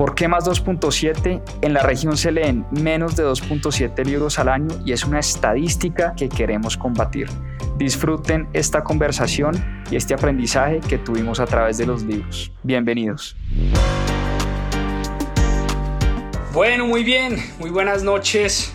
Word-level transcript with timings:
¿Por 0.00 0.14
qué 0.14 0.28
más 0.28 0.46
2.7? 0.46 1.42
En 1.60 1.74
la 1.74 1.82
región 1.82 2.16
se 2.16 2.32
leen 2.32 2.64
menos 2.70 3.16
de 3.16 3.22
2.7 3.22 4.02
libros 4.06 4.38
al 4.38 4.48
año 4.48 4.68
y 4.86 4.92
es 4.92 5.04
una 5.04 5.18
estadística 5.18 6.14
que 6.16 6.30
queremos 6.30 6.78
combatir. 6.78 7.28
Disfruten 7.76 8.48
esta 8.54 8.82
conversación 8.82 9.84
y 9.90 9.96
este 9.96 10.14
aprendizaje 10.14 10.80
que 10.80 10.96
tuvimos 10.96 11.38
a 11.38 11.44
través 11.44 11.76
de 11.76 11.84
los 11.84 12.02
libros. 12.02 12.50
Bienvenidos. 12.62 13.36
Bueno, 16.54 16.86
muy 16.86 17.04
bien, 17.04 17.36
muy 17.58 17.68
buenas 17.68 18.02
noches. 18.02 18.72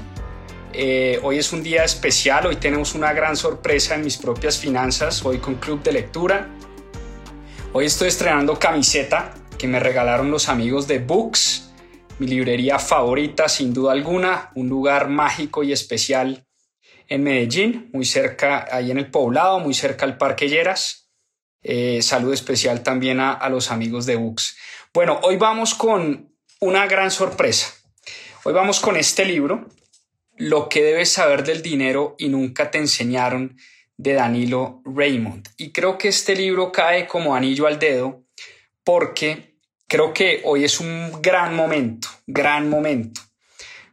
Eh, 0.74 1.20
hoy 1.24 1.40
es 1.40 1.52
un 1.52 1.64
día 1.64 1.84
especial, 1.84 2.46
hoy 2.46 2.58
tenemos 2.58 2.94
una 2.94 3.14
gran 3.14 3.36
sorpresa 3.36 3.96
en 3.96 4.04
mis 4.04 4.18
propias 4.18 4.60
finanzas, 4.60 5.26
hoy 5.26 5.40
con 5.40 5.56
Club 5.56 5.82
de 5.82 5.92
Lectura. 5.92 6.50
Hoy 7.74 7.86
estoy 7.86 8.10
estrenando 8.10 8.60
camiseta 8.60 9.34
que 9.58 9.68
me 9.68 9.80
regalaron 9.80 10.32
los 10.32 10.50
amigos 10.50 10.88
de 10.88 11.00
Books, 11.00 11.72
mi 12.20 12.28
librería 12.28 12.80
favorita 12.80 13.50
sin 13.50 13.74
duda 13.74 13.92
alguna, 13.92 14.52
un 14.56 14.70
lugar 14.70 15.10
mágico 15.10 15.64
y 15.64 15.72
especial 15.72 16.46
en 17.08 17.24
Medellín, 17.24 17.90
muy 17.94 18.06
cerca, 18.06 18.68
ahí 18.72 18.92
en 18.92 18.98
el 18.98 19.12
poblado, 19.12 19.60
muy 19.60 19.74
cerca 19.74 20.06
al 20.06 20.18
Parque 20.18 20.50
Lleras. 20.50 21.10
Eh, 21.62 22.02
saludo 22.02 22.34
especial 22.34 22.84
también 22.84 23.20
a, 23.20 23.34
a 23.34 23.50
los 23.50 23.72
amigos 23.72 24.06
de 24.06 24.16
Books. 24.16 24.58
Bueno, 24.94 25.20
hoy 25.24 25.38
vamos 25.38 25.76
con 25.76 26.34
una 26.60 26.88
gran 26.88 27.12
sorpresa. 27.12 27.74
Hoy 28.44 28.54
vamos 28.54 28.80
con 28.80 28.98
este 28.98 29.26
libro, 29.26 29.68
Lo 30.38 30.68
que 30.68 30.84
debes 30.84 31.14
saber 31.14 31.44
del 31.44 31.62
dinero 31.62 32.16
y 32.18 32.28
nunca 32.28 32.70
te 32.70 32.78
enseñaron, 32.78 33.58
de 33.98 34.14
Danilo 34.14 34.82
Raymond. 34.84 35.48
Y 35.58 35.72
creo 35.72 35.98
que 35.98 36.10
este 36.10 36.36
libro 36.36 36.72
cae 36.72 37.08
como 37.08 37.36
anillo 37.36 37.68
al 37.68 37.80
dedo 37.80 38.25
porque 38.86 39.58
creo 39.88 40.14
que 40.14 40.42
hoy 40.46 40.64
es 40.64 40.80
un 40.80 41.22
gran 41.22 41.54
momento, 41.54 42.08
gran 42.26 42.70
momento 42.70 43.20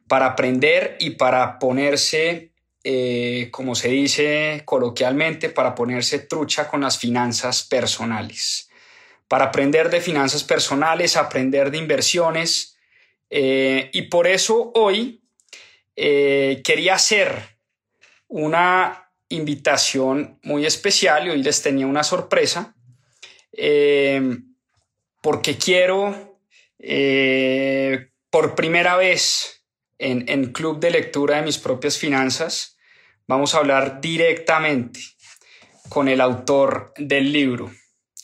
para 0.06 0.26
aprender 0.26 0.96
y 1.00 1.10
para 1.10 1.58
ponerse 1.58 2.52
eh, 2.84 3.48
como 3.52 3.76
se 3.76 3.88
dice 3.88 4.62
coloquialmente, 4.64 5.50
para 5.50 5.74
ponerse 5.74 6.18
trucha 6.18 6.68
con 6.68 6.80
las 6.80 6.98
finanzas 6.98 7.62
personales. 7.62 8.68
Para 9.28 9.46
aprender 9.46 9.88
de 9.88 10.00
finanzas 10.00 10.42
personales, 10.42 11.16
aprender 11.16 11.70
de 11.70 11.78
inversiones. 11.78 12.76
Eh, 13.30 13.88
y 13.92 14.02
por 14.02 14.26
eso 14.26 14.72
hoy 14.74 15.22
eh, 15.94 16.60
quería 16.64 16.94
hacer 16.94 17.56
una 18.26 19.10
invitación 19.28 20.40
muy 20.42 20.66
especial 20.66 21.26
y 21.26 21.30
hoy 21.30 21.42
les 21.42 21.62
tenía 21.62 21.86
una 21.86 22.02
sorpresa 22.02 22.74
porque 25.22 25.56
quiero 25.56 26.38
por 28.28 28.54
primera 28.54 28.96
vez 28.96 29.64
en, 29.98 30.28
en 30.28 30.52
Club 30.52 30.80
de 30.80 30.90
Lectura 30.90 31.36
de 31.36 31.42
mis 31.42 31.58
propias 31.58 31.96
finanzas 31.96 32.72
vamos 33.26 33.54
a 33.54 33.58
hablar 33.58 34.00
directamente 34.00 35.00
con 35.88 36.08
el 36.08 36.20
autor 36.20 36.92
del 36.96 37.32
libro. 37.32 37.70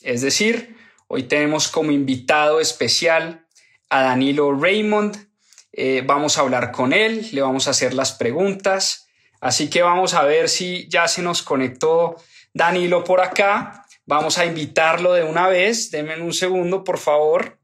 Es 0.01 0.21
decir, 0.21 0.77
hoy 1.07 1.23
tenemos 1.23 1.67
como 1.67 1.91
invitado 1.91 2.59
especial 2.59 3.45
a 3.89 4.03
Danilo 4.03 4.53
Raymond. 4.53 5.29
Eh, 5.71 6.03
vamos 6.05 6.37
a 6.37 6.41
hablar 6.41 6.71
con 6.71 6.93
él, 6.93 7.27
le 7.31 7.41
vamos 7.41 7.67
a 7.67 7.71
hacer 7.71 7.93
las 7.93 8.11
preguntas. 8.13 9.07
Así 9.41 9.69
que 9.69 9.81
vamos 9.81 10.13
a 10.13 10.23
ver 10.23 10.49
si 10.49 10.87
ya 10.89 11.07
se 11.07 11.21
nos 11.21 11.41
conectó 11.43 12.15
Danilo 12.53 13.03
por 13.03 13.21
acá. 13.21 13.78
Vamos 14.09 14.39
a 14.39 14.45
invitarlo 14.47 15.13
de 15.13 15.23
una 15.23 15.47
vez. 15.49 15.91
Denme 15.91 16.19
un 16.19 16.33
segundo, 16.33 16.83
por 16.83 16.97
favor. 16.97 17.59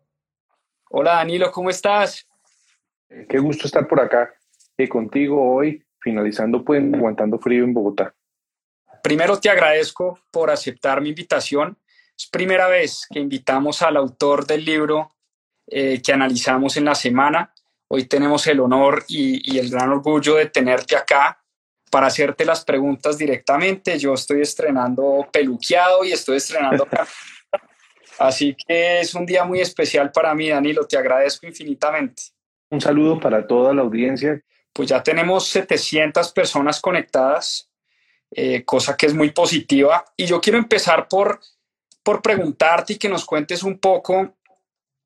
Hola 0.92 1.16
Danilo, 1.16 1.52
¿cómo 1.52 1.72
estás? 1.72 2.28
Qué 3.28 3.40
gusto 3.40 3.66
estar 3.66 3.88
por 3.88 4.00
acá 4.00 4.32
eh, 4.78 4.88
contigo 4.88 5.42
hoy 5.56 5.84
finalizando 6.00 6.64
pues 6.64 6.84
aguantando 6.94 7.40
frío 7.40 7.64
en 7.64 7.74
Bogotá. 7.74 8.14
Primero 9.02 9.40
te 9.40 9.50
agradezco 9.50 10.20
por 10.30 10.52
aceptar 10.52 11.02
mi 11.02 11.10
invitación. 11.10 11.80
Es 12.16 12.28
primera 12.28 12.68
vez 12.68 13.08
que 13.10 13.18
invitamos 13.18 13.82
al 13.82 13.98
autor 13.98 14.46
del 14.46 14.64
libro 14.64 15.16
eh, 15.66 16.00
que 16.00 16.14
analizamos 16.14 16.78
en 16.78 16.86
la 16.86 16.94
semana. 16.94 17.56
Hoy 17.88 18.06
tenemos 18.06 18.46
el 18.46 18.60
honor 18.60 19.04
y, 19.08 19.52
y 19.52 19.58
el 19.58 19.72
gran 19.72 19.90
orgullo 19.90 20.36
de 20.36 20.46
tenerte 20.46 20.96
acá 20.96 21.44
para 21.90 22.08
hacerte 22.08 22.46
las 22.46 22.64
preguntas 22.64 23.18
directamente. 23.18 23.98
Yo 23.98 24.14
estoy 24.14 24.42
estrenando 24.42 25.28
peluqueado 25.32 26.04
y 26.04 26.12
estoy 26.12 26.38
estrenando... 26.38 26.88
Así 28.18 28.56
que 28.56 29.02
es 29.02 29.14
un 29.14 29.26
día 29.26 29.44
muy 29.44 29.60
especial 29.60 30.10
para 30.12 30.34
mí, 30.34 30.50
Danilo. 30.50 30.88
Te 30.88 30.98
agradezco 30.98 31.48
infinitamente. 31.48 32.24
Un 32.70 32.80
saludo 32.80 33.20
para 33.20 33.46
toda 33.46 33.74
la 33.74 33.82
audiencia 33.82 34.42
pues 34.76 34.90
ya 34.90 35.02
tenemos 35.02 35.48
700 35.48 36.34
personas 36.34 36.82
conectadas, 36.82 37.72
eh, 38.30 38.66
cosa 38.66 38.98
que 38.98 39.06
es 39.06 39.14
muy 39.14 39.32
positiva. 39.32 40.04
Y 40.18 40.26
yo 40.26 40.42
quiero 40.42 40.60
empezar 40.60 41.08
por, 41.08 41.40
por 42.04 42.22
preguntarte 42.22 42.92
y 42.92 42.98
que 42.98 43.08
nos 43.08 43.24
cuentes 43.24 43.64
un 43.64 43.80
poco 43.80 44.36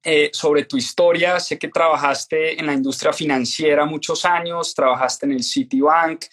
eh, 0.02 0.32
sobre 0.34 0.66
tu 0.66 0.76
historia. 0.76 1.40
Sé 1.40 1.60
que 1.60 1.68
trabajaste 1.68 2.60
en 2.60 2.66
la 2.66 2.74
industria 2.74 3.14
financiera 3.14 3.86
muchos 3.86 4.26
años, 4.26 4.74
trabajaste 4.74 5.28
en 5.28 5.34
el 5.34 5.44
Citibank, 5.44 6.26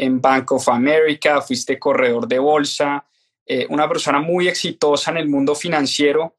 en 0.00 0.20
Bank 0.20 0.52
of 0.52 0.68
America, 0.68 1.42
fuiste 1.42 1.78
corredor 1.78 2.26
de 2.26 2.38
bolsa, 2.38 3.04
eh, 3.46 3.66
una 3.68 3.88
persona 3.88 4.20
muy 4.20 4.48
exitosa 4.48 5.10
en 5.10 5.18
el 5.18 5.28
mundo 5.28 5.54
financiero, 5.54 6.36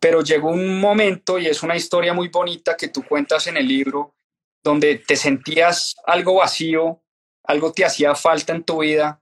pero 0.00 0.22
llegó 0.22 0.50
un 0.50 0.80
momento, 0.80 1.38
y 1.38 1.46
es 1.46 1.62
una 1.62 1.76
historia 1.76 2.14
muy 2.14 2.28
bonita 2.28 2.76
que 2.76 2.88
tú 2.88 3.02
cuentas 3.02 3.46
en 3.48 3.56
el 3.56 3.68
libro, 3.68 4.14
donde 4.62 4.96
te 4.96 5.16
sentías 5.16 5.96
algo 6.06 6.36
vacío, 6.36 7.02
algo 7.44 7.72
te 7.72 7.84
hacía 7.84 8.14
falta 8.14 8.54
en 8.54 8.64
tu 8.64 8.80
vida 8.80 9.20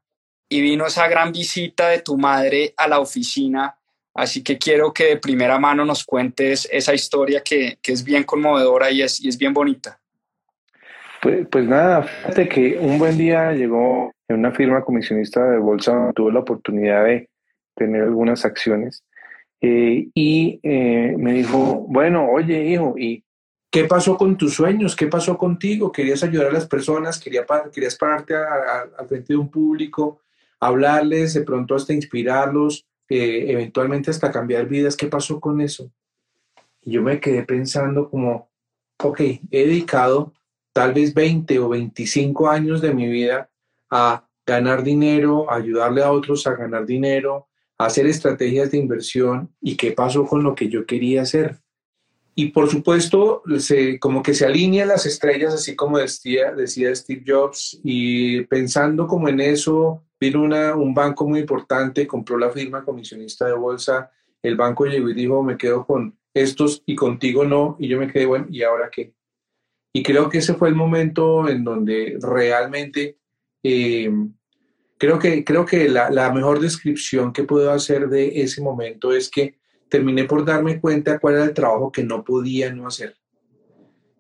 y 0.49 0.61
vino 0.61 0.87
esa 0.87 1.09
gran 1.09 1.33
visita 1.33 1.89
de 1.89 2.01
tu 2.01 2.17
madre 2.17 2.75
a 2.77 2.87
la 2.89 3.01
oficina. 3.01 3.79
Así 4.15 4.43
que 4.43 4.57
quiero 4.57 4.93
que 4.93 5.05
de 5.05 5.17
primera 5.17 5.59
mano 5.59 5.85
nos 5.85 6.05
cuentes 6.05 6.69
esa 6.71 6.95
historia 6.95 7.43
que, 7.43 7.79
que 7.83 7.93
es 7.93 8.05
bien 8.05 8.25
conmovedora 8.25 8.91
y 8.91 9.03
es, 9.03 9.21
y 9.21 9.29
es 9.29 9.37
bien 9.37 9.53
bonita. 9.53 10.01
Pues, 11.25 11.49
pues, 11.51 11.67
nada, 11.67 12.03
fíjate 12.03 12.47
que 12.51 12.79
un 12.79 12.99
buen 12.99 13.17
día 13.17 13.51
llegó 13.53 14.13
en 14.29 14.41
una 14.41 14.53
firma 14.53 14.85
comisionista 14.85 15.43
de 15.49 15.57
bolsa, 15.57 16.13
tuve 16.15 16.31
la 16.31 16.41
oportunidad 16.41 17.07
de 17.07 17.31
tener 17.75 18.03
algunas 18.03 18.45
acciones 18.45 19.03
eh, 19.63 20.09
y 20.13 20.61
eh, 20.63 21.15
me 21.17 21.33
dijo, 21.33 21.87
bueno, 21.89 22.29
oye 22.31 22.67
hijo, 22.67 22.95
¿y 22.99 23.25
¿Qué 23.71 23.85
pasó 23.87 24.19
con 24.19 24.37
tus 24.37 24.53
sueños? 24.53 24.95
¿Qué 24.95 25.07
pasó 25.07 25.39
contigo? 25.39 25.91
¿Querías 25.91 26.23
ayudar 26.23 26.49
a 26.49 26.53
las 26.53 26.67
personas? 26.67 27.19
¿Querías, 27.19 27.47
querías 27.73 27.97
pararte 27.97 28.35
al 28.37 29.09
frente 29.09 29.33
de 29.33 29.39
un 29.39 29.51
público, 29.51 30.21
hablarles, 30.61 31.33
de 31.33 31.41
pronto 31.41 31.75
hasta 31.75 31.95
inspirarlos, 31.95 32.85
eh, 33.09 33.47
eventualmente 33.49 34.11
hasta 34.11 34.31
cambiar 34.31 34.67
vidas? 34.67 34.95
¿Qué 34.95 35.07
pasó 35.07 35.41
con 35.41 35.63
eso? 35.63 35.91
Y 36.83 36.93
yo 36.93 37.03
me 37.03 37.19
quedé 37.19 37.45
pensando 37.45 38.11
como, 38.11 38.51
ok, 39.03 39.21
he 39.21 39.67
dedicado 39.67 40.35
tal 40.75 40.93
vez 40.93 41.15
20 41.15 41.59
o 41.61 41.69
25 41.71 42.49
años 42.51 42.83
de 42.83 42.93
mi 42.93 43.09
vida 43.09 43.49
a 43.89 44.29
ganar 44.45 44.83
dinero, 44.83 45.51
a 45.51 45.57
ayudarle 45.57 46.03
a 46.03 46.11
otros 46.11 46.47
a 46.47 46.55
ganar 46.55 46.85
dinero, 46.85 47.47
a 47.79 47.87
hacer 47.87 48.07
estrategias 48.07 48.73
de 48.73 48.79
inversión. 48.79 49.55
¿Y 49.61 49.77
qué 49.77 49.93
pasó 49.93 50.27
con 50.27 50.43
lo 50.43 50.55
que 50.55 50.69
yo 50.69 50.85
quería 50.85 51.23
hacer? 51.23 51.61
Y 52.35 52.47
por 52.49 52.69
supuesto, 52.69 53.43
se, 53.59 54.01
como 54.01 54.21
que 54.21 54.35
se 54.35 54.45
alinean 54.45 54.89
las 54.89 55.07
estrellas, 55.07 55.55
así 55.55 55.77
como 55.77 55.99
decía, 55.99 56.53
decía 56.53 56.93
Steve 56.93 57.23
Jobs, 57.25 57.79
y 57.85 58.41
pensando 58.47 59.07
como 59.07 59.29
en 59.29 59.39
eso, 59.39 60.03
vino 60.19 60.43
una, 60.43 60.75
un 60.75 60.93
banco 60.93 61.29
muy 61.29 61.39
importante, 61.39 62.09
compró 62.09 62.37
la 62.37 62.51
firma 62.51 62.85
comisionista 62.85 63.47
de 63.47 63.53
bolsa, 63.53 64.11
el 64.43 64.57
banco 64.57 64.85
llegó 64.87 65.09
y 65.11 65.15
dijo, 65.15 65.45
me 65.45 65.57
quedo 65.57 65.87
con 65.87 66.19
estos 66.35 66.83
y 66.85 66.97
contigo 66.97 67.45
no, 67.45 67.77
y 67.79 67.87
yo 67.87 68.01
me 68.01 68.11
quedé, 68.11 68.27
bueno, 68.27 68.47
¿y 68.51 68.65
ahora 68.65 68.91
qué? 68.91 69.15
Y 69.97 70.03
creo 70.03 70.29
que 70.29 70.39
ese 70.39 70.55
fue 70.55 70.69
el 70.69 70.75
momento 70.75 71.49
en 71.49 71.63
donde 71.63 72.19
realmente, 72.21 73.17
eh, 73.63 74.11
creo 74.99 75.21
que, 75.21 75.45
creo 75.45 75.65
que 75.65 75.89
la, 75.89 76.33
mejor 76.33 76.59
descripción 76.59 77.33
que 77.33 77.45
puedo 77.45 77.71
hacer 77.71 78.09
de 78.09 78.43
ese 78.43 78.61
momento 78.61 79.15
es 79.15 79.31
que 79.31 79.55
terminé 79.89 80.25
por 80.25 80.45
darme 80.45 80.81
cuenta 80.81 81.21
cuál 81.21 81.35
era 81.35 81.45
el 81.45 81.55
trabajo 81.55 81.93
que 81.93 82.03
no 82.03 82.25
podía 82.25 82.75
no 82.75 82.89
hacer. 82.89 83.15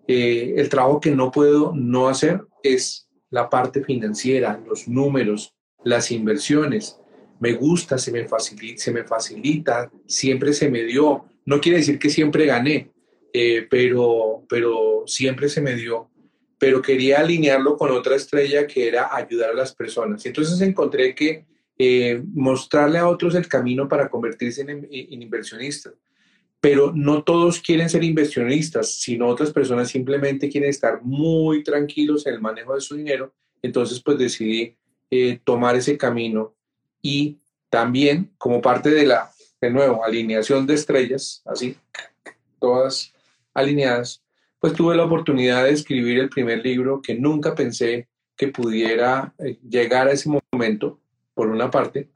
Eh, 0.07 0.55
el 0.57 0.69
trabajo 0.69 1.01
que 1.01 1.11
no 1.11 1.33
puedo 1.33 1.73
no 1.75 2.09
hacer 2.09 2.43
es 2.63 3.09
la 3.31 3.51
parte 3.51 3.83
financiera, 3.83 4.63
los 4.65 4.87
números, 4.87 5.57
las 5.83 6.13
inversiones. 6.13 7.01
me 7.41 7.55
gusta, 7.55 7.99
se 7.99 8.13
me 8.13 8.29
facilita, 8.29 9.91
siempre 10.07 10.53
se 10.53 10.71
me 10.71 10.85
dio. 10.85 11.25
No 11.45 11.61
quiere 11.61 11.79
decir 11.79 11.99
que 11.99 12.11
siempre 12.11 12.47
gané, 12.47 12.94
eh, 13.37 13.67
pero, 13.69 14.47
pero 14.49 15.03
siempre 15.07 15.49
se 15.49 15.61
me 15.61 15.75
dio. 15.75 16.09
Pero 16.57 16.81
quería 16.81 17.19
alinearlo 17.19 17.77
con 17.77 17.91
otra 17.91 18.15
estrella 18.15 18.67
que 18.67 18.87
era 18.87 19.15
ayudar 19.15 19.51
a 19.51 19.55
las 19.55 19.75
personas. 19.75 20.25
Entonces 20.25 20.61
encontré 20.61 21.15
que 21.15 21.45
eh, 21.77 22.23
mostrarle 22.33 22.99
a 22.99 23.09
otros 23.09 23.35
el 23.35 23.49
camino 23.49 23.89
para 23.89 24.09
convertirse 24.09 24.63
en, 24.63 24.71
en 24.89 25.23
inversionistas. 25.23 25.95
Pero 26.61 26.93
no 26.95 27.25
todos 27.25 27.61
quieren 27.61 27.91
ser 27.91 28.05
inversionistas, 28.05 28.95
sino 29.01 29.27
otras 29.27 29.51
personas 29.51 29.91
simplemente 29.91 30.49
quieren 30.49 30.71
estar 30.71 31.03
muy 31.03 31.65
tranquilos 31.65 32.25
en 32.27 32.35
el 32.35 32.41
manejo 32.41 32.75
de 32.75 32.81
su 32.81 32.95
dinero. 32.95 33.35
Entonces, 33.61 34.01
pues 34.01 34.17
decidí 34.17 34.77
eh, 35.11 35.41
tomar 35.45 35.77
ese 35.77 35.99
camino 35.99 36.55
y 37.03 37.39
también 37.69 38.33
como 38.39 38.63
parte 38.63 38.91
de 38.91 39.05
la, 39.05 39.31
de 39.61 39.71
nuevo, 39.71 40.05
alineación 40.05 40.67
de 40.67 40.75
estrellas, 40.75 41.43
así, 41.45 41.77
todas 42.59 43.14
alineadas, 43.55 44.23
pues 44.59 44.73
tuve 44.75 44.97
la 44.97 45.05
oportunidad 45.05 45.65
de 45.65 45.71
escribir 45.71 46.19
el 46.19 46.29
primer 46.29 46.65
libro 46.65 47.01
que 47.01 47.15
nunca 47.15 47.55
pensé 47.55 48.09
que 48.37 48.49
pudiera 48.49 49.33
eh, 49.39 49.59
llegar 49.69 50.09
a 50.09 50.13
ese 50.13 50.29
momento, 50.53 51.01
por 51.35 51.49
una 51.49 51.71
parte, 51.71 52.09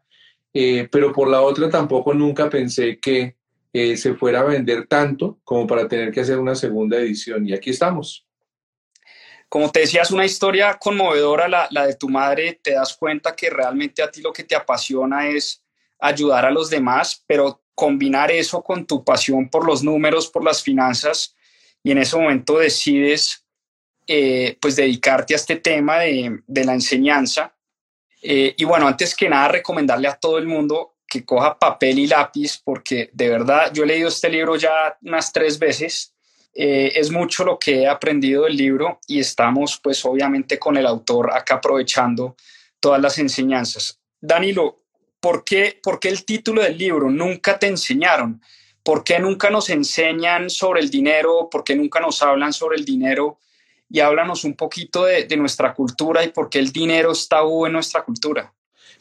eh, 0.53 0.89
pero 0.91 1.13
por 1.13 1.29
la 1.29 1.41
otra 1.41 1.69
tampoco 1.69 2.15
nunca 2.15 2.49
pensé 2.49 2.99
que 2.99 3.37
se 3.73 4.15
fuera 4.15 4.41
a 4.41 4.45
vender 4.45 4.89
tanto 4.89 5.39
como 5.45 5.65
para 5.65 5.87
tener 5.87 6.11
que 6.11 6.21
hacer 6.21 6.39
una 6.39 6.57
segunda 6.57 6.97
edición. 6.97 7.47
Y 7.47 7.53
aquí 7.53 7.71
estamos. 7.71 8.27
Como 9.49 9.71
te 9.71 9.81
decías, 9.81 10.11
una 10.11 10.27
historia 10.27 10.77
conmovedora, 10.79 11.49
la, 11.49 11.69
la, 11.71 11.87
de 11.87 11.95
tu 11.95 12.09
madre, 12.09 12.61
te 12.63 12.73
das 12.73 12.95
cuenta 12.95 13.35
que 13.35 13.49
realmente 13.49 14.03
a 14.03 14.11
ti 14.11 14.21
lo 14.21 14.33
que 14.33 14.45
te 14.45 14.55
apasiona 14.55 15.29
es 15.29 15.65
ayudar 15.99 16.45
a 16.45 16.51
los 16.51 16.69
demás, 16.69 17.25
pero 17.27 17.63
combinar 17.79 18.33
eso 18.33 18.61
con 18.61 18.85
tu 18.85 19.05
pasión 19.05 19.49
por 19.49 19.65
los 19.65 19.85
números, 19.85 20.27
por 20.27 20.43
las 20.43 20.65
finanzas, 20.65 21.37
y 21.85 21.93
en 21.93 21.99
ese 21.99 22.17
momento 22.17 22.59
decides 22.59 23.45
eh, 24.09 24.59
pues 24.61 24.75
dedicarte 24.75 25.33
a 25.33 25.37
este 25.37 25.55
tema 25.55 26.01
de, 26.01 26.41
de 26.45 26.65
la 26.65 26.75
enseñanza. 26.75 27.55
Eh, 28.21 28.53
y 28.57 28.65
bueno, 28.65 28.89
antes 28.89 29.15
que 29.15 29.29
nada, 29.29 29.47
recomendarle 29.47 30.09
a 30.09 30.17
todo 30.17 30.39
el 30.39 30.47
mundo 30.49 30.97
que 31.07 31.25
coja 31.25 31.57
papel 31.57 32.01
y 32.01 32.09
lápiz, 32.09 32.61
porque 32.65 33.11
de 33.13 33.29
verdad 33.29 33.73
yo 33.73 33.85
he 33.85 33.87
leído 33.87 34.09
este 34.09 34.29
libro 34.29 34.57
ya 34.57 34.99
unas 35.03 35.33
tres 35.33 35.57
veces 35.57 36.13
eh, 36.53 36.91
es 36.97 37.13
mucho 37.13 37.45
lo 37.45 37.61
que 37.61 37.83
he 37.83 37.87
aprendido 37.87 38.43
del 38.43 38.57
libro 38.57 38.99
y 39.07 39.21
estamos 39.21 39.79
pues 39.81 40.05
obviamente 40.05 40.59
con 40.59 40.77
el 40.77 40.87
autor 40.87 41.31
acá 41.33 41.55
aprovechando 41.55 42.35
todas 42.81 43.01
las 43.01 43.19
enseñanzas. 43.19 44.01
Danilo, 44.21 44.79
¿por 45.21 45.45
qué, 45.45 45.79
¿por 45.83 46.01
qué 46.01 46.09
el 46.09 46.25
título 46.25 46.63
del 46.63 46.79
libro? 46.79 47.11
Nunca 47.11 47.59
te 47.59 47.67
enseñaron. 47.67 48.41
¿Por 48.83 49.05
qué 49.05 49.19
nunca 49.19 49.51
nos 49.51 49.69
enseñan 49.71 50.49
sobre 50.49 50.81
el 50.81 50.91
dinero? 50.91 51.49
¿Por 51.51 51.65
qué 51.65 51.77
nunca 51.77 52.01
nos 52.01 52.23
hablan 52.23 52.53
sobre 52.53 52.79
el 52.79 52.85
dinero? 52.85 53.39
Y 53.91 54.01
háblanos 54.01 54.45
un 54.45 54.55
poquito 54.55 55.05
de, 55.05 55.37
nuestra 55.37 55.75
cultura 55.75 56.25
y 56.25 56.29
por 56.29 56.49
qué 56.49 56.59
el 56.59 56.73
dinero 56.73 57.13
está 57.13 57.41
en 57.67 57.73
nuestra 57.73 58.03
cultura. 58.03 58.53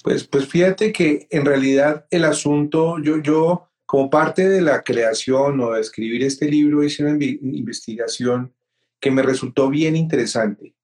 Pues, 0.03 0.25
pues 0.27 0.47
fíjate 0.47 0.91
que 0.91 1.27
en 1.29 1.45
realidad 1.45 2.05
el 2.11 2.25
asunto, 2.25 2.97
yo, 3.01 3.21
yo 3.21 3.69
como 3.85 4.09
parte 4.09 4.47
de 4.47 4.61
la 4.61 4.83
creación 4.83 5.59
o 5.61 5.71
de 5.71 5.81
escribir 5.81 6.23
este 6.23 6.49
libro, 6.49 6.83
hice 6.83 7.03
una 7.03 7.23
investigación 7.23 8.53
que 8.99 9.11
me 9.11 9.21
resultó 9.21 9.69
bien 9.69 9.95
interesante. 9.95 10.75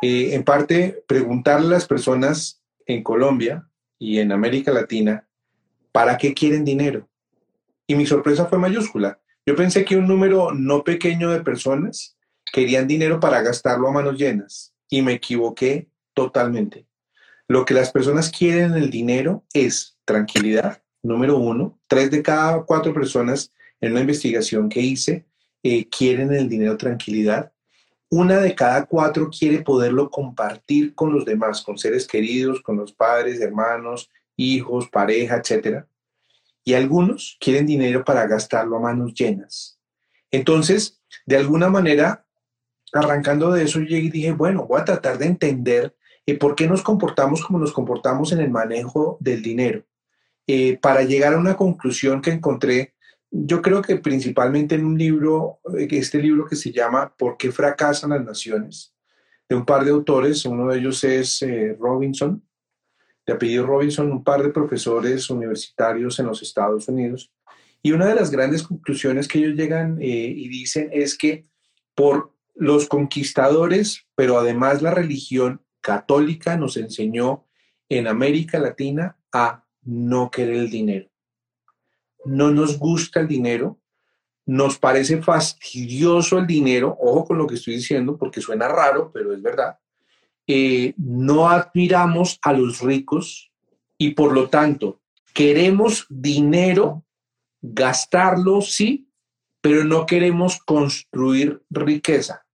Eh, 0.00 0.30
en 0.32 0.44
parte, 0.44 1.04
preguntarle 1.06 1.66
a 1.66 1.70
las 1.70 1.86
personas 1.86 2.62
en 2.86 3.02
Colombia 3.02 3.67
y 3.98 4.18
en 4.18 4.32
América 4.32 4.72
Latina, 4.72 5.26
¿para 5.92 6.16
qué 6.16 6.34
quieren 6.34 6.64
dinero? 6.64 7.08
Y 7.86 7.94
mi 7.94 8.06
sorpresa 8.06 8.46
fue 8.46 8.58
mayúscula. 8.58 9.20
Yo 9.46 9.56
pensé 9.56 9.84
que 9.84 9.96
un 9.96 10.06
número 10.06 10.52
no 10.52 10.84
pequeño 10.84 11.30
de 11.30 11.40
personas 11.40 12.16
querían 12.52 12.86
dinero 12.86 13.18
para 13.20 13.42
gastarlo 13.42 13.88
a 13.88 13.92
manos 13.92 14.18
llenas 14.18 14.74
y 14.88 15.02
me 15.02 15.14
equivoqué 15.14 15.88
totalmente. 16.14 16.86
Lo 17.46 17.64
que 17.64 17.74
las 17.74 17.90
personas 17.90 18.30
quieren 18.30 18.72
en 18.72 18.82
el 18.82 18.90
dinero 18.90 19.44
es 19.54 19.96
tranquilidad, 20.04 20.82
número 21.02 21.38
uno, 21.38 21.78
tres 21.86 22.10
de 22.10 22.22
cada 22.22 22.62
cuatro 22.62 22.92
personas 22.92 23.52
en 23.80 23.92
una 23.92 24.00
investigación 24.00 24.68
que 24.68 24.80
hice 24.80 25.24
eh, 25.62 25.88
quieren 25.88 26.32
el 26.32 26.48
dinero 26.48 26.76
tranquilidad. 26.76 27.52
Una 28.10 28.40
de 28.40 28.54
cada 28.54 28.86
cuatro 28.86 29.28
quiere 29.28 29.60
poderlo 29.62 30.10
compartir 30.10 30.94
con 30.94 31.12
los 31.12 31.24
demás, 31.24 31.62
con 31.62 31.76
seres 31.76 32.06
queridos, 32.06 32.62
con 32.62 32.76
los 32.76 32.92
padres, 32.92 33.40
hermanos, 33.40 34.10
hijos, 34.36 34.88
pareja, 34.88 35.36
etc. 35.44 35.84
Y 36.64 36.74
algunos 36.74 37.36
quieren 37.38 37.66
dinero 37.66 38.04
para 38.04 38.26
gastarlo 38.26 38.76
a 38.76 38.80
manos 38.80 39.12
llenas. 39.12 39.78
Entonces, 40.30 41.02
de 41.26 41.36
alguna 41.36 41.68
manera, 41.68 42.26
arrancando 42.92 43.52
de 43.52 43.64
eso, 43.64 43.80
llegué 43.80 44.06
y 44.06 44.10
dije, 44.10 44.32
bueno, 44.32 44.66
voy 44.66 44.80
a 44.80 44.84
tratar 44.84 45.18
de 45.18 45.26
entender 45.26 45.94
eh, 46.26 46.34
por 46.38 46.54
qué 46.54 46.66
nos 46.66 46.82
comportamos 46.82 47.44
como 47.44 47.58
nos 47.58 47.72
comportamos 47.72 48.32
en 48.32 48.40
el 48.40 48.50
manejo 48.50 49.18
del 49.20 49.42
dinero. 49.42 49.84
Eh, 50.46 50.78
para 50.80 51.02
llegar 51.02 51.34
a 51.34 51.38
una 51.38 51.56
conclusión 51.56 52.22
que 52.22 52.30
encontré, 52.30 52.94
yo 53.30 53.62
creo 53.62 53.82
que 53.82 53.96
principalmente 53.96 54.74
en 54.74 54.84
un 54.84 54.98
libro, 54.98 55.60
eh, 55.78 55.88
este 55.90 56.20
libro 56.20 56.46
que 56.46 56.56
se 56.56 56.72
llama 56.72 57.14
¿Por 57.16 57.36
qué 57.36 57.52
fracasan 57.52 58.10
las 58.10 58.24
naciones? 58.24 58.94
de 59.48 59.56
un 59.56 59.64
par 59.64 59.82
de 59.82 59.90
autores, 59.90 60.44
uno 60.44 60.68
de 60.68 60.78
ellos 60.78 61.02
es 61.04 61.40
eh, 61.40 61.74
Robinson, 61.80 62.46
de 63.26 63.32
apellido 63.32 63.64
Robinson, 63.64 64.12
un 64.12 64.22
par 64.22 64.42
de 64.42 64.50
profesores 64.50 65.30
universitarios 65.30 66.18
en 66.18 66.26
los 66.26 66.42
Estados 66.42 66.86
Unidos. 66.88 67.32
Y 67.82 67.92
una 67.92 68.04
de 68.04 68.14
las 68.14 68.30
grandes 68.30 68.62
conclusiones 68.62 69.26
que 69.26 69.38
ellos 69.38 69.56
llegan 69.56 69.96
y 70.02 70.48
dicen 70.48 70.90
es 70.92 71.16
que 71.16 71.46
por 71.94 72.34
los 72.54 72.88
conquistadores, 72.88 74.06
pero 74.14 74.38
además 74.38 74.82
la 74.82 74.90
religión 74.90 75.62
católica 75.80 76.56
nos 76.56 76.76
enseñó 76.76 77.46
en 77.88 78.06
América 78.06 78.58
Latina 78.58 79.16
a 79.32 79.64
no 79.82 80.30
querer 80.30 80.56
el 80.56 80.70
dinero. 80.70 81.08
No 82.24 82.50
nos 82.50 82.78
gusta 82.78 83.20
el 83.20 83.28
dinero, 83.28 83.78
nos 84.46 84.78
parece 84.78 85.22
fastidioso 85.22 86.38
el 86.38 86.46
dinero, 86.46 86.96
ojo 87.00 87.26
con 87.26 87.38
lo 87.38 87.46
que 87.46 87.56
estoy 87.56 87.76
diciendo 87.76 88.16
porque 88.16 88.40
suena 88.40 88.66
raro, 88.66 89.10
pero 89.12 89.34
es 89.34 89.42
verdad. 89.42 89.78
Eh, 90.46 90.94
no 90.96 91.50
admiramos 91.50 92.38
a 92.42 92.54
los 92.54 92.80
ricos 92.80 93.52
y 93.98 94.12
por 94.12 94.32
lo 94.32 94.48
tanto 94.48 95.02
queremos 95.34 96.06
dinero, 96.08 97.04
gastarlo, 97.60 98.62
sí, 98.62 99.10
pero 99.60 99.84
no 99.84 100.06
queremos 100.06 100.58
construir 100.58 101.62
riqueza, 101.68 102.46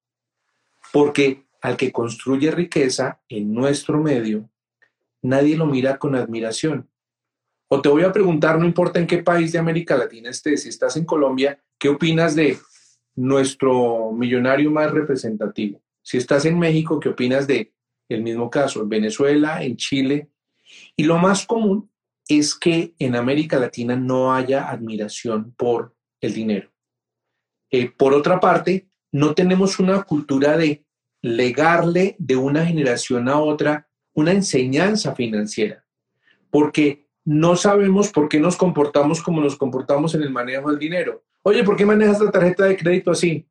porque 0.92 1.46
al 1.62 1.76
que 1.76 1.92
construye 1.92 2.50
riqueza 2.50 3.20
en 3.28 3.54
nuestro 3.54 4.00
medio, 4.02 4.50
nadie 5.22 5.56
lo 5.56 5.66
mira 5.66 5.98
con 5.98 6.14
admiración. 6.16 6.90
O 7.68 7.80
te 7.80 7.88
voy 7.88 8.02
a 8.02 8.12
preguntar, 8.12 8.58
no 8.58 8.66
importa 8.66 8.98
en 8.98 9.06
qué 9.06 9.22
país 9.22 9.52
de 9.52 9.58
América 9.58 9.96
Latina 9.96 10.30
estés, 10.30 10.62
si 10.62 10.68
estás 10.68 10.96
en 10.96 11.04
Colombia, 11.04 11.58
¿qué 11.78 11.88
opinas 11.88 12.34
de 12.34 12.58
nuestro 13.16 14.12
millonario 14.12 14.70
más 14.70 14.90
representativo? 14.90 15.80
Si 16.02 16.18
estás 16.18 16.44
en 16.44 16.58
México, 16.58 17.00
¿qué 17.00 17.08
opinas 17.08 17.46
de 17.46 17.72
el 18.08 18.22
mismo 18.22 18.50
caso, 18.50 18.82
en 18.82 18.88
Venezuela, 18.88 19.62
en 19.62 19.76
Chile? 19.76 20.28
Y 20.96 21.04
lo 21.04 21.18
más 21.18 21.46
común 21.46 21.90
es 22.28 22.54
que 22.54 22.94
en 22.98 23.16
América 23.16 23.58
Latina 23.58 23.96
no 23.96 24.34
haya 24.34 24.70
admiración 24.70 25.54
por 25.56 25.94
el 26.20 26.34
dinero. 26.34 26.70
Eh, 27.70 27.90
por 27.90 28.14
otra 28.14 28.40
parte, 28.40 28.88
no 29.10 29.34
tenemos 29.34 29.78
una 29.78 30.02
cultura 30.02 30.56
de 30.56 30.84
legarle 31.22 32.16
de 32.18 32.36
una 32.36 32.64
generación 32.66 33.28
a 33.28 33.40
otra 33.40 33.88
una 34.14 34.32
enseñanza 34.32 35.14
financiera, 35.14 35.84
porque 36.50 37.03
no 37.24 37.56
sabemos 37.56 38.10
por 38.10 38.28
qué 38.28 38.38
nos 38.38 38.56
comportamos 38.56 39.22
como 39.22 39.40
nos 39.40 39.56
comportamos 39.56 40.14
en 40.14 40.22
el 40.22 40.30
manejo 40.30 40.70
del 40.70 40.78
dinero. 40.78 41.22
Oye, 41.42 41.64
¿por 41.64 41.76
qué 41.76 41.86
manejas 41.86 42.20
la 42.20 42.30
tarjeta 42.30 42.64
de 42.64 42.76
crédito 42.76 43.10
así? 43.10 43.46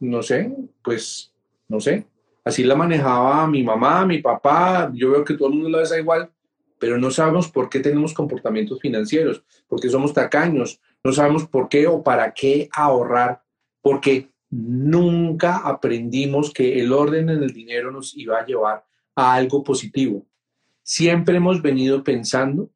No 0.00 0.22
sé, 0.22 0.54
pues 0.82 1.32
no 1.68 1.80
sé. 1.80 2.06
Así 2.44 2.62
la 2.62 2.74
manejaba 2.74 3.46
mi 3.46 3.62
mamá, 3.62 4.04
mi 4.04 4.18
papá, 4.18 4.90
yo 4.94 5.12
veo 5.12 5.24
que 5.24 5.34
todo 5.34 5.48
el 5.48 5.54
mundo 5.54 5.70
lo 5.70 5.78
hace 5.78 5.98
igual, 5.98 6.30
pero 6.78 6.98
no 6.98 7.10
sabemos 7.10 7.48
por 7.48 7.70
qué 7.70 7.80
tenemos 7.80 8.12
comportamientos 8.12 8.80
financieros, 8.80 9.42
porque 9.66 9.88
somos 9.88 10.12
tacaños, 10.12 10.80
no 11.02 11.12
sabemos 11.12 11.46
por 11.46 11.70
qué 11.70 11.86
o 11.86 12.02
para 12.02 12.34
qué 12.34 12.68
ahorrar, 12.72 13.42
porque 13.80 14.30
nunca 14.50 15.56
aprendimos 15.56 16.52
que 16.52 16.78
el 16.80 16.92
orden 16.92 17.30
en 17.30 17.42
el 17.42 17.52
dinero 17.54 17.90
nos 17.90 18.14
iba 18.14 18.38
a 18.38 18.44
llevar 18.46 18.84
a 19.16 19.34
algo 19.34 19.64
positivo. 19.64 20.26
Siempre 20.82 21.38
hemos 21.38 21.62
venido 21.62 22.04
pensando 22.04 22.68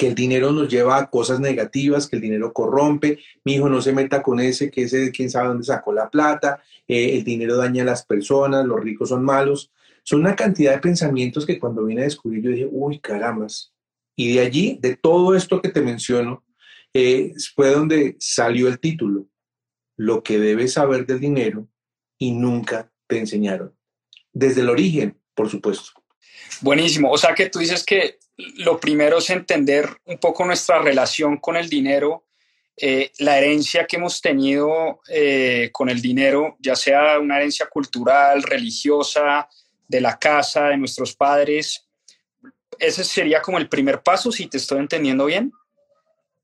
que 0.00 0.06
el 0.06 0.14
dinero 0.14 0.50
nos 0.50 0.66
lleva 0.66 0.96
a 0.96 1.10
cosas 1.10 1.40
negativas, 1.40 2.08
que 2.08 2.16
el 2.16 2.22
dinero 2.22 2.54
corrompe, 2.54 3.18
mi 3.44 3.56
hijo 3.56 3.68
no 3.68 3.82
se 3.82 3.92
meta 3.92 4.22
con 4.22 4.40
ese, 4.40 4.70
que 4.70 4.84
ese 4.84 5.10
quién 5.10 5.28
sabe 5.28 5.48
dónde 5.48 5.64
sacó 5.64 5.92
la 5.92 6.08
plata, 6.08 6.62
eh, 6.88 7.18
el 7.18 7.22
dinero 7.22 7.58
daña 7.58 7.82
a 7.82 7.84
las 7.84 8.06
personas, 8.06 8.64
los 8.64 8.80
ricos 8.80 9.10
son 9.10 9.22
malos. 9.22 9.70
Son 10.02 10.20
una 10.20 10.34
cantidad 10.34 10.72
de 10.72 10.78
pensamientos 10.78 11.44
que 11.44 11.58
cuando 11.58 11.84
vine 11.84 12.00
a 12.00 12.04
descubrir 12.04 12.42
yo 12.42 12.50
dije, 12.50 12.68
uy, 12.70 12.98
caramas. 12.98 13.74
Y 14.16 14.32
de 14.32 14.40
allí, 14.40 14.78
de 14.80 14.96
todo 14.96 15.34
esto 15.34 15.60
que 15.60 15.68
te 15.68 15.82
menciono, 15.82 16.46
eh, 16.94 17.34
fue 17.54 17.68
donde 17.68 18.16
salió 18.18 18.68
el 18.68 18.80
título, 18.80 19.28
Lo 19.98 20.22
que 20.22 20.38
debes 20.38 20.72
saber 20.72 21.04
del 21.04 21.20
dinero 21.20 21.68
y 22.16 22.32
nunca 22.32 22.90
te 23.06 23.18
enseñaron. 23.18 23.76
Desde 24.32 24.62
el 24.62 24.70
origen, 24.70 25.18
por 25.34 25.50
supuesto. 25.50 25.90
Buenísimo. 26.62 27.10
O 27.10 27.18
sea 27.18 27.34
que 27.34 27.50
tú 27.50 27.58
dices 27.58 27.84
que 27.84 28.18
lo 28.56 28.78
primero 28.78 29.18
es 29.18 29.30
entender 29.30 29.88
un 30.04 30.18
poco 30.18 30.44
nuestra 30.44 30.80
relación 30.80 31.38
con 31.38 31.56
el 31.56 31.68
dinero, 31.68 32.26
eh, 32.76 33.12
la 33.18 33.38
herencia 33.38 33.86
que 33.86 33.96
hemos 33.96 34.20
tenido 34.20 35.00
eh, 35.08 35.68
con 35.72 35.88
el 35.88 36.00
dinero, 36.00 36.56
ya 36.60 36.74
sea 36.76 37.18
una 37.18 37.36
herencia 37.36 37.66
cultural, 37.66 38.42
religiosa, 38.42 39.48
de 39.86 40.00
la 40.00 40.18
casa, 40.18 40.68
de 40.68 40.78
nuestros 40.78 41.14
padres. 41.14 41.86
Ese 42.78 43.04
sería 43.04 43.42
como 43.42 43.58
el 43.58 43.68
primer 43.68 44.02
paso, 44.02 44.32
si 44.32 44.46
te 44.46 44.56
estoy 44.56 44.78
entendiendo 44.78 45.26
bien. 45.26 45.52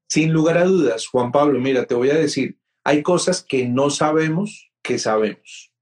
Sin 0.09 0.33
lugar 0.33 0.59
a 0.59 0.65
dudas, 0.65 1.07
Juan 1.07 1.33
Pablo, 1.33 1.59
mira, 1.59 1.87
te 1.87 1.95
voy 1.95 2.11
a 2.11 2.15
decir, 2.15 2.59
hay 2.85 3.03
cosas 3.03 3.43
que 3.43 3.67
no 3.67 3.91
sabemos 3.91 4.71
que 4.83 4.99
sabemos. 4.99 5.73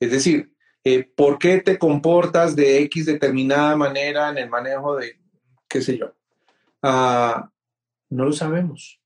Es 0.00 0.10
decir, 0.10 0.52
eh, 0.84 1.04
¿por 1.04 1.38
qué 1.38 1.58
te 1.60 1.78
comportas 1.78 2.54
de 2.56 2.82
X 2.82 3.06
determinada 3.06 3.74
manera 3.76 4.30
en 4.30 4.38
el 4.38 4.50
manejo 4.50 4.96
de, 4.96 5.21
qué 5.72 5.80
sé 5.80 5.96
yo? 5.96 6.14
Ah, 6.82 7.50
no 8.10 8.26
lo 8.26 8.32
sabemos. 8.32 9.00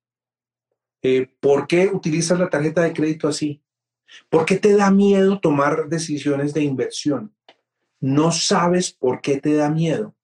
Eh, 1.00 1.30
¿Por 1.38 1.68
qué 1.68 1.86
utilizas 1.86 2.38
la 2.40 2.50
tarjeta 2.50 2.82
de 2.82 2.92
crédito 2.92 3.28
así? 3.28 3.62
¿Por 4.28 4.44
qué 4.44 4.56
te 4.56 4.74
da 4.74 4.90
miedo 4.90 5.38
tomar 5.38 5.88
decisiones 5.88 6.52
de 6.52 6.62
inversión? 6.62 7.32
No 8.00 8.32
sabes 8.32 8.90
por 8.90 9.20
qué 9.20 9.40
te 9.40 9.54
da 9.54 9.70
miedo. 9.70 10.16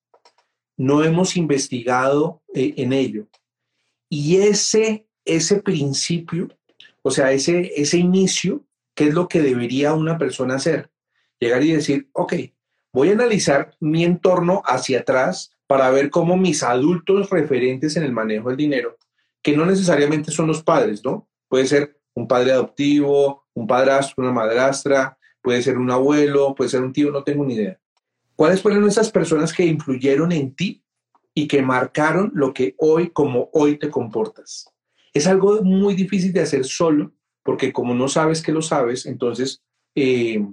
No 0.77 1.05
hemos 1.05 1.37
investigado 1.37 2.43
eh, 2.53 2.75
en 2.77 2.93
ello. 2.93 3.29
Y 4.09 4.39
ese, 4.39 5.07
ese 5.25 5.63
principio, 5.63 6.49
o 7.03 7.13
sea, 7.13 7.31
ese, 7.31 7.73
ese 7.77 7.99
inicio, 7.99 8.65
¿qué 8.95 9.09
es 9.09 9.15
lo 9.15 9.29
que 9.29 9.43
debería 9.43 9.95
una 9.95 10.19
persona 10.19 10.57
hacer? 10.57 10.91
Llegar 11.39 11.63
y 11.63 11.73
decir, 11.73 12.09
ok, 12.13 12.35
voy 12.93 13.11
a 13.11 13.13
analizar 13.13 13.77
mi 13.79 14.05
entorno 14.05 14.63
hacia 14.65 15.01
atrás 15.01 15.57
para 15.73 15.91
ver 15.91 16.11
cómo 16.11 16.37
mis 16.37 16.63
adultos 16.63 17.31
referentes 17.31 17.97
en 17.97 18.03
el 18.03 18.13
manejo 18.13 18.51
del 18.51 18.59
dinero, 18.59 18.99
que 19.41 19.57
no 19.57 19.65
necesariamente 19.65 20.31
son 20.31 20.47
los 20.47 20.63
padres, 20.63 21.03
¿no? 21.03 21.31
Puede 21.49 21.67
ser 21.67 21.99
un 22.13 22.29
padre 22.29 22.53
adoptivo, 22.53 23.47
un 23.55 23.67
padrastro, 23.67 24.23
una 24.23 24.35
madrastra, 24.35 25.17
puede 25.41 25.63
ser 25.63 25.79
un 25.79 25.91
abuelo, 25.91 26.55
puede 26.55 26.69
ser 26.69 26.83
un 26.83 26.93
tío, 26.93 27.11
no 27.11 27.25
tengo 27.25 27.47
ni 27.47 27.55
idea. 27.55 27.81
¿Cuáles 28.37 28.61
fueron 28.61 28.87
esas 28.87 29.11
personas 29.11 29.51
que 29.51 29.65
influyeron 29.65 30.31
en 30.33 30.55
ti 30.55 30.83
y 31.33 31.49
que 31.49 31.63
marcaron 31.63 32.31
lo 32.35 32.53
que 32.53 32.75
hoy, 32.77 33.09
como 33.09 33.49
hoy 33.55 33.79
te 33.79 33.89
comportas. 33.89 34.71
Es 35.15 35.27
algo 35.27 35.63
muy 35.63 35.95
difícil 35.95 36.35
de 36.35 36.43
hacer 36.43 36.67
solo, 36.67 37.15
porque 37.43 37.73
como 37.73 37.95
no 37.95 38.09
sabes 38.09 38.43
que 38.43 38.53
lo 38.53 38.61
sabes, 38.61 39.07
entonces, 39.07 39.63
eh, 39.95 40.47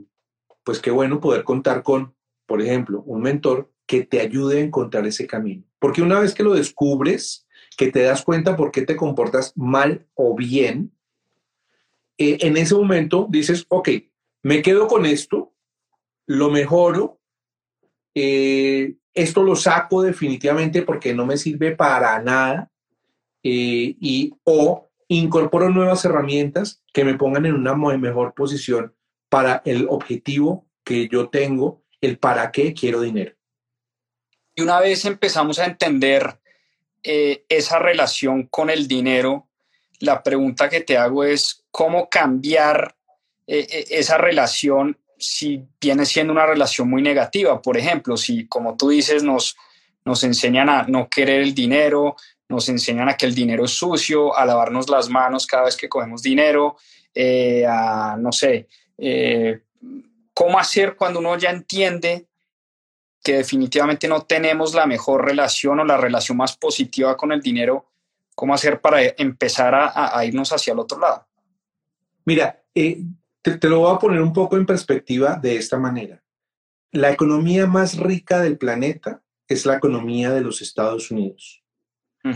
pues 0.63 0.79
qué 0.79 0.91
bueno 0.91 1.19
poder 1.19 1.43
contar 1.43 1.83
con, 1.83 2.15
por 2.45 2.61
ejemplo, 2.61 3.03
un 3.05 3.21
mentor 3.21 3.69
que 3.89 4.05
te 4.05 4.21
ayude 4.21 4.59
a 4.59 4.63
encontrar 4.63 5.07
ese 5.07 5.25
camino. 5.25 5.63
Porque 5.79 6.03
una 6.03 6.19
vez 6.19 6.35
que 6.35 6.43
lo 6.43 6.53
descubres, 6.53 7.47
que 7.75 7.91
te 7.91 8.03
das 8.03 8.21
cuenta 8.21 8.55
por 8.55 8.71
qué 8.71 8.83
te 8.83 8.95
comportas 8.95 9.51
mal 9.57 10.05
o 10.13 10.35
bien, 10.35 10.91
eh, 12.19 12.37
en 12.41 12.55
ese 12.55 12.75
momento 12.75 13.25
dices, 13.27 13.65
ok, 13.67 13.89
me 14.43 14.61
quedo 14.61 14.87
con 14.87 15.07
esto, 15.07 15.55
lo 16.27 16.51
mejoro, 16.51 17.19
eh, 18.13 18.97
esto 19.15 19.41
lo 19.41 19.55
saco 19.55 20.03
definitivamente 20.03 20.83
porque 20.83 21.15
no 21.15 21.25
me 21.25 21.37
sirve 21.37 21.75
para 21.75 22.21
nada 22.21 22.69
eh, 23.41 23.95
y 23.99 24.35
o 24.43 24.91
incorporo 25.07 25.71
nuevas 25.71 26.05
herramientas 26.05 26.83
que 26.93 27.03
me 27.03 27.15
pongan 27.15 27.47
en 27.47 27.55
una 27.55 27.73
mejor 27.73 28.35
posición 28.35 28.93
para 29.29 29.63
el 29.65 29.87
objetivo 29.89 30.67
que 30.83 31.07
yo 31.07 31.29
tengo, 31.29 31.81
el 32.01 32.19
para 32.19 32.51
qué 32.51 32.75
quiero 32.75 33.01
dinero. 33.01 33.38
Y 34.59 34.61
una 34.61 34.81
vez 34.81 35.05
empezamos 35.05 35.57
a 35.57 35.65
entender 35.65 36.37
eh, 37.01 37.45
esa 37.47 37.79
relación 37.79 38.47
con 38.47 38.69
el 38.69 38.89
dinero, 38.89 39.47
la 40.01 40.21
pregunta 40.21 40.67
que 40.67 40.81
te 40.81 40.97
hago 40.97 41.23
es 41.23 41.63
cómo 41.71 42.09
cambiar 42.09 42.93
eh, 43.47 43.85
esa 43.89 44.17
relación 44.17 44.97
si 45.17 45.63
viene 45.79 46.05
siendo 46.05 46.33
una 46.33 46.45
relación 46.45 46.89
muy 46.89 47.01
negativa. 47.01 47.61
Por 47.61 47.77
ejemplo, 47.77 48.17
si, 48.17 48.47
como 48.47 48.75
tú 48.75 48.89
dices, 48.89 49.23
nos, 49.23 49.55
nos 50.03 50.25
enseñan 50.25 50.67
a 50.67 50.83
no 50.83 51.07
querer 51.07 51.39
el 51.39 51.55
dinero, 51.55 52.17
nos 52.49 52.67
enseñan 52.67 53.07
a 53.07 53.15
que 53.15 53.27
el 53.27 53.35
dinero 53.35 53.63
es 53.63 53.71
sucio, 53.71 54.37
a 54.37 54.45
lavarnos 54.45 54.89
las 54.89 55.07
manos 55.07 55.47
cada 55.47 55.63
vez 55.63 55.77
que 55.77 55.87
cogemos 55.87 56.21
dinero, 56.21 56.75
eh, 57.15 57.65
a, 57.65 58.17
no 58.19 58.33
sé, 58.33 58.67
eh, 58.97 59.61
cómo 60.33 60.59
hacer 60.59 60.97
cuando 60.97 61.19
uno 61.19 61.37
ya 61.37 61.49
entiende 61.49 62.27
que 63.23 63.37
definitivamente 63.37 64.07
no 64.07 64.21
tenemos 64.21 64.73
la 64.73 64.85
mejor 64.85 65.25
relación 65.25 65.79
o 65.79 65.85
la 65.85 65.97
relación 65.97 66.37
más 66.37 66.55
positiva 66.57 67.17
con 67.17 67.31
el 67.31 67.41
dinero, 67.41 67.85
cómo 68.35 68.53
hacer 68.53 68.79
para 68.79 69.01
empezar 69.17 69.75
a, 69.75 70.25
irnos 70.25 70.51
hacia 70.53 70.73
el 70.73 70.79
otro 70.79 70.99
lado. 70.99 71.27
Mira, 72.25 72.63
eh, 72.73 73.03
te, 73.41 73.67
lo 73.67 73.79
voy 73.79 73.95
a 73.95 73.99
poner 73.99 74.21
un 74.21 74.33
poco 74.33 74.55
en 74.55 74.65
perspectiva 74.65 75.35
de 75.35 75.57
esta 75.57 75.77
manera. 75.77 76.23
La 76.91 77.11
economía 77.11 77.67
más 77.67 77.97
rica 77.97 78.39
del 78.39 78.57
planeta 78.57 79.21
es 79.47 79.65
la 79.65 79.75
economía 79.75 80.31
de 80.31 80.41
los 80.41 80.61
Estados 80.61 81.11
Unidos. 81.11 81.63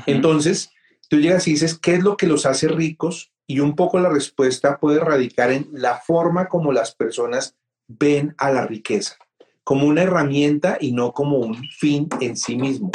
Entonces, 0.06 0.72
tú 1.10 1.20
llegas 1.20 1.48
y 1.48 1.52
dices, 1.52 1.78
¿qué 1.78 1.96
es 1.96 2.04
lo 2.04 2.18
que 2.18 2.28
los 2.28 2.46
hace 2.46 2.68
ricos? 2.68 3.32
Y 3.46 3.60
un 3.60 3.76
poco 3.76 4.00
la 4.00 4.10
respuesta 4.10 4.80
puede 4.80 5.00
radicar 5.00 5.52
en 5.52 5.68
la 5.72 5.98
forma 5.98 6.48
como 6.48 6.72
las 6.72 6.96
personas 6.96 7.56
ven 7.88 8.34
a 8.38 8.52
la 8.52 8.66
riqueza, 8.66 9.18
como 9.64 9.88
una 9.88 10.04
herramienta 10.04 10.78
y 10.80 10.92
no 10.92 11.14
como 11.14 11.38
un 11.38 11.64
fin 11.70 12.08
en 12.20 12.36
sí 12.36 12.56
mismo. 12.56 12.92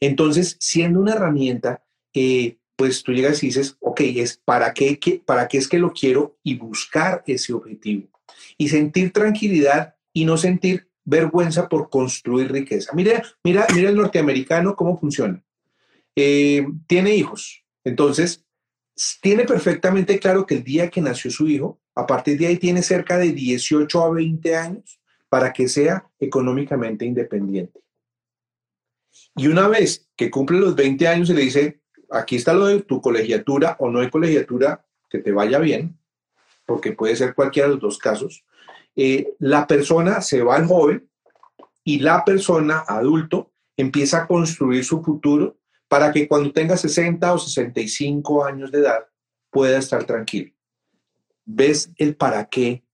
Entonces, 0.00 0.56
siendo 0.60 1.00
una 1.00 1.12
herramienta, 1.12 1.82
eh, 2.14 2.56
pues 2.76 3.02
tú 3.02 3.12
llegas 3.12 3.42
y 3.42 3.48
dices, 3.48 3.76
ok, 3.80 4.00
es 4.00 4.40
para 4.44 4.72
qué, 4.72 4.98
para 5.24 5.48
qué 5.48 5.58
es 5.58 5.68
que 5.68 5.78
lo 5.78 5.92
quiero 5.92 6.38
y 6.42 6.56
buscar 6.56 7.22
ese 7.26 7.52
objetivo. 7.52 8.08
Y 8.56 8.68
sentir 8.68 9.12
tranquilidad 9.12 9.96
y 10.12 10.24
no 10.24 10.36
sentir 10.36 10.88
vergüenza 11.04 11.68
por 11.68 11.90
construir 11.90 12.52
riqueza. 12.52 12.92
Mira, 12.94 13.22
mira, 13.42 13.66
mira 13.74 13.88
el 13.88 13.96
norteamericano 13.96 14.76
cómo 14.76 14.98
funciona. 14.98 15.42
Eh, 16.14 16.66
tiene 16.86 17.14
hijos, 17.14 17.64
entonces 17.84 18.44
tiene 19.20 19.44
perfectamente 19.44 20.18
claro 20.18 20.46
que 20.46 20.56
el 20.56 20.64
día 20.64 20.90
que 20.90 21.00
nació 21.00 21.30
su 21.30 21.48
hijo, 21.48 21.80
a 21.94 22.06
partir 22.06 22.38
de 22.38 22.48
ahí 22.48 22.56
tiene 22.56 22.82
cerca 22.82 23.18
de 23.18 23.32
18 23.32 24.02
a 24.02 24.10
20 24.10 24.56
años 24.56 24.97
para 25.28 25.52
que 25.52 25.68
sea 25.68 26.08
económicamente 26.18 27.04
independiente. 27.04 27.80
Y 29.36 29.48
una 29.48 29.68
vez 29.68 30.08
que 30.16 30.30
cumple 30.30 30.58
los 30.58 30.74
20 30.74 31.08
años, 31.08 31.28
se 31.28 31.34
le 31.34 31.42
dice, 31.42 31.80
aquí 32.10 32.36
está 32.36 32.52
lo 32.52 32.66
de 32.66 32.82
tu 32.82 33.00
colegiatura 33.00 33.76
o 33.80 33.90
no 33.90 34.00
hay 34.00 34.10
colegiatura, 34.10 34.84
que 35.10 35.18
te 35.18 35.32
vaya 35.32 35.58
bien, 35.58 35.98
porque 36.66 36.92
puede 36.92 37.16
ser 37.16 37.34
cualquiera 37.34 37.68
de 37.68 37.74
los 37.74 37.82
dos 37.82 37.98
casos. 37.98 38.44
Eh, 38.94 39.34
la 39.38 39.66
persona 39.66 40.20
se 40.20 40.42
va 40.42 40.56
al 40.56 40.66
joven 40.66 41.08
y 41.84 42.00
la 42.00 42.24
persona 42.24 42.84
adulto 42.86 43.52
empieza 43.76 44.22
a 44.22 44.26
construir 44.26 44.84
su 44.84 45.02
futuro 45.02 45.56
para 45.88 46.12
que 46.12 46.28
cuando 46.28 46.52
tenga 46.52 46.76
60 46.76 47.32
o 47.32 47.38
65 47.38 48.44
años 48.44 48.70
de 48.70 48.80
edad 48.80 49.06
pueda 49.50 49.78
estar 49.78 50.04
tranquilo. 50.04 50.52
¿Ves 51.44 51.90
el 51.96 52.14
para 52.14 52.44
qué 52.46 52.84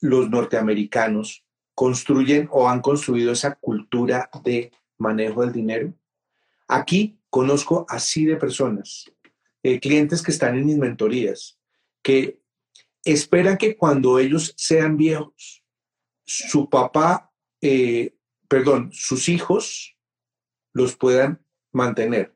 los 0.00 0.30
norteamericanos 0.30 1.44
construyen 1.74 2.48
o 2.50 2.68
han 2.68 2.80
construido 2.80 3.32
esa 3.32 3.54
cultura 3.54 4.30
de 4.44 4.72
manejo 4.96 5.42
del 5.42 5.52
dinero? 5.52 5.94
Aquí 6.66 7.18
Conozco 7.30 7.84
así 7.88 8.24
de 8.24 8.36
personas, 8.36 9.10
eh, 9.62 9.78
clientes 9.80 10.22
que 10.22 10.30
están 10.30 10.56
en 10.56 10.64
mis 10.64 10.78
mentorías, 10.78 11.58
que 12.02 12.40
esperan 13.04 13.58
que 13.58 13.76
cuando 13.76 14.18
ellos 14.18 14.54
sean 14.56 14.96
viejos, 14.96 15.62
su 16.24 16.70
papá, 16.70 17.30
eh, 17.60 18.14
perdón, 18.48 18.90
sus 18.92 19.28
hijos 19.28 19.96
los 20.72 20.96
puedan 20.96 21.44
mantener. 21.70 22.34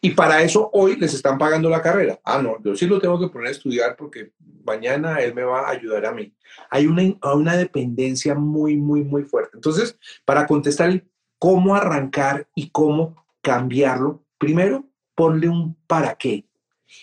Y 0.00 0.10
para 0.10 0.42
eso 0.42 0.68
hoy 0.72 0.96
les 0.96 1.14
están 1.14 1.38
pagando 1.38 1.68
la 1.68 1.82
carrera. 1.82 2.20
Ah, 2.24 2.42
no, 2.42 2.60
yo 2.62 2.74
sí 2.76 2.86
lo 2.86 3.00
tengo 3.00 3.20
que 3.20 3.28
poner 3.28 3.48
a 3.48 3.52
estudiar 3.52 3.96
porque 3.96 4.32
mañana 4.68 5.18
él 5.20 5.34
me 5.34 5.42
va 5.42 5.60
a 5.60 5.70
ayudar 5.70 6.06
a 6.06 6.12
mí. 6.12 6.32
Hay 6.70 6.86
una, 6.86 7.02
una 7.34 7.56
dependencia 7.56 8.34
muy, 8.34 8.76
muy, 8.76 9.02
muy 9.02 9.24
fuerte. 9.24 9.52
Entonces, 9.54 9.98
para 10.24 10.46
contestar 10.46 11.04
cómo 11.38 11.74
arrancar 11.74 12.48
y 12.54 12.70
cómo 12.70 13.26
cambiarlo, 13.42 14.22
primero 14.38 14.84
ponle 15.14 15.48
un 15.48 15.74
para 15.86 16.14
qué 16.14 16.44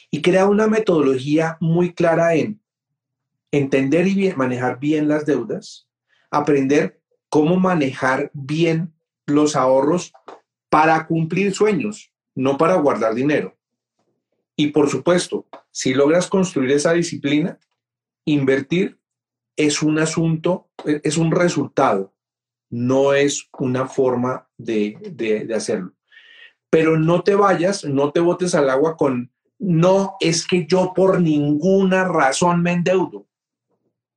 y 0.10 0.22
crea 0.22 0.48
una 0.48 0.68
metodología 0.68 1.58
muy 1.60 1.94
clara 1.94 2.36
en 2.36 2.62
entender 3.52 4.08
y 4.08 4.34
manejar 4.34 4.80
bien 4.80 5.08
las 5.08 5.26
deudas, 5.26 5.88
aprender 6.30 7.00
cómo 7.30 7.58
manejar 7.58 8.32
bien 8.34 8.94
los 9.26 9.56
ahorros 9.56 10.14
para 10.70 11.08
cumplir 11.08 11.54
sueños, 11.54 12.12
no 12.36 12.58
para 12.58 12.76
guardar 12.76 13.14
dinero. 13.14 13.56
Y 14.56 14.68
por 14.68 14.90
supuesto, 14.90 15.48
si 15.72 15.94
logras 15.94 16.28
construir 16.28 16.72
esa 16.72 16.94
disciplina, 16.94 17.60
invertir 18.26 19.00
es 19.58 19.82
un 19.82 20.00
asunto, 20.00 20.70
es 20.86 21.18
un 21.18 21.32
resultado, 21.32 22.14
no 22.70 23.14
es 23.14 23.50
una 23.58 23.88
forma 23.88 24.50
de, 24.58 25.48
hacerlo. 25.56 25.94
Pero 26.70 26.98
no 26.98 27.24
te 27.24 27.36
vayas, 27.36 27.86
no 27.86 28.12
te 28.12 28.20
botes 28.20 28.56
al 28.56 28.70
agua 28.70 28.98
con, 28.98 29.32
no 29.60 30.16
es 30.20 30.46
que 30.46 30.66
yo 30.66 30.94
por 30.94 31.22
ninguna 31.22 32.06
razón 32.06 32.62
me 32.62 32.74
endeudo. 32.74 33.28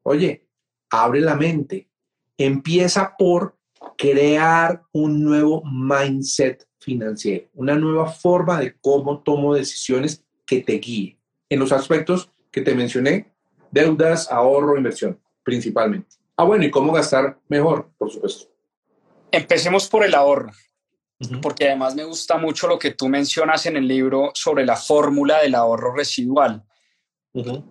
Oye, 0.03 0.47
abre 0.91 1.21
la 1.21 1.37
mente, 1.37 1.91
empieza 2.37 3.15
por 3.17 3.57
crear 3.97 4.85
un 4.93 5.23
nuevo 5.23 5.63
mindset 5.65 6.67
financiero, 6.81 7.49
una 7.55 7.77
nueva 7.77 8.11
forma 8.11 8.59
de 8.61 8.77
cómo 8.81 9.23
tomo 9.23 9.55
decisiones 9.55 10.25
que 10.49 10.63
te 10.63 10.79
guíe 10.79 11.19
en 11.51 11.61
los 11.61 11.71
aspectos 11.71 12.33
que 12.51 12.63
te 12.63 12.75
mencioné, 12.75 13.31
deudas, 13.71 14.33
ahorro, 14.33 14.77
inversión, 14.77 15.21
principalmente. 15.45 16.17
Ah, 16.37 16.45
bueno, 16.45 16.65
y 16.65 16.71
cómo 16.71 16.93
gastar 16.93 17.39
mejor, 17.49 17.91
por 17.99 18.11
supuesto. 18.11 18.51
Empecemos 19.31 19.89
por 19.89 20.05
el 20.05 20.15
ahorro, 20.15 20.51
porque 21.43 21.67
además 21.67 21.95
me 21.95 22.05
gusta 22.05 22.39
mucho 22.39 22.67
lo 22.67 22.79
que 22.79 22.93
tú 22.93 23.09
mencionas 23.09 23.67
en 23.67 23.77
el 23.77 23.87
libro 23.87 24.31
sobre 24.35 24.65
la 24.65 24.77
fórmula 24.77 25.43
del 25.43 25.55
ahorro 25.55 25.95
residual. 25.95 26.65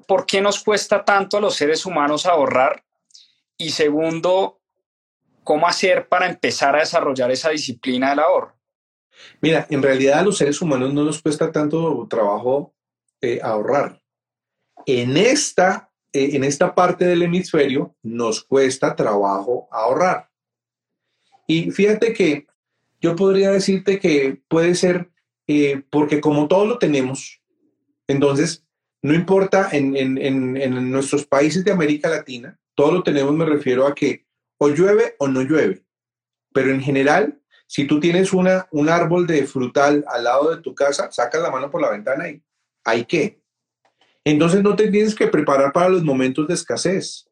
¿Por 0.08 0.26
qué 0.26 0.40
nos 0.40 0.64
cuesta 0.64 1.04
tanto 1.04 1.38
a 1.38 1.42
los 1.42 1.56
seres 1.56 1.86
humanos 1.86 2.26
ahorrar? 2.28 2.84
Y 3.58 3.72
segundo, 3.72 4.62
¿cómo 5.44 5.68
hacer 5.68 6.08
para 6.08 6.28
empezar 6.28 6.76
a 6.76 6.80
desarrollar 6.80 7.32
esa 7.32 7.50
disciplina 7.50 8.12
del 8.12 8.20
ahorro? 8.20 8.57
Mira, 9.42 9.68
en 9.70 9.82
realidad 9.82 10.20
a 10.20 10.24
los 10.24 10.38
seres 10.38 10.62
humanos 10.62 10.94
no 10.94 11.04
nos 11.04 11.22
cuesta 11.22 11.52
tanto 11.52 12.08
trabajo 12.10 12.74
eh, 13.22 13.40
ahorrar. 13.42 14.02
En 14.86 15.18
esta, 15.18 15.92
eh, 16.14 16.30
en 16.34 16.44
esta 16.44 16.74
parte 16.74 17.06
del 17.06 17.24
hemisferio 17.24 17.96
nos 18.04 18.44
cuesta 18.44 18.96
trabajo 18.96 19.68
ahorrar. 19.72 20.30
Y 21.48 21.72
fíjate 21.72 22.14
que 22.14 22.48
yo 23.00 23.16
podría 23.16 23.52
decirte 23.52 24.00
que 24.00 24.42
puede 24.48 24.76
ser 24.76 25.10
eh, 25.48 25.84
porque 25.90 26.20
como 26.20 26.48
todo 26.48 26.66
lo 26.66 26.78
tenemos, 26.78 27.42
entonces 28.08 28.66
no 29.02 29.14
importa 29.14 29.70
en, 29.72 29.96
en 29.96 30.92
nuestros 30.92 31.26
países 31.26 31.64
de 31.64 31.72
América 31.72 32.10
Latina, 32.10 32.60
todo 32.76 32.92
lo 32.92 33.04
tenemos, 33.04 33.34
me 33.34 33.46
refiero 33.46 33.88
a 33.88 33.96
que 33.96 34.26
o 34.58 34.70
llueve 34.70 35.16
o 35.20 35.28
no 35.28 35.42
llueve. 35.42 35.84
Pero 36.54 36.72
en 36.72 36.82
general, 36.82 37.42
si 37.68 37.86
tú 37.86 38.00
tienes 38.00 38.34
una, 38.34 38.68
un 38.72 38.90
árbol 38.90 39.28
de 39.28 39.46
frutal 39.46 40.04
al 40.08 40.24
lado 40.24 40.56
de 40.56 40.62
tu 40.62 40.74
casa, 40.74 41.12
sacas 41.12 41.42
la 41.42 41.52
mano 41.52 41.70
por 41.70 41.82
la 41.82 41.92
ventana 41.92 42.30
y 42.30 42.42
hay 42.86 43.06
que. 43.06 43.42
Entonces 44.24 44.64
no 44.64 44.76
te 44.76 44.90
tienes 44.90 45.14
que 45.14 45.28
preparar 45.28 45.74
para 45.74 45.90
los 45.90 46.04
momentos 46.04 46.48
de 46.48 46.54
escasez. 46.54 47.30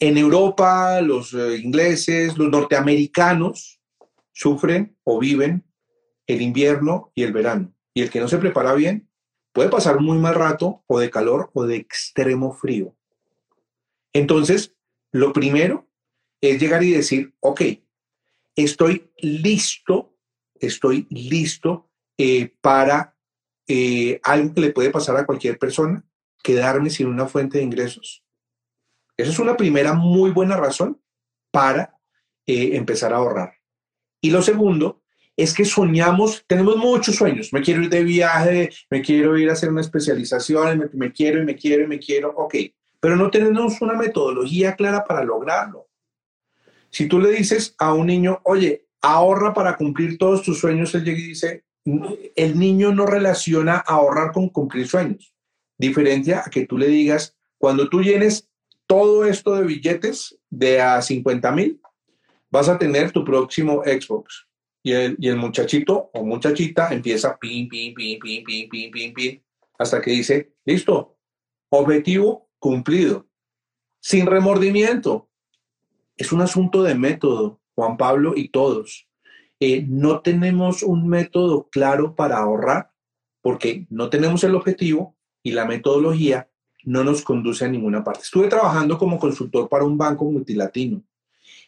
En 0.00 0.16
Europa, 0.16 1.00
los 1.02 1.34
eh, 1.34 1.58
ingleses, 1.58 2.36
los 2.36 2.48
norteamericanos 2.48 3.80
sufren 4.32 4.96
o 5.04 5.18
viven 5.18 5.64
el 6.26 6.40
invierno 6.40 7.12
y 7.14 7.22
el 7.22 7.32
verano. 7.32 7.74
Y 7.94 8.02
el 8.02 8.10
que 8.10 8.20
no 8.20 8.28
se 8.28 8.38
prepara 8.38 8.72
bien 8.72 9.08
puede 9.52 9.68
pasar 9.68 10.00
muy 10.00 10.18
mal 10.18 10.34
rato 10.34 10.82
o 10.86 10.98
de 10.98 11.10
calor 11.10 11.50
o 11.52 11.64
de 11.64 11.76
extremo 11.76 12.54
frío. 12.54 12.96
Entonces, 14.14 14.74
lo 15.10 15.32
primero 15.32 15.86
es 16.40 16.58
llegar 16.60 16.82
y 16.82 16.92
decir, 16.92 17.34
ok, 17.40 17.60
estoy 18.56 19.10
listo, 19.18 20.16
estoy 20.54 21.06
listo 21.10 21.90
eh, 22.18 22.54
para 22.60 23.16
eh, 23.66 24.20
algo 24.22 24.54
que 24.54 24.60
le 24.60 24.72
puede 24.72 24.90
pasar 24.90 25.16
a 25.16 25.26
cualquier 25.26 25.58
persona, 25.58 26.04
quedarme 26.42 26.90
sin 26.90 27.06
una 27.06 27.26
fuente 27.26 27.58
de 27.58 27.64
ingresos. 27.64 28.24
Esa 29.16 29.30
es 29.30 29.38
una 29.38 29.56
primera 29.56 29.92
muy 29.92 30.30
buena 30.30 30.56
razón 30.56 31.00
para 31.50 31.98
eh, 32.46 32.76
empezar 32.76 33.12
a 33.12 33.16
ahorrar. 33.16 33.54
Y 34.20 34.30
lo 34.30 34.42
segundo 34.42 35.02
es 35.36 35.54
que 35.54 35.64
soñamos, 35.64 36.44
tenemos 36.46 36.76
muchos 36.76 37.16
sueños. 37.16 37.52
Me 37.52 37.62
quiero 37.62 37.82
ir 37.82 37.88
de 37.88 38.04
viaje, 38.04 38.70
me 38.90 39.02
quiero 39.02 39.36
ir 39.38 39.48
a 39.48 39.54
hacer 39.54 39.70
una 39.70 39.80
especialización, 39.80 40.78
me, 40.78 40.86
me 40.92 41.12
quiero 41.12 41.40
y 41.40 41.44
me 41.44 41.56
quiero 41.56 41.84
y 41.84 41.86
me 41.86 41.98
quiero. 41.98 42.30
Ok, 42.36 42.54
pero 43.00 43.16
no 43.16 43.30
tenemos 43.30 43.80
una 43.80 43.94
metodología 43.94 44.76
clara 44.76 45.04
para 45.04 45.24
lograrlo. 45.24 45.81
Si 46.92 47.08
tú 47.08 47.18
le 47.18 47.30
dices 47.30 47.74
a 47.78 47.94
un 47.94 48.06
niño, 48.06 48.40
oye, 48.44 48.86
ahorra 49.00 49.54
para 49.54 49.76
cumplir 49.76 50.18
todos 50.18 50.42
tus 50.42 50.60
sueños, 50.60 50.94
él 50.94 51.04
llega 51.04 51.18
y 51.18 51.28
dice, 51.28 51.64
el 52.36 52.58
niño 52.58 52.92
no 52.92 53.06
relaciona 53.06 53.78
ahorrar 53.78 54.30
con 54.32 54.50
cumplir 54.50 54.86
sueños. 54.86 55.34
Diferencia 55.78 56.42
a 56.44 56.50
que 56.50 56.66
tú 56.66 56.76
le 56.76 56.88
digas, 56.88 57.34
cuando 57.58 57.88
tú 57.88 58.02
llenes 58.02 58.48
todo 58.86 59.24
esto 59.24 59.54
de 59.54 59.64
billetes 59.64 60.38
de 60.50 60.82
a 60.82 61.00
50 61.00 61.50
mil, 61.52 61.80
vas 62.50 62.68
a 62.68 62.78
tener 62.78 63.10
tu 63.10 63.24
próximo 63.24 63.82
Xbox. 63.84 64.46
Y 64.84 64.92
el, 64.92 65.16
y 65.18 65.28
el 65.28 65.36
muchachito 65.36 66.10
o 66.12 66.24
muchachita 66.24 66.92
empieza 66.92 67.38
pin, 67.38 67.68
pin, 67.68 67.94
pin, 67.94 68.18
pin, 68.18 68.44
pin, 68.44 68.68
pin, 68.68 68.90
pin, 68.90 69.14
pin, 69.14 69.44
hasta 69.78 70.02
que 70.02 70.10
dice, 70.10 70.52
listo, 70.66 71.16
objetivo 71.70 72.50
cumplido, 72.58 73.26
sin 74.00 74.26
remordimiento, 74.26 75.30
es 76.16 76.32
un 76.32 76.40
asunto 76.40 76.82
de 76.82 76.94
método, 76.94 77.60
Juan 77.74 77.96
Pablo 77.96 78.34
y 78.36 78.48
todos. 78.48 79.08
Eh, 79.60 79.84
no 79.88 80.20
tenemos 80.20 80.82
un 80.82 81.08
método 81.08 81.68
claro 81.70 82.14
para 82.14 82.38
ahorrar 82.38 82.90
porque 83.40 83.86
no 83.90 84.10
tenemos 84.10 84.44
el 84.44 84.54
objetivo 84.54 85.16
y 85.42 85.52
la 85.52 85.64
metodología 85.64 86.48
no 86.84 87.04
nos 87.04 87.22
conduce 87.22 87.64
a 87.64 87.68
ninguna 87.68 88.02
parte. 88.02 88.22
Estuve 88.22 88.48
trabajando 88.48 88.98
como 88.98 89.18
consultor 89.18 89.68
para 89.68 89.84
un 89.84 89.96
banco 89.96 90.24
multilatino 90.24 91.02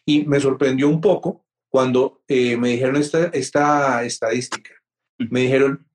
y 0.05 0.25
me 0.25 0.39
sorprendió 0.39 0.89
un 0.89 1.01
poco 1.01 1.45
cuando 1.69 2.21
eh, 2.27 2.57
me 2.57 2.69
dijeron 2.69 2.97
esta, 2.97 3.25
esta 3.27 4.03
estadística. 4.03 4.71
Me 5.17 5.41
dijeron, 5.41 5.85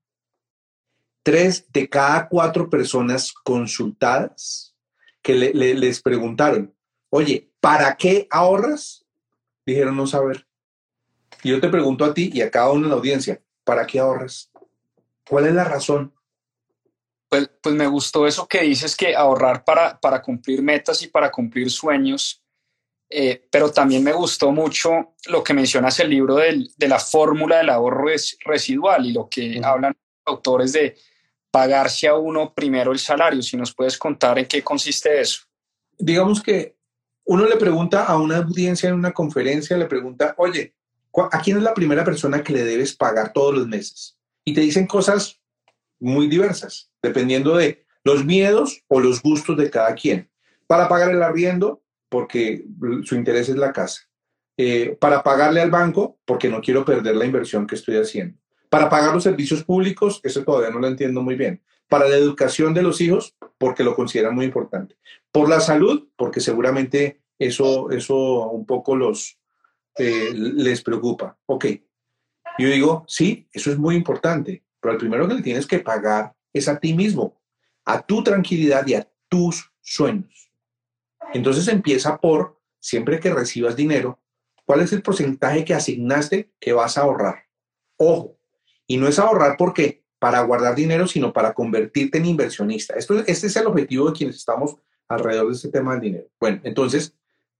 tres 1.23 1.71
de 1.71 1.87
cada 1.87 2.27
cuatro 2.27 2.69
personas 2.69 3.31
consultadas 3.31 4.75
que 5.21 5.35
les 5.35 6.01
preguntaron, 6.01 6.73
oye, 7.09 7.50
¿para 7.61 7.95
qué 7.95 8.27
ahorras? 8.29 9.05
Dijeron 9.65 9.95
no 9.95 10.07
saber. 10.07 10.45
Y 11.43 11.51
yo 11.51 11.61
te 11.61 11.69
pregunto 11.69 12.03
a 12.03 12.13
ti 12.13 12.29
y 12.33 12.41
a 12.41 12.51
cada 12.51 12.71
uno 12.71 12.85
en 12.85 12.89
la 12.89 12.97
audiencia, 12.97 13.41
¿para 13.63 13.87
qué 13.87 13.99
ahorras? 13.99 14.51
¿Cuál 15.27 15.47
es 15.47 15.53
la 15.53 15.63
razón? 15.63 16.13
Pues, 17.29 17.49
pues 17.61 17.73
me 17.73 17.87
gustó 17.87 18.27
eso 18.27 18.47
que 18.47 18.61
dices 18.61 18.97
que 18.97 19.15
ahorrar 19.15 19.63
para, 19.63 19.97
para 19.97 20.21
cumplir 20.21 20.61
metas 20.61 21.01
y 21.01 21.07
para 21.07 21.31
cumplir 21.31 21.71
sueños, 21.71 22.43
eh, 23.09 23.47
pero 23.49 23.71
también 23.71 24.03
me 24.03 24.11
gustó 24.11 24.51
mucho 24.51 25.15
lo 25.27 25.43
que 25.43 25.53
mencionas 25.53 25.99
el 25.99 26.09
libro 26.09 26.35
de 26.35 26.87
la 26.87 26.99
fórmula 26.99 27.57
del 27.57 27.69
ahorro 27.69 28.07
residual 28.45 29.05
y 29.05 29.13
lo 29.13 29.29
que 29.29 29.61
hablan 29.63 29.95
autores 30.25 30.73
de 30.73 30.97
pagarse 31.49 32.07
a 32.07 32.15
uno 32.15 32.53
primero 32.53 32.91
el 32.91 32.99
salario. 32.99 33.41
Si 33.41 33.55
nos 33.55 33.73
puedes 33.73 33.97
contar 33.97 34.39
en 34.39 34.45
qué 34.45 34.63
consiste 34.63 35.19
eso. 35.19 35.43
Digamos 35.97 36.41
que 36.41 36.80
uno 37.25 37.45
le 37.45 37.57
pregunta 37.57 38.05
a 38.05 38.17
una 38.17 38.37
audiencia 38.37 38.89
en 38.89 38.95
una 38.95 39.11
conferencia, 39.11 39.77
le 39.77 39.85
pregunta, 39.85 40.33
oye, 40.37 40.73
¿a 41.31 41.41
quién 41.41 41.57
es 41.57 41.63
la 41.63 41.73
primera 41.73 42.03
persona 42.03 42.43
que 42.43 42.53
le 42.53 42.63
debes 42.63 42.95
pagar 42.95 43.33
todos 43.33 43.55
los 43.55 43.67
meses? 43.67 44.17
Y 44.43 44.53
te 44.53 44.61
dicen 44.61 44.87
cosas 44.87 45.39
muy 45.99 46.27
diversas, 46.27 46.91
dependiendo 47.01 47.55
de 47.55 47.85
los 48.03 48.25
miedos 48.25 48.83
o 48.87 48.99
los 48.99 49.21
gustos 49.21 49.57
de 49.57 49.69
cada 49.69 49.93
quien. 49.95 50.29
Para 50.67 50.89
pagar 50.89 51.11
el 51.11 51.21
arriendo, 51.21 51.83
porque 52.09 52.65
su 53.03 53.15
interés 53.15 53.49
es 53.49 53.55
la 53.55 53.71
casa. 53.71 54.01
Eh, 54.57 54.97
para 54.99 55.23
pagarle 55.23 55.61
al 55.61 55.71
banco, 55.71 56.19
porque 56.25 56.49
no 56.49 56.61
quiero 56.61 56.83
perder 56.83 57.15
la 57.15 57.25
inversión 57.25 57.67
que 57.67 57.75
estoy 57.75 57.97
haciendo. 57.97 58.37
Para 58.69 58.89
pagar 58.89 59.13
los 59.13 59.23
servicios 59.23 59.63
públicos, 59.63 60.19
eso 60.23 60.43
todavía 60.43 60.71
no 60.71 60.79
lo 60.79 60.87
entiendo 60.87 61.21
muy 61.21 61.35
bien. 61.35 61.61
Para 61.87 62.07
la 62.07 62.15
educación 62.15 62.73
de 62.73 62.83
los 62.83 63.01
hijos, 63.01 63.35
porque 63.57 63.83
lo 63.83 63.95
consideran 63.95 64.33
muy 64.33 64.45
importante. 64.45 64.95
Por 65.31 65.49
la 65.49 65.59
salud, 65.59 66.09
porque 66.15 66.39
seguramente 66.39 67.21
eso, 67.39 67.89
eso 67.91 68.49
un 68.49 68.65
poco 68.65 68.95
los, 68.95 69.39
eh, 69.97 70.31
les 70.33 70.81
preocupa. 70.81 71.37
Ok, 71.45 71.65
yo 72.57 72.67
digo, 72.67 73.05
sí, 73.07 73.47
eso 73.53 73.71
es 73.71 73.77
muy 73.77 73.95
importante, 73.95 74.63
pero 74.79 74.93
el 74.93 74.99
primero 74.99 75.27
que 75.27 75.35
le 75.35 75.41
tienes 75.41 75.65
que 75.65 75.79
pagar 75.79 76.35
es 76.53 76.67
a 76.67 76.79
ti 76.79 76.93
mismo, 76.93 77.41
a 77.85 78.05
tu 78.05 78.23
tranquilidad 78.23 78.85
y 78.87 78.95
a 78.95 79.09
tus 79.29 79.71
sueños. 79.81 80.51
Entonces 81.33 81.67
empieza 81.67 82.17
por, 82.17 82.59
siempre 82.79 83.19
que 83.19 83.33
recibas 83.33 83.75
dinero, 83.75 84.19
¿cuál 84.65 84.81
es 84.81 84.91
el 84.91 85.01
porcentaje 85.01 85.63
que 85.63 85.73
asignaste 85.73 86.51
que 86.59 86.73
vas 86.73 86.97
a 86.97 87.01
ahorrar? 87.01 87.45
Ojo, 87.97 88.37
y 88.85 88.97
no 88.97 89.07
es 89.07 89.19
ahorrar 89.19 89.55
porque 89.57 90.03
para 90.19 90.41
guardar 90.41 90.75
dinero, 90.75 91.07
sino 91.07 91.33
para 91.33 91.53
convertirte 91.53 92.17
en 92.17 92.25
inversionista. 92.25 92.95
Esto, 92.95 93.19
este 93.25 93.47
es 93.47 93.55
el 93.55 93.67
objetivo 93.67 94.07
de 94.07 94.17
quienes 94.17 94.35
estamos 94.35 94.75
alrededor 95.13 95.47
de 95.47 95.53
este 95.53 95.69
tema 95.69 95.93
del 95.93 96.01
dinero. 96.01 96.27
Bueno, 96.39 96.61
entonces, 96.63 97.13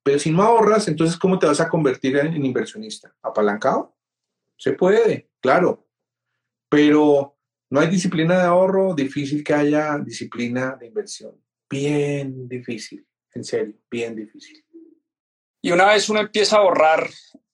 pero 0.04 0.20
si 0.20 0.32
no 0.32 0.42
ahorras, 0.42 0.88
entonces, 0.88 1.18
¿cómo 1.18 1.38
te 1.38 1.46
vas 1.46 1.60
a 1.60 1.70
convertir 1.70 2.18
en, 2.18 2.44
inversionista? 2.44 3.14
¿Apalancado? 3.22 3.96
Se 4.58 4.74
puede, 4.74 5.30
claro. 5.40 5.88
Pero 6.70 7.38
no 7.70 7.80
hay 7.80 7.88
disciplina 7.88 8.38
de 8.40 8.46
ahorro, 8.46 8.94
difícil 8.94 9.44
que 9.44 9.54
haya 9.54 9.98
disciplina 10.00 10.76
de 10.80 10.88
inversión. 10.88 11.36
Bien 11.70 12.48
difícil, 12.48 13.06
en 13.34 13.44
serio, 13.44 13.76
bien 13.90 14.16
difícil. 14.16 14.64
Y 15.62 15.72
una 15.72 15.86
vez 15.86 16.10
uno 16.10 16.20
empieza 16.20 16.58
a 16.58 16.60
ahorrar, 16.60 17.08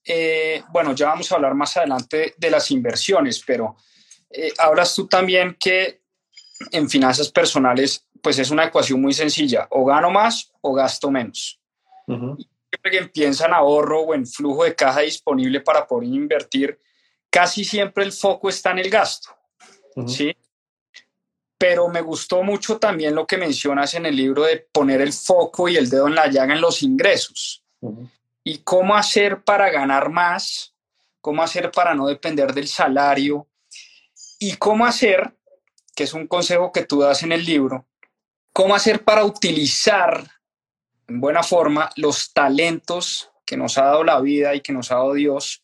eh, 0.05 0.63
bueno, 0.71 0.95
ya 0.95 1.07
vamos 1.07 1.31
a 1.31 1.35
hablar 1.35 1.53
más 1.53 1.75
adelante 1.75 2.33
de 2.37 2.49
las 2.49 2.71
inversiones, 2.71 3.43
pero 3.45 3.75
eh, 4.29 4.53
hablas 4.57 4.95
tú 4.95 5.07
también 5.07 5.57
que 5.59 6.01
en 6.71 6.89
finanzas 6.89 7.31
personales, 7.31 8.06
pues 8.21 8.39
es 8.39 8.51
una 8.51 8.65
ecuación 8.65 9.01
muy 9.01 9.13
sencilla, 9.13 9.67
o 9.71 9.85
gano 9.85 10.09
más 10.09 10.51
o 10.61 10.73
gasto 10.73 11.11
menos. 11.11 11.59
Siempre 12.05 12.91
que 12.91 13.07
piensan 13.07 13.53
ahorro 13.53 14.01
o 14.01 14.13
en 14.13 14.25
flujo 14.25 14.63
de 14.63 14.75
caja 14.75 15.01
disponible 15.01 15.61
para 15.61 15.85
poder 15.85 16.09
invertir, 16.09 16.79
casi 17.29 17.63
siempre 17.63 18.03
el 18.03 18.11
foco 18.11 18.49
está 18.49 18.71
en 18.71 18.79
el 18.79 18.89
gasto, 18.89 19.29
¿sí? 20.07 20.35
Pero 21.57 21.87
me 21.87 22.01
gustó 22.01 22.43
mucho 22.43 22.77
también 22.77 23.15
lo 23.15 23.25
que 23.25 23.37
mencionas 23.37 23.93
en 23.95 24.05
el 24.05 24.15
libro 24.15 24.43
de 24.43 24.67
poner 24.71 25.01
el 25.01 25.11
foco 25.13 25.67
y 25.67 25.75
el 25.75 25.89
dedo 25.89 26.07
en 26.07 26.15
la 26.15 26.27
llaga 26.27 26.53
en 26.53 26.61
los 26.61 26.83
ingresos. 26.83 27.63
Y 28.43 28.59
cómo 28.59 28.95
hacer 28.95 29.43
para 29.43 29.69
ganar 29.69 30.09
más, 30.09 30.73
cómo 31.19 31.43
hacer 31.43 31.71
para 31.71 31.93
no 31.93 32.07
depender 32.07 32.53
del 32.53 32.67
salario 32.67 33.47
y 34.39 34.55
cómo 34.55 34.85
hacer, 34.85 35.35
que 35.95 36.03
es 36.03 36.13
un 36.13 36.27
consejo 36.27 36.71
que 36.71 36.85
tú 36.85 37.01
das 37.01 37.23
en 37.23 37.31
el 37.31 37.43
libro, 37.43 37.85
cómo 38.57 38.73
hacer 38.73 39.03
para 39.03 39.23
utilizar 39.23 40.27
en 41.07 41.21
buena 41.21 41.43
forma 41.43 41.91
los 41.95 42.33
talentos 42.33 43.29
que 43.45 43.55
nos 43.55 43.77
ha 43.77 43.83
dado 43.83 44.03
la 44.03 44.19
vida 44.19 44.55
y 44.55 44.61
que 44.61 44.73
nos 44.73 44.91
ha 44.91 44.95
dado 44.95 45.13
Dios 45.13 45.63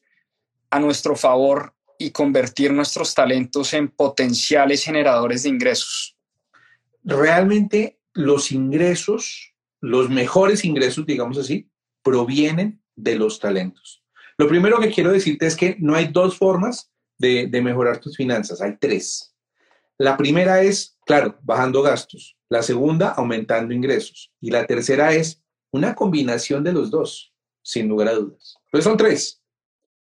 a 0.70 0.80
nuestro 0.80 1.16
favor 1.16 1.74
y 1.98 2.12
convertir 2.12 2.72
nuestros 2.72 3.16
talentos 3.16 3.74
en 3.74 3.88
potenciales 3.88 4.84
generadores 4.84 5.42
de 5.42 5.50
ingresos. 5.50 6.16
Realmente 7.04 8.00
los 8.14 8.52
ingresos, 8.52 9.56
los 9.82 10.12
mejores 10.12 10.64
ingresos, 10.64 11.04
digamos 11.08 11.40
así, 11.40 11.72
provienen 12.04 12.80
de 12.96 13.16
los 13.16 13.40
talentos. 13.40 14.04
Lo 14.38 14.48
primero 14.48 14.80
que 14.80 14.92
quiero 14.92 15.12
decirte 15.12 15.48
es 15.48 15.56
que 15.56 15.78
no 15.80 15.96
hay 15.96 16.10
dos 16.10 16.38
formas 16.38 16.92
de, 17.18 17.50
mejorar 17.60 17.98
tus 17.98 18.16
finanzas, 18.16 18.62
hay 18.62 18.78
tres. 18.80 19.33
La 20.04 20.18
primera 20.18 20.62
es, 20.62 20.98
claro, 21.06 21.40
bajando 21.44 21.82
gastos. 21.82 22.36
La 22.50 22.62
segunda, 22.62 23.12
aumentando 23.12 23.74
ingresos. 23.74 24.34
Y 24.42 24.52
la 24.52 24.68
tercera 24.68 25.14
es 25.14 25.42
una 25.72 25.96
combinación 25.96 26.62
de 26.62 26.74
los 26.74 26.92
dos, 26.92 27.34
sin 27.62 27.88
lugar 27.88 28.10
a 28.10 28.16
dudas. 28.16 28.58
Pues 28.70 28.84
son 28.84 28.98
tres. 28.98 29.42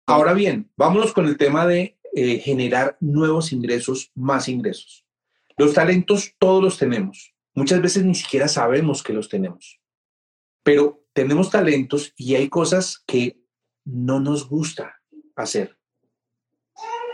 Ahora 0.05 0.33
bien, 0.33 0.73
vámonos 0.77 1.13
con 1.13 1.29
el 1.29 1.37
tema 1.37 1.69
de 1.69 2.01
eh, 2.17 2.39
generar 2.41 2.97
nuevos 2.99 3.53
ingresos, 3.53 4.11
más 4.17 4.49
ingresos. 4.49 5.07
Los 5.57 5.73
talentos 5.73 6.35
todos 6.41 6.61
los 6.61 6.79
tenemos. 6.79 7.33
Muchas 7.55 7.81
veces 7.81 8.05
ni 8.05 8.17
siquiera 8.17 8.49
sabemos 8.49 9.05
que 9.05 9.13
los 9.13 9.29
tenemos. 9.29 9.81
Pero 10.65 11.07
tenemos 11.13 11.49
talentos 11.49 12.13
y 12.17 12.35
hay 12.35 12.49
cosas 12.49 13.05
que 13.07 13.39
no 13.85 14.19
nos 14.19 14.49
gusta 14.49 15.01
hacer. 15.37 15.79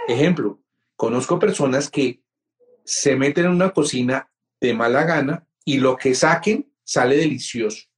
Ejemplo, 0.09 0.63
conozco 0.97 1.39
personas 1.39 1.91
que 1.91 2.23
se 2.85 3.16
meten 3.16 3.47
en 3.47 3.53
una 3.53 3.71
cocina 3.71 4.29
de 4.61 4.75
mala 4.75 5.05
gana 5.05 5.47
y 5.64 5.79
lo 5.79 5.97
que 5.97 6.14
saquen 6.14 6.73
sale 6.85 7.16
delicioso 7.16 7.88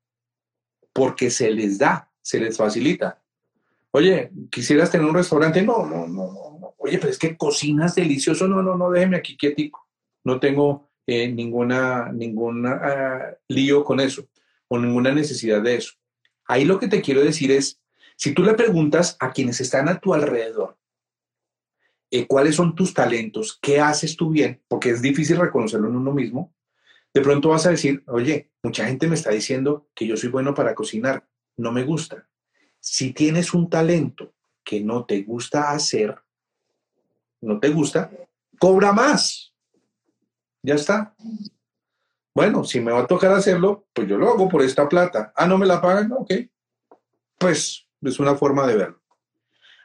porque 0.94 1.28
se 1.28 1.50
les 1.50 1.78
da, 1.78 2.10
se 2.22 2.38
les 2.40 2.56
facilita. 2.56 3.20
Oye, 3.90 4.30
¿quisieras 4.50 4.90
tener 4.90 5.06
un 5.06 5.14
restaurante? 5.14 5.60
No, 5.60 5.84
no, 5.84 6.06
no, 6.06 6.30
no. 6.60 6.74
Oye, 6.78 6.98
pero 6.98 7.10
es 7.10 7.18
que 7.18 7.36
cocinas 7.36 7.94
delicioso. 7.94 8.48
No, 8.48 8.62
no, 8.62 8.76
no, 8.76 8.90
déjeme 8.90 9.16
aquí 9.16 9.36
quietico. 9.36 9.88
No 10.22 10.38
tengo 10.38 10.90
eh, 11.06 11.28
ninguna, 11.28 12.10
ninguna 12.12 12.80
ah, 12.82 13.36
lío 13.48 13.84
con 13.84 14.00
eso 14.00 14.26
o 14.68 14.78
ninguna 14.78 15.12
necesidad 15.12 15.60
de 15.62 15.76
eso. 15.76 15.94
Ahí 16.46 16.64
lo 16.64 16.78
que 16.78 16.88
te 16.88 17.02
quiero 17.02 17.22
decir 17.22 17.50
es, 17.50 17.80
si 18.16 18.32
tú 18.32 18.42
le 18.42 18.54
preguntas 18.54 19.16
a 19.18 19.32
quienes 19.32 19.60
están 19.60 19.88
a 19.88 19.98
tu 19.98 20.14
alrededor, 20.14 20.78
eh, 22.16 22.28
cuáles 22.28 22.54
son 22.54 22.76
tus 22.76 22.94
talentos, 22.94 23.58
qué 23.60 23.80
haces 23.80 24.16
tú 24.16 24.30
bien, 24.30 24.62
porque 24.68 24.90
es 24.90 25.02
difícil 25.02 25.36
reconocerlo 25.36 25.88
en 25.88 25.96
uno 25.96 26.12
mismo, 26.12 26.54
de 27.12 27.20
pronto 27.20 27.48
vas 27.48 27.66
a 27.66 27.70
decir, 27.70 28.04
oye, 28.06 28.52
mucha 28.62 28.86
gente 28.86 29.08
me 29.08 29.16
está 29.16 29.30
diciendo 29.30 29.88
que 29.96 30.06
yo 30.06 30.16
soy 30.16 30.28
bueno 30.28 30.54
para 30.54 30.76
cocinar, 30.76 31.26
no 31.56 31.72
me 31.72 31.82
gusta. 31.82 32.28
Si 32.78 33.12
tienes 33.12 33.52
un 33.52 33.68
talento 33.68 34.32
que 34.62 34.80
no 34.80 35.06
te 35.06 35.22
gusta 35.22 35.72
hacer, 35.72 36.16
no 37.40 37.58
te 37.58 37.70
gusta, 37.70 38.12
cobra 38.60 38.92
más. 38.92 39.52
Ya 40.62 40.76
está. 40.76 41.16
Bueno, 42.32 42.62
si 42.62 42.78
me 42.78 42.92
va 42.92 43.00
a 43.00 43.06
tocar 43.08 43.32
hacerlo, 43.32 43.88
pues 43.92 44.06
yo 44.06 44.18
lo 44.18 44.28
hago 44.28 44.48
por 44.48 44.62
esta 44.62 44.88
plata. 44.88 45.32
Ah, 45.34 45.48
no 45.48 45.58
me 45.58 45.66
la 45.66 45.80
pagan, 45.80 46.12
ok. 46.12 46.32
Pues 47.38 47.88
es 48.02 48.20
una 48.20 48.36
forma 48.36 48.68
de 48.68 48.76
verlo. 48.76 49.03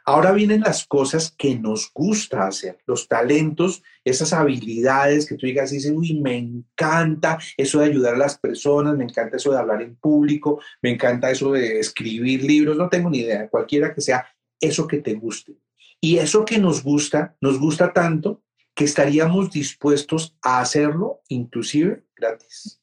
Ahora 0.09 0.31
vienen 0.31 0.61
las 0.61 0.87
cosas 0.87 1.35
que 1.37 1.55
nos 1.55 1.91
gusta 1.93 2.47
hacer, 2.47 2.79
los 2.87 3.07
talentos, 3.07 3.83
esas 4.03 4.33
habilidades 4.33 5.27
que 5.27 5.35
tú 5.35 5.45
digas 5.45 5.71
y 5.71 5.75
dices, 5.75 5.93
uy, 5.95 6.19
me 6.19 6.35
encanta 6.35 7.37
eso 7.55 7.79
de 7.79 7.85
ayudar 7.85 8.15
a 8.15 8.17
las 8.17 8.35
personas, 8.39 8.97
me 8.97 9.03
encanta 9.03 9.37
eso 9.37 9.51
de 9.51 9.59
hablar 9.59 9.83
en 9.83 9.95
público, 9.97 10.61
me 10.81 10.89
encanta 10.89 11.29
eso 11.29 11.51
de 11.51 11.79
escribir 11.79 12.43
libros, 12.43 12.75
no 12.75 12.89
tengo 12.89 13.11
ni 13.11 13.19
idea, 13.19 13.47
cualquiera 13.49 13.93
que 13.93 14.01
sea 14.01 14.25
eso 14.59 14.87
que 14.87 14.97
te 14.97 15.13
guste. 15.13 15.59
Y 16.01 16.17
eso 16.17 16.43
que 16.43 16.57
nos 16.57 16.81
gusta, 16.81 17.37
nos 17.39 17.59
gusta 17.59 17.93
tanto 17.93 18.41
que 18.73 18.85
estaríamos 18.85 19.51
dispuestos 19.51 20.35
a 20.41 20.59
hacerlo 20.59 21.21
inclusive 21.27 22.03
gratis. 22.15 22.81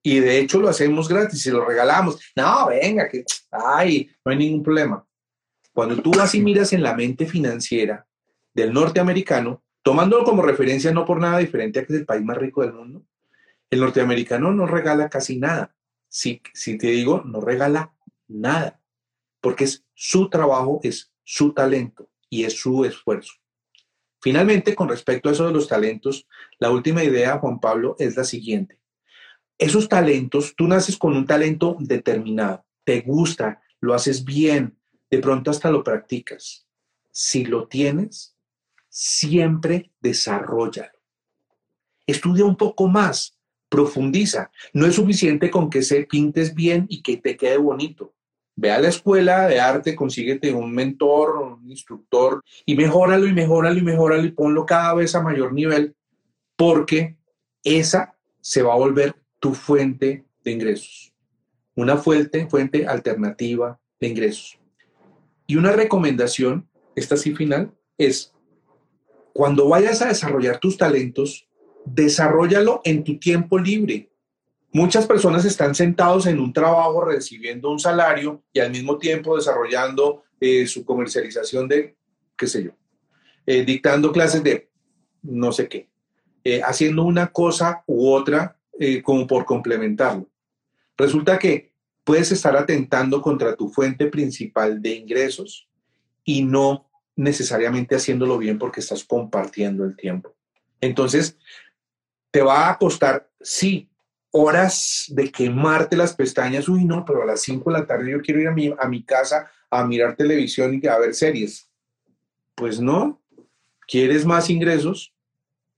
Y 0.00 0.20
de 0.20 0.38
hecho 0.38 0.60
lo 0.60 0.68
hacemos 0.68 1.08
gratis 1.08 1.44
y 1.44 1.50
lo 1.50 1.64
regalamos. 1.64 2.20
No, 2.36 2.68
venga, 2.68 3.08
que, 3.08 3.24
ay, 3.50 4.08
no 4.24 4.30
hay 4.30 4.38
ningún 4.38 4.62
problema. 4.62 5.07
Cuando 5.78 6.02
tú 6.02 6.10
vas 6.10 6.34
y 6.34 6.40
miras 6.40 6.72
en 6.72 6.82
la 6.82 6.96
mente 6.96 7.24
financiera 7.24 8.04
del 8.52 8.72
norteamericano, 8.72 9.62
tomándolo 9.84 10.24
como 10.24 10.42
referencia 10.42 10.90
no 10.90 11.04
por 11.04 11.20
nada 11.20 11.38
diferente 11.38 11.78
a 11.78 11.86
que 11.86 11.92
es 11.92 12.00
el 12.00 12.04
país 12.04 12.24
más 12.24 12.36
rico 12.36 12.62
del 12.62 12.72
mundo, 12.72 13.04
el 13.70 13.78
norteamericano 13.78 14.52
no 14.52 14.66
regala 14.66 15.08
casi 15.08 15.38
nada. 15.38 15.76
Si, 16.08 16.42
si 16.52 16.76
te 16.78 16.88
digo, 16.88 17.22
no 17.24 17.40
regala 17.40 17.94
nada, 18.26 18.82
porque 19.40 19.62
es 19.62 19.84
su 19.94 20.28
trabajo, 20.28 20.80
es 20.82 21.12
su 21.22 21.52
talento 21.52 22.10
y 22.28 22.42
es 22.42 22.58
su 22.58 22.84
esfuerzo. 22.84 23.34
Finalmente, 24.20 24.74
con 24.74 24.88
respecto 24.88 25.28
a 25.28 25.32
eso 25.32 25.46
de 25.46 25.52
los 25.52 25.68
talentos, 25.68 26.26
la 26.58 26.72
última 26.72 27.04
idea, 27.04 27.38
Juan 27.38 27.60
Pablo, 27.60 27.94
es 28.00 28.16
la 28.16 28.24
siguiente. 28.24 28.80
Esos 29.58 29.88
talentos, 29.88 30.56
tú 30.56 30.66
naces 30.66 30.98
con 30.98 31.16
un 31.16 31.24
talento 31.24 31.76
determinado, 31.78 32.64
te 32.82 33.02
gusta, 33.02 33.62
lo 33.80 33.94
haces 33.94 34.24
bien, 34.24 34.77
de 35.10 35.18
pronto 35.18 35.50
hasta 35.50 35.70
lo 35.70 35.82
practicas. 35.82 36.66
Si 37.10 37.44
lo 37.44 37.66
tienes, 37.66 38.36
siempre 38.88 39.90
desarrollalo. 40.00 40.98
Estudia 42.06 42.44
un 42.44 42.56
poco 42.56 42.88
más, 42.88 43.38
profundiza. 43.68 44.50
No 44.72 44.86
es 44.86 44.94
suficiente 44.94 45.50
con 45.50 45.70
que 45.70 45.82
se 45.82 46.04
pintes 46.04 46.54
bien 46.54 46.86
y 46.88 47.02
que 47.02 47.16
te 47.16 47.36
quede 47.36 47.58
bonito. 47.58 48.14
Ve 48.56 48.72
a 48.72 48.80
la 48.80 48.88
escuela 48.88 49.46
de 49.46 49.60
arte, 49.60 49.94
consíguete 49.94 50.52
un 50.52 50.72
mentor, 50.72 51.36
un 51.36 51.70
instructor 51.70 52.42
y 52.66 52.74
mejóralo 52.74 53.26
y 53.26 53.32
mejóralo 53.32 53.78
y 53.78 53.82
mejóralo 53.82 54.24
y 54.24 54.32
ponlo 54.32 54.66
cada 54.66 54.94
vez 54.94 55.14
a 55.14 55.22
mayor 55.22 55.52
nivel 55.52 55.94
porque 56.56 57.16
esa 57.62 58.16
se 58.40 58.62
va 58.62 58.72
a 58.72 58.78
volver 58.78 59.14
tu 59.38 59.54
fuente 59.54 60.24
de 60.42 60.50
ingresos. 60.50 61.12
Una 61.76 61.96
fuente, 61.96 62.48
fuente 62.48 62.86
alternativa 62.86 63.78
de 64.00 64.08
ingresos. 64.08 64.57
Y 65.48 65.56
una 65.56 65.72
recomendación, 65.72 66.68
esta 66.94 67.16
sí 67.16 67.34
final, 67.34 67.72
es 67.96 68.34
cuando 69.32 69.66
vayas 69.66 70.02
a 70.02 70.08
desarrollar 70.08 70.60
tus 70.60 70.76
talentos, 70.76 71.48
desarrollalo 71.86 72.82
en 72.84 73.02
tu 73.02 73.18
tiempo 73.18 73.58
libre. 73.58 74.10
Muchas 74.72 75.06
personas 75.06 75.46
están 75.46 75.74
sentados 75.74 76.26
en 76.26 76.38
un 76.38 76.52
trabajo 76.52 77.02
recibiendo 77.02 77.70
un 77.70 77.78
salario 77.78 78.42
y 78.52 78.60
al 78.60 78.70
mismo 78.70 78.98
tiempo 78.98 79.36
desarrollando 79.36 80.22
eh, 80.38 80.66
su 80.66 80.84
comercialización 80.84 81.66
de, 81.66 81.96
qué 82.36 82.46
sé 82.46 82.64
yo, 82.64 82.72
eh, 83.46 83.64
dictando 83.64 84.12
clases 84.12 84.44
de 84.44 84.68
no 85.22 85.50
sé 85.50 85.66
qué, 85.66 85.88
eh, 86.44 86.60
haciendo 86.62 87.04
una 87.04 87.32
cosa 87.32 87.82
u 87.86 88.10
otra 88.10 88.54
como 89.02 89.26
por 89.26 89.44
complementarlo. 89.44 90.28
Resulta 90.96 91.36
que 91.36 91.67
puedes 92.08 92.32
estar 92.32 92.56
atentando 92.56 93.20
contra 93.20 93.54
tu 93.54 93.68
fuente 93.68 94.06
principal 94.06 94.80
de 94.80 94.94
ingresos 94.94 95.68
y 96.24 96.42
no 96.42 96.88
necesariamente 97.16 97.96
haciéndolo 97.96 98.38
bien 98.38 98.58
porque 98.58 98.80
estás 98.80 99.04
compartiendo 99.04 99.84
el 99.84 99.94
tiempo. 99.94 100.34
Entonces, 100.80 101.36
te 102.30 102.40
va 102.40 102.70
a 102.70 102.78
costar, 102.78 103.28
sí, 103.42 103.90
horas 104.30 105.04
de 105.08 105.30
quemarte 105.30 105.98
las 105.98 106.14
pestañas, 106.14 106.66
uy, 106.70 106.86
no, 106.86 107.04
pero 107.04 107.24
a 107.24 107.26
las 107.26 107.42
5 107.42 107.70
de 107.70 107.78
la 107.78 107.86
tarde 107.86 108.12
yo 108.12 108.22
quiero 108.22 108.40
ir 108.40 108.48
a 108.48 108.52
mi, 108.52 108.74
a 108.78 108.88
mi 108.88 109.02
casa 109.02 109.50
a 109.68 109.84
mirar 109.84 110.16
televisión 110.16 110.80
y 110.82 110.86
a 110.86 110.96
ver 110.96 111.12
series. 111.12 111.68
Pues 112.54 112.80
no. 112.80 113.20
¿Quieres 113.86 114.24
más 114.24 114.48
ingresos? 114.48 115.12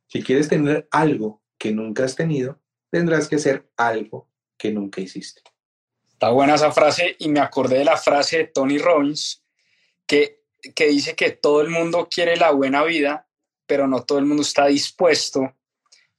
Si 0.06 0.22
quieres 0.22 0.48
tener 0.48 0.86
algo 0.92 1.42
que 1.58 1.72
nunca 1.72 2.04
has 2.04 2.14
tenido, 2.14 2.60
tendrás 2.88 3.26
que 3.26 3.34
hacer 3.34 3.68
algo 3.76 4.28
que 4.56 4.70
nunca 4.70 5.00
hiciste. 5.00 5.49
Está 6.20 6.32
buena 6.32 6.56
esa 6.56 6.70
frase 6.70 7.16
y 7.18 7.30
me 7.30 7.40
acordé 7.40 7.78
de 7.78 7.86
la 7.86 7.96
frase 7.96 8.36
de 8.36 8.44
Tony 8.48 8.76
Robbins 8.76 9.42
que, 10.06 10.42
que 10.74 10.88
dice 10.88 11.16
que 11.16 11.30
todo 11.30 11.62
el 11.62 11.70
mundo 11.70 12.08
quiere 12.10 12.36
la 12.36 12.50
buena 12.50 12.84
vida, 12.84 13.26
pero 13.66 13.88
no 13.88 14.02
todo 14.02 14.18
el 14.18 14.26
mundo 14.26 14.42
está 14.42 14.66
dispuesto 14.66 15.50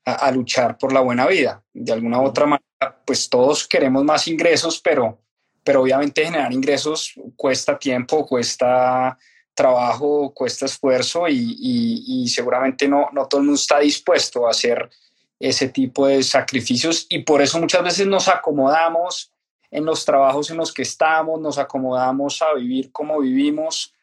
a, 0.04 0.32
luchar 0.32 0.80
por 0.80 0.92
la 0.92 1.02
buena 1.02 1.28
vida. 1.28 1.64
De 1.72 1.94
alguna 1.94 2.20
u 2.20 2.26
otra 2.26 2.48
manera, 2.48 3.04
pues 3.06 3.30
todos 3.30 3.68
queremos 3.68 4.04
más 4.04 4.28
ingresos, 4.28 4.82
pero, 4.84 5.22
pero 5.64 5.84
obviamente 5.84 6.26
generar 6.26 6.52
ingresos 6.52 7.14
cuesta 7.36 7.78
tiempo, 7.78 8.26
cuesta 8.26 9.16
trabajo, 9.54 10.34
cuesta 10.34 10.66
esfuerzo 10.66 11.28
y, 11.30 12.28
seguramente 12.28 12.88
no, 12.88 13.10
no 13.14 13.28
todo 13.28 13.42
el 13.42 13.46
mundo 13.46 13.62
está 13.62 13.78
dispuesto 13.78 14.48
a 14.48 14.50
hacer 14.50 14.90
ese 15.40 15.70
tipo 15.70 16.08
de 16.08 16.24
sacrificios 16.24 17.06
y 17.08 17.20
por 17.20 17.40
eso 17.44 17.60
muchas 17.60 17.84
veces 17.84 18.08
nos 18.08 18.28
acomodamos 18.28 19.31
en 19.72 19.86
los 19.86 20.06
trabajos 20.06 20.50
en 20.52 20.58
los 20.58 20.74
que 20.74 20.82
estamos, 20.82 21.40
nos 21.40 21.58
acomodamos 21.58 22.42
a 22.42 22.54
vivir 22.54 22.92
como 22.92 23.20
vivimos, 23.22 23.94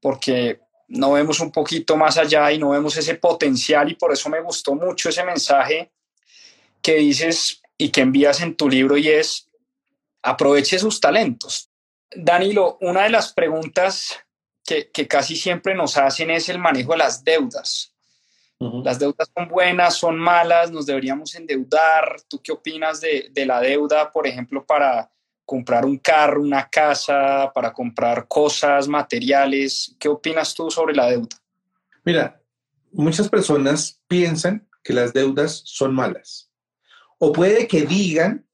porque 0.00 0.60
no 0.88 1.12
vemos 1.12 1.40
un 1.40 1.50
poquito 1.50 1.96
más 1.96 2.18
allá 2.18 2.52
y 2.52 2.58
no 2.58 2.70
vemos 2.70 2.96
ese 2.96 3.14
potencial 3.16 3.90
y 3.90 3.94
por 3.94 4.12
eso 4.12 4.28
me 4.28 4.40
gustó 4.40 4.74
mucho 4.74 5.08
ese 5.08 5.24
mensaje 5.24 5.90
que 6.82 6.96
dices 6.96 7.62
y 7.78 7.88
que 7.88 8.02
envías 8.02 8.40
en 8.40 8.54
tu 8.54 8.68
libro 8.68 8.96
y 8.96 9.08
es 9.08 9.48
aproveche 10.22 10.78
sus 10.78 11.00
talentos. 11.00 11.70
Danilo, 12.14 12.78
una 12.80 13.02
de 13.04 13.10
las 13.10 13.32
preguntas 13.32 14.16
que, 14.64 15.08
casi 15.08 15.36
siempre 15.36 15.74
nos 15.74 15.96
hacen 15.96 16.30
es 16.30 16.48
el 16.48 16.58
manejo 16.58 16.92
de 16.92 16.98
las 16.98 17.24
deudas. 17.24 17.94
Las 18.58 18.98
deudas 18.98 19.30
son 19.34 19.48
buenas, 19.48 19.94
son 19.96 20.18
malas, 20.18 20.70
nos 20.70 20.86
deberíamos 20.86 21.34
endeudar. 21.34 22.16
¿Tú 22.28 22.40
qué 22.42 22.52
opinas 22.52 23.00
de, 23.00 23.28
de 23.30 23.44
la 23.44 23.60
deuda, 23.60 24.10
por 24.10 24.26
ejemplo, 24.26 24.64
para 24.64 25.10
comprar 25.44 25.84
un 25.84 25.98
carro, 25.98 26.40
una 26.40 26.68
casa, 26.68 27.50
para 27.54 27.72
comprar 27.72 28.26
cosas, 28.26 28.88
materiales? 28.88 29.94
¿Qué 29.98 30.08
opinas 30.08 30.54
tú 30.54 30.70
sobre 30.70 30.94
la 30.94 31.08
deuda? 31.08 31.36
Mira, 32.04 32.40
muchas 32.92 33.28
personas 33.28 34.00
piensan 34.08 34.66
que 34.82 34.94
las 34.94 35.12
deudas 35.12 35.62
son 35.64 35.94
malas. 35.94 36.50
O 37.18 37.32
puede 37.32 37.66
que 37.66 37.82
digan 37.82 38.46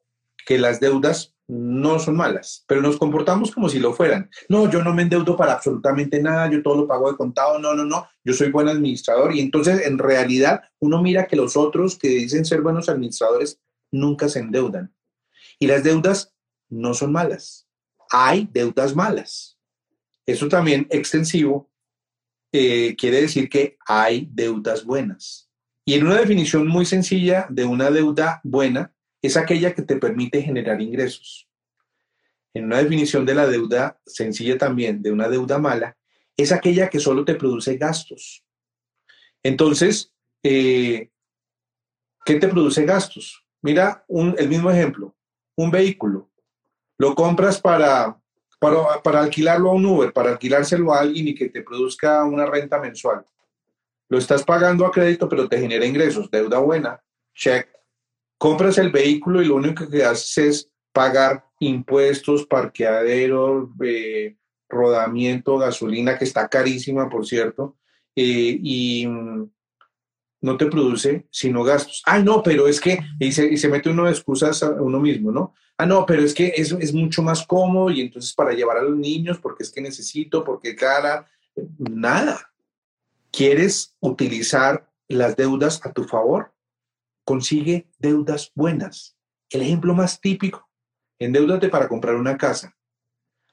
que 0.47 0.59
las 0.59 0.81
deudas 0.81 1.32
no 1.49 1.99
son 1.99 2.17
malas, 2.17 2.65
pero 2.67 2.81
nos 2.81 2.97
comportamos 2.97 3.51
como 3.51 3.69
si 3.69 3.79
lo 3.79 3.93
fueran. 3.93 4.31
No, 4.49 4.71
yo 4.71 4.83
no 4.83 4.95
me 4.95 5.03
endeudo 5.03 5.37
para 5.37 5.55
absolutamente 5.55 6.21
nada, 6.23 6.51
yo 6.51 6.63
todo 6.63 6.77
lo 6.77 6.89
pago 6.89 7.11
de 7.11 7.17
contado, 7.17 7.59
no, 7.59 7.75
no, 7.75 7.85
no, 7.85 8.07
yo 8.25 8.33
soy 8.33 8.51
buen 8.51 8.69
administrador 8.69 9.35
y 9.35 9.41
entonces 9.41 9.87
en 9.87 9.99
realidad 9.99 10.63
uno 10.79 11.03
mira 11.03 11.27
que 11.27 11.37
los 11.37 11.57
otros 11.57 11.99
que 11.99 12.09
dicen 12.09 12.45
ser 12.45 12.63
buenos 12.63 12.89
administradores 12.89 13.61
nunca 13.91 14.29
se 14.29 14.39
endeudan. 14.39 14.95
Y 15.59 15.67
las 15.67 15.85
deudas 15.85 16.35
no 16.69 16.95
son 16.95 17.13
malas, 17.13 17.67
hay 18.11 18.49
deudas 18.53 18.95
malas. 18.95 19.59
Eso 20.25 20.49
también 20.49 20.87
extensivo 20.91 21.71
eh, 22.53 22.95
quiere 22.97 23.23
decir 23.23 23.49
que 23.49 23.77
hay 23.87 24.29
deudas 24.31 24.85
buenas. 24.85 25.51
Y 25.85 25.95
en 25.95 26.07
una 26.07 26.17
definición 26.17 26.69
muy 26.69 26.87
sencilla 26.87 27.47
de 27.51 27.65
una 27.65 27.91
deuda 27.91 28.41
buena, 28.45 28.95
es 29.23 29.37
aquella 29.37 29.73
que 29.73 29.83
te 29.83 29.97
permite 29.97 30.43
generar 30.43 30.81
ingresos. 30.83 31.49
En 32.53 32.65
una 32.65 32.79
definición 32.79 33.25
de 33.25 33.35
la 33.35 33.47
deuda 33.47 34.01
sencilla 34.05 34.59
también, 34.59 35.01
de 35.01 35.13
una 35.13 35.29
deuda 35.29 35.59
mala, 35.59 35.97
es 36.37 36.53
aquella 36.53 36.91
que 36.91 36.99
solo 36.99 37.25
te 37.25 37.37
produce 37.37 37.77
gastos. 37.77 38.45
Entonces, 39.43 40.13
eh, 40.43 41.11
¿qué 42.25 42.35
te 42.35 42.49
produce 42.49 42.85
gastos? 42.85 43.47
Mira 43.63 44.05
el 44.09 44.49
mismo 44.49 44.71
ejemplo, 44.71 45.15
un 45.57 45.71
vehículo. 45.71 46.29
Lo 46.99 47.15
compras 47.15 47.61
para, 47.61 48.21
para, 48.59 49.03
para 49.03 49.21
alquilarlo 49.21 49.71
a 49.71 49.75
un 49.75 49.87
Uber, 49.87 50.13
para 50.13 50.31
alquilárselo 50.31 50.93
a 50.93 51.01
alguien 51.01 51.29
y 51.29 51.35
que 51.35 51.49
te 51.49 51.63
produzca 51.63 52.25
una 52.25 52.45
renta 52.45 52.81
mensual. 52.81 53.25
Lo 54.09 54.19
estás 54.19 54.43
pagando 54.43 54.85
a 54.85 54.91
crédito, 54.91 55.29
pero 55.29 55.49
te 55.49 55.59
genera 55.59 55.87
ingresos. 55.87 56.31
Deuda 56.31 56.59
buena, 56.59 57.03
check 57.35 57.72
compras 58.43 58.77
el 58.79 58.91
vehículo 58.91 59.41
y 59.41 59.45
lo 59.45 59.55
único 59.55 59.89
que 59.89 60.03
haces 60.03 60.39
es 60.39 60.71
pagar 60.93 61.47
impuestos, 61.61 62.45
parqueadero, 62.45 63.73
eh, 63.85 64.37
rodamiento, 64.69 65.59
gasolina, 65.59 66.19
que 66.19 66.25
está 66.25 66.49
carísima, 66.49 67.09
por 67.09 67.25
cierto, 67.25 67.77
eh, 68.17 68.59
y 68.61 69.07
mm, 69.07 69.49
no 70.41 70.57
te 70.57 70.67
produce 70.67 71.29
sino 71.31 71.63
gastos. 71.63 72.03
Ay, 72.05 72.25
no, 72.25 72.43
pero 72.43 72.67
es 72.67 72.81
que, 72.81 72.99
y 73.21 73.31
se, 73.31 73.69
mete 73.69 73.91
uno 73.91 74.07
de 74.07 74.11
excusas 74.11 74.61
a 74.65 74.71
uno 74.73 74.99
mismo, 74.99 75.31
¿no? 75.31 75.55
Ah, 75.79 75.87
no, 75.87 76.05
pero 76.05 76.23
es 76.23 76.35
que 76.35 76.53
es, 76.57 76.73
es 76.73 76.93
mucho 76.93 77.23
más 77.23 77.47
cómodo 77.47 77.91
y 77.91 78.01
entonces 78.01 78.35
para 78.35 78.55
llevar 78.55 78.79
a 78.79 78.83
los 78.83 78.97
niños, 78.97 79.39
porque 79.39 79.63
es 79.63 79.71
que 79.71 79.81
necesito, 79.81 80.43
porque 80.43 80.75
cara, 80.75 81.29
nada. 81.79 82.53
¿Quieres 83.31 83.95
utilizar 84.01 84.91
las 85.07 85.37
deudas 85.37 85.81
a 85.87 85.93
tu 85.93 86.03
favor? 86.03 86.53
Consigue 87.25 87.89
deudas 87.99 88.53
buenas. 88.55 89.17
El 89.51 89.63
ejemplo 89.63 89.95
más 89.95 90.21
típico, 90.21 90.69
endeudate 91.19 91.69
para 91.69 91.89
comprar 91.89 92.15
una 92.17 92.37
casa. 92.37 92.75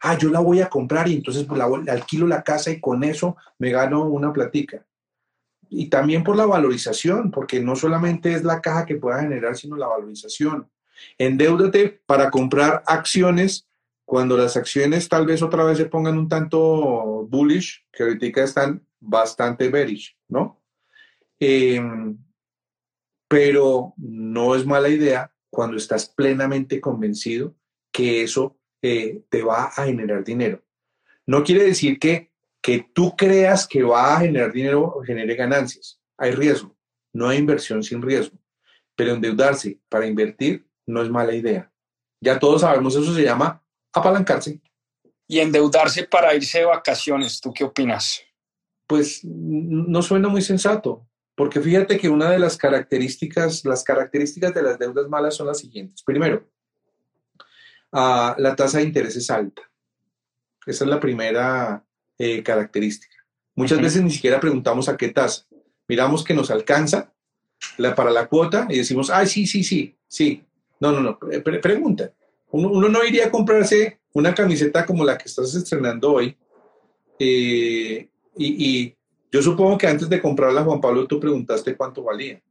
Ah, 0.01 0.17
yo 0.17 0.29
la 0.29 0.39
voy 0.39 0.61
a 0.61 0.69
comprar 0.69 1.07
y 1.07 1.15
entonces 1.15 1.43
pues, 1.43 1.57
la, 1.57 1.65
alquilo 1.91 2.25
la 2.25 2.43
casa 2.43 2.71
y 2.71 2.79
con 2.79 3.03
eso 3.03 3.35
me 3.57 3.71
gano 3.71 4.05
una 4.05 4.31
platica. 4.31 4.85
Y 5.69 5.87
también 5.87 6.23
por 6.23 6.35
la 6.35 6.45
valorización, 6.45 7.31
porque 7.31 7.59
no 7.59 7.75
solamente 7.75 8.33
es 8.33 8.43
la 8.43 8.61
caja 8.61 8.85
que 8.85 8.95
pueda 8.95 9.21
generar, 9.21 9.55
sino 9.55 9.75
la 9.75 9.87
valorización. 9.87 10.69
Endeudate 11.17 12.01
para 12.05 12.31
comprar 12.31 12.81
acciones 12.87 13.67
cuando 14.05 14.35
las 14.35 14.57
acciones 14.57 15.07
tal 15.07 15.27
vez 15.27 15.43
otra 15.43 15.63
vez 15.63 15.77
se 15.77 15.85
pongan 15.85 16.17
un 16.17 16.27
tanto 16.27 17.27
bullish, 17.29 17.85
que 17.91 18.03
ahorita 18.03 18.41
están 18.41 18.83
bastante 18.99 19.69
bearish, 19.69 20.17
¿no? 20.27 20.59
Eh, 21.39 21.79
pero 23.29 23.93
no 23.95 24.55
es 24.55 24.65
mala 24.65 24.89
idea 24.89 25.31
cuando 25.49 25.77
estás 25.77 26.09
plenamente 26.09 26.81
convencido 26.81 27.55
que 27.93 28.23
eso 28.23 28.57
eh, 28.81 29.21
te 29.29 29.43
va 29.43 29.65
a 29.65 29.85
generar 29.85 30.23
dinero. 30.23 30.63
No 31.27 31.43
quiere 31.43 31.63
decir 31.63 31.99
que, 31.99 32.31
que 32.61 32.89
tú 32.91 33.15
creas 33.15 33.67
que 33.67 33.83
va 33.83 34.15
a 34.15 34.19
generar 34.19 34.51
dinero 34.51 34.83
o 34.83 35.03
genere 35.03 35.35
ganancias. 35.35 36.01
Hay 36.17 36.31
riesgo. 36.31 36.75
No 37.13 37.29
hay 37.29 37.37
inversión 37.37 37.83
sin 37.83 38.01
riesgo. 38.01 38.37
Pero 38.95 39.13
endeudarse 39.13 39.79
para 39.89 40.07
invertir 40.07 40.67
no 40.87 41.03
es 41.03 41.09
mala 41.09 41.33
idea. 41.35 41.71
Ya 42.21 42.39
todos 42.39 42.61
sabemos, 42.61 42.95
eso 42.95 43.13
se 43.13 43.23
llama 43.23 43.63
apalancarse. 43.93 44.59
Y 45.27 45.39
endeudarse 45.39 46.05
para 46.05 46.33
irse 46.33 46.59
de 46.59 46.65
vacaciones, 46.65 47.39
¿tú 47.39 47.53
qué 47.53 47.63
opinas? 47.63 48.23
Pues 48.87 49.23
no 49.23 50.01
suena 50.01 50.29
muy 50.29 50.41
sensato. 50.41 51.07
Porque 51.39 51.61
fíjate 51.61 51.97
que 51.97 52.09
una 52.09 52.29
de 52.31 52.37
las 52.37 52.57
características, 52.57 53.63
las 53.63 53.85
características 53.85 54.53
de 54.53 54.61
las 54.61 54.77
deudas 54.77 55.07
malas 55.07 55.37
son 55.37 55.47
las 55.47 55.59
siguientes. 55.59 56.03
Primero, 56.03 56.45
ah, 57.93 58.35
la 58.37 58.57
tasa 58.57 58.79
de 58.79 58.83
interés 58.83 59.15
es 59.15 59.29
alta. 59.29 59.61
Esa 60.65 60.83
es 60.83 60.89
la 60.89 60.99
primera 60.99 61.81
eh, 62.17 62.43
característica. 62.43 63.15
Muchas 63.55 63.81
veces 63.81 64.03
ni 64.03 64.11
siquiera 64.11 64.41
preguntamos 64.41 64.89
a 64.89 64.97
qué 64.97 65.07
tasa. 65.07 65.45
Miramos 65.87 66.25
que 66.25 66.33
nos 66.33 66.51
alcanza 66.51 67.13
para 67.95 68.11
la 68.11 68.27
cuota 68.27 68.67
y 68.69 68.79
decimos, 68.79 69.09
ay, 69.09 69.27
sí, 69.27 69.47
sí, 69.47 69.63
sí, 69.63 69.95
sí. 70.09 70.43
No, 70.81 70.91
no, 70.91 70.99
no, 70.99 71.19
pregunta. 71.61 72.11
Uno, 72.51 72.89
no 72.89 73.05
iría 73.05 73.27
a 73.27 73.31
comprarse 73.31 74.01
una 74.11 74.35
camiseta 74.35 74.85
como 74.85 75.05
la 75.05 75.17
que 75.17 75.29
estás 75.29 75.55
estrenando 75.55 76.11
hoy 76.11 76.35
eh, 77.17 78.09
y 78.35 78.98
yo 79.31 79.41
supongo 79.41 79.77
que 79.77 79.87
antes 79.87 80.09
de 80.09 80.21
comprarla, 80.21 80.63
Juan 80.63 80.81
Pablo, 80.81 81.07
tú 81.07 81.19
preguntaste 81.19 81.75
cuánto 81.75 82.03
valía. 82.03 82.41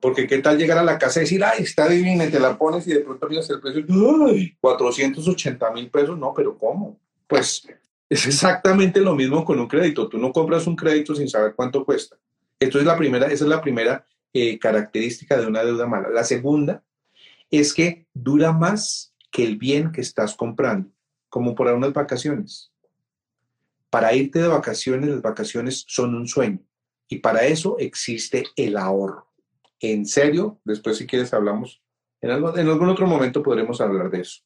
Porque 0.00 0.26
qué 0.26 0.38
tal 0.38 0.58
llegar 0.58 0.76
a 0.76 0.84
la 0.84 0.98
casa 0.98 1.20
y 1.20 1.22
decir, 1.22 1.42
ay, 1.42 1.62
está 1.62 1.88
divina, 1.88 2.30
te 2.30 2.38
la 2.38 2.58
pones 2.58 2.86
y 2.86 2.92
de 2.92 3.00
pronto 3.00 3.26
miras 3.26 3.48
el 3.48 3.60
precio, 3.60 3.84
ay, 4.26 4.54
480 4.60 5.70
mil 5.72 5.88
pesos, 5.88 6.18
no, 6.18 6.34
pero 6.34 6.58
¿cómo? 6.58 6.98
Pues 7.26 7.66
es 8.10 8.26
exactamente 8.26 9.00
lo 9.00 9.14
mismo 9.14 9.44
con 9.46 9.58
un 9.58 9.66
crédito. 9.66 10.08
Tú 10.08 10.18
no 10.18 10.30
compras 10.30 10.66
un 10.66 10.76
crédito 10.76 11.14
sin 11.14 11.28
saber 11.28 11.54
cuánto 11.54 11.84
cuesta. 11.86 12.16
Esto 12.60 12.78
es 12.78 12.84
la 12.84 12.98
primera, 12.98 13.26
esa 13.26 13.44
es 13.44 13.48
la 13.48 13.62
primera 13.62 14.04
eh, 14.34 14.58
característica 14.58 15.38
de 15.38 15.46
una 15.46 15.64
deuda 15.64 15.86
mala. 15.86 16.10
La 16.10 16.24
segunda 16.24 16.82
es 17.50 17.72
que 17.72 18.06
dura 18.12 18.52
más 18.52 19.14
que 19.30 19.44
el 19.44 19.56
bien 19.56 19.90
que 19.90 20.02
estás 20.02 20.34
comprando, 20.34 20.90
como 21.30 21.54
por 21.54 21.68
unas 21.68 21.92
vacaciones. 21.92 22.73
Para 23.94 24.12
irte 24.12 24.40
de 24.40 24.48
vacaciones, 24.48 25.08
las 25.08 25.22
vacaciones 25.22 25.84
son 25.86 26.16
un 26.16 26.26
sueño. 26.26 26.58
Y 27.08 27.20
para 27.20 27.44
eso 27.44 27.76
existe 27.78 28.42
el 28.56 28.76
ahorro. 28.76 29.30
En 29.78 30.04
serio, 30.04 30.60
después 30.64 30.96
si 30.96 31.06
quieres 31.06 31.32
hablamos, 31.32 31.80
en, 32.20 32.30
algún 32.32 32.88
otro 32.88 33.06
momento 33.06 33.40
podremos 33.40 33.80
hablar 33.80 34.10
de 34.10 34.22
eso. 34.22 34.42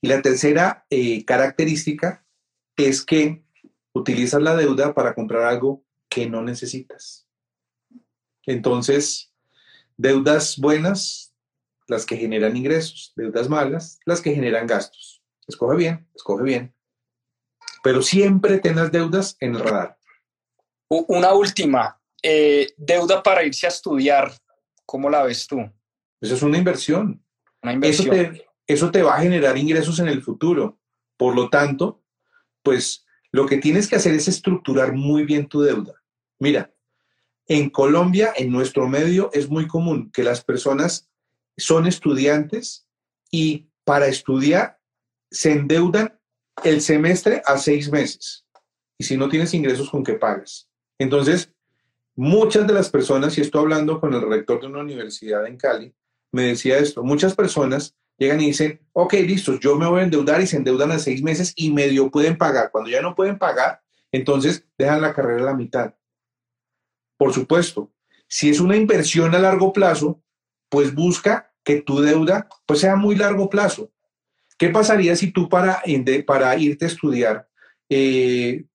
Y 0.00 0.08
la 0.08 0.22
tercera 0.22 0.86
eh, 0.88 1.26
característica 1.26 2.24
es 2.74 3.04
que 3.04 3.44
utilizas 3.92 4.40
la 4.40 4.56
deuda 4.56 4.94
para 4.94 5.14
comprar 5.14 5.42
algo 5.42 5.84
que 6.08 6.30
no 6.30 6.40
necesitas. 6.40 7.28
Entonces, 8.46 9.30
deudas 9.98 10.56
buenas, 10.56 11.34
las 11.86 12.06
que 12.06 12.16
generan 12.16 12.56
ingresos, 12.56 13.12
deudas 13.14 13.50
malas, 13.50 14.00
las 14.06 14.22
que 14.22 14.34
generan 14.34 14.66
gastos. 14.66 15.22
Escoge 15.46 15.76
bien, 15.76 16.08
escoge 16.14 16.44
bien. 16.44 16.74
Pero 17.82 18.02
siempre 18.02 18.58
tengas 18.58 18.92
deudas 18.92 19.36
en 19.40 19.54
el 19.54 19.60
radar. 19.60 19.96
Una 20.88 21.32
última, 21.34 22.00
eh, 22.22 22.72
deuda 22.76 23.22
para 23.22 23.44
irse 23.44 23.66
a 23.66 23.70
estudiar, 23.70 24.32
¿cómo 24.84 25.08
la 25.08 25.22
ves 25.22 25.46
tú? 25.46 25.60
Eso 26.20 26.34
es 26.34 26.42
una 26.42 26.58
inversión. 26.58 27.24
Una 27.62 27.72
inversión. 27.72 28.14
Eso 28.14 28.32
te, 28.32 28.48
eso 28.66 28.90
te 28.90 29.02
va 29.02 29.16
a 29.16 29.22
generar 29.22 29.56
ingresos 29.56 29.98
en 30.00 30.08
el 30.08 30.22
futuro. 30.22 30.78
Por 31.16 31.34
lo 31.34 31.48
tanto, 31.48 32.02
pues 32.62 33.06
lo 33.32 33.46
que 33.46 33.58
tienes 33.58 33.88
que 33.88 33.96
hacer 33.96 34.14
es 34.14 34.28
estructurar 34.28 34.92
muy 34.92 35.24
bien 35.24 35.46
tu 35.48 35.62
deuda. 35.62 36.02
Mira, 36.38 36.72
en 37.46 37.70
Colombia, 37.70 38.32
en 38.36 38.52
nuestro 38.52 38.88
medio, 38.88 39.30
es 39.32 39.48
muy 39.48 39.66
común 39.66 40.10
que 40.12 40.22
las 40.22 40.44
personas 40.44 41.10
son 41.56 41.86
estudiantes 41.86 42.86
y 43.30 43.68
para 43.84 44.06
estudiar 44.06 44.78
se 45.30 45.52
endeudan 45.52 46.19
el 46.64 46.80
semestre 46.80 47.42
a 47.44 47.58
seis 47.58 47.90
meses. 47.90 48.44
Y 48.98 49.04
si 49.04 49.16
no 49.16 49.28
tienes 49.28 49.54
ingresos, 49.54 49.90
¿con 49.90 50.04
qué 50.04 50.14
pagas? 50.14 50.68
Entonces, 50.98 51.52
muchas 52.14 52.66
de 52.66 52.74
las 52.74 52.90
personas, 52.90 53.36
y 53.38 53.40
estoy 53.40 53.62
hablando 53.62 54.00
con 54.00 54.12
el 54.12 54.28
rector 54.28 54.60
de 54.60 54.66
una 54.66 54.80
universidad 54.80 55.46
en 55.46 55.56
Cali, 55.56 55.94
me 56.32 56.42
decía 56.42 56.78
esto, 56.78 57.02
muchas 57.02 57.34
personas 57.34 57.96
llegan 58.18 58.40
y 58.40 58.46
dicen, 58.46 58.80
ok, 58.92 59.14
listo, 59.14 59.58
yo 59.58 59.76
me 59.76 59.86
voy 59.86 60.00
a 60.00 60.04
endeudar 60.04 60.40
y 60.42 60.46
se 60.46 60.56
endeudan 60.56 60.92
a 60.92 60.98
seis 60.98 61.22
meses 61.22 61.52
y 61.56 61.72
medio 61.72 62.10
pueden 62.10 62.36
pagar. 62.36 62.70
Cuando 62.70 62.90
ya 62.90 63.00
no 63.00 63.14
pueden 63.14 63.38
pagar, 63.38 63.80
entonces 64.12 64.66
dejan 64.76 65.00
la 65.00 65.14
carrera 65.14 65.42
a 65.42 65.46
la 65.46 65.54
mitad. 65.54 65.94
Por 67.16 67.32
supuesto, 67.32 67.90
si 68.28 68.50
es 68.50 68.60
una 68.60 68.76
inversión 68.76 69.34
a 69.34 69.38
largo 69.38 69.72
plazo, 69.72 70.22
pues 70.68 70.94
busca 70.94 71.52
que 71.64 71.80
tu 71.80 72.00
deuda 72.00 72.48
pues 72.66 72.80
sea 72.80 72.96
muy 72.96 73.16
largo 73.16 73.48
plazo. 73.48 73.90
¿Qué 74.60 74.68
pasaría 74.68 75.16
si 75.16 75.32
tú 75.32 75.48
para, 75.48 75.80
irte 75.86 76.84
a 76.84 76.88
estudiar 76.88 77.48
eh, 77.88 78.66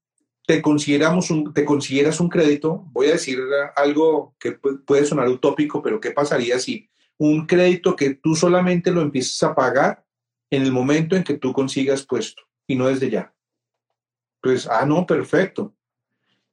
te, 0.47 0.59
consideramos 0.59 1.29
un, 1.29 1.53
te 1.53 1.63
consideras 1.63 2.19
un 2.19 2.27
crédito? 2.27 2.85
Voy 2.87 3.05
a 3.05 3.11
decir 3.11 3.37
algo 3.75 4.35
que 4.39 4.53
puede 4.53 5.05
sonar 5.05 5.27
utópico, 5.29 5.83
pero 5.83 5.99
¿qué 6.01 6.09
pasaría 6.09 6.57
si 6.57 6.89
un 7.19 7.45
crédito 7.45 7.95
que 7.95 8.15
tú 8.15 8.33
solamente 8.33 8.89
lo 8.89 9.01
empieces 9.01 9.43
a 9.43 9.53
pagar 9.53 10.03
en 10.49 10.63
el 10.63 10.71
momento 10.71 11.15
en 11.15 11.23
que 11.23 11.37
tú 11.37 11.53
consigas 11.53 12.03
puesto 12.03 12.41
y 12.65 12.75
no 12.75 12.87
desde 12.87 13.11
ya? 13.11 13.35
Pues, 14.41 14.67
ah, 14.67 14.87
no, 14.87 15.05
perfecto. 15.05 15.75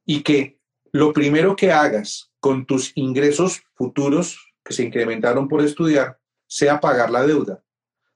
Y 0.05 0.21
que 0.21 0.59
lo 0.91 1.11
primero 1.11 1.55
que 1.55 1.71
hagas 1.71 2.31
con 2.39 2.67
tus 2.67 2.91
ingresos 2.93 3.63
futuros 3.73 4.53
que 4.63 4.75
se 4.75 4.83
incrementaron 4.83 5.47
por 5.47 5.63
estudiar 5.63 6.19
sea 6.45 6.79
pagar 6.79 7.09
la 7.09 7.25
deuda 7.25 7.62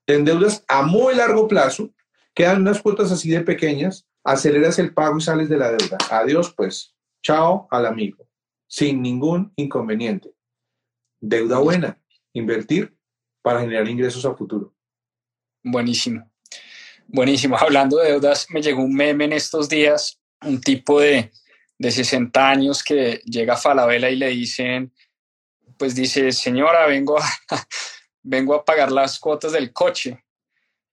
te 0.08 0.16
endeudas 0.16 0.64
a 0.70 0.84
muy 0.84 1.16
largo 1.16 1.50
plazo, 1.50 1.94
quedan 2.34 2.62
unas 2.62 2.82
cuotas 2.82 3.12
así 3.12 3.30
de 3.30 3.42
pequeñas, 3.42 4.08
aceleras 4.24 4.80
el 4.80 4.94
pago 4.94 5.18
y 5.18 5.22
sales 5.22 5.50
de 5.50 5.58
la 5.58 5.70
deuda. 5.70 5.98
Adiós, 6.10 6.54
pues. 6.56 6.96
Chao 7.22 7.68
al 7.70 7.86
amigo. 7.86 8.26
Sin 8.68 9.02
ningún 9.02 9.52
inconveniente. 9.58 10.34
Deuda 11.20 11.60
buena. 11.60 12.02
Invertir 12.32 12.96
para 13.42 13.60
generar 13.60 13.86
ingresos 13.90 14.24
a 14.24 14.34
futuro. 14.34 14.74
Buenísimo. 15.62 16.32
Buenísimo. 17.08 17.58
Hablando 17.58 17.98
de 17.98 18.12
deudas, 18.12 18.48
me 18.50 18.62
llegó 18.62 18.84
un 18.84 18.94
meme 18.94 19.26
en 19.26 19.34
estos 19.34 19.68
días, 19.68 20.22
un 20.42 20.62
tipo 20.62 21.02
de, 21.02 21.32
de 21.78 21.92
60 21.92 22.50
años 22.50 22.82
que 22.82 23.20
llega 23.26 23.56
a 23.56 23.58
Falabella 23.58 24.10
y 24.10 24.16
le 24.16 24.30
dicen, 24.30 24.94
pues 25.78 25.96
dice, 25.96 26.32
señora, 26.32 26.88
vengo 26.88 27.20
a, 27.20 27.26
vengo 28.28 28.54
a 28.54 28.64
pagar 28.64 28.92
las 28.92 29.20
cuotas 29.20 29.54
del 29.54 29.72
coche. 29.72 30.24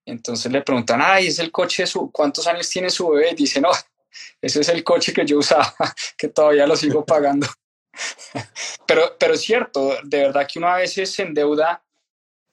Entonces 0.06 0.50
le 0.52 0.62
preguntan, 0.62 1.00
ay, 1.02 1.28
¿es 1.28 1.38
el 1.38 1.50
coche 1.50 1.86
su, 1.86 2.10
cuántos 2.10 2.46
años 2.46 2.68
tiene 2.68 2.90
su 2.90 3.08
bebé? 3.08 3.30
Y 3.32 3.34
dice, 3.34 3.60
no, 3.60 3.70
ese 4.40 4.60
es 4.60 4.68
el 4.68 4.84
coche 4.84 5.12
que 5.12 5.24
yo 5.24 5.38
usaba, 5.38 5.74
que 6.16 6.28
todavía 6.28 6.66
lo 6.66 6.76
sigo 6.76 7.04
pagando. 7.04 7.46
pero, 8.86 9.16
pero 9.18 9.34
es 9.34 9.40
cierto, 9.40 9.96
de 10.04 10.18
verdad 10.18 10.46
que 10.50 10.58
uno 10.58 10.68
a 10.68 10.76
veces 10.76 11.10
se 11.12 11.22
endeuda 11.22 11.82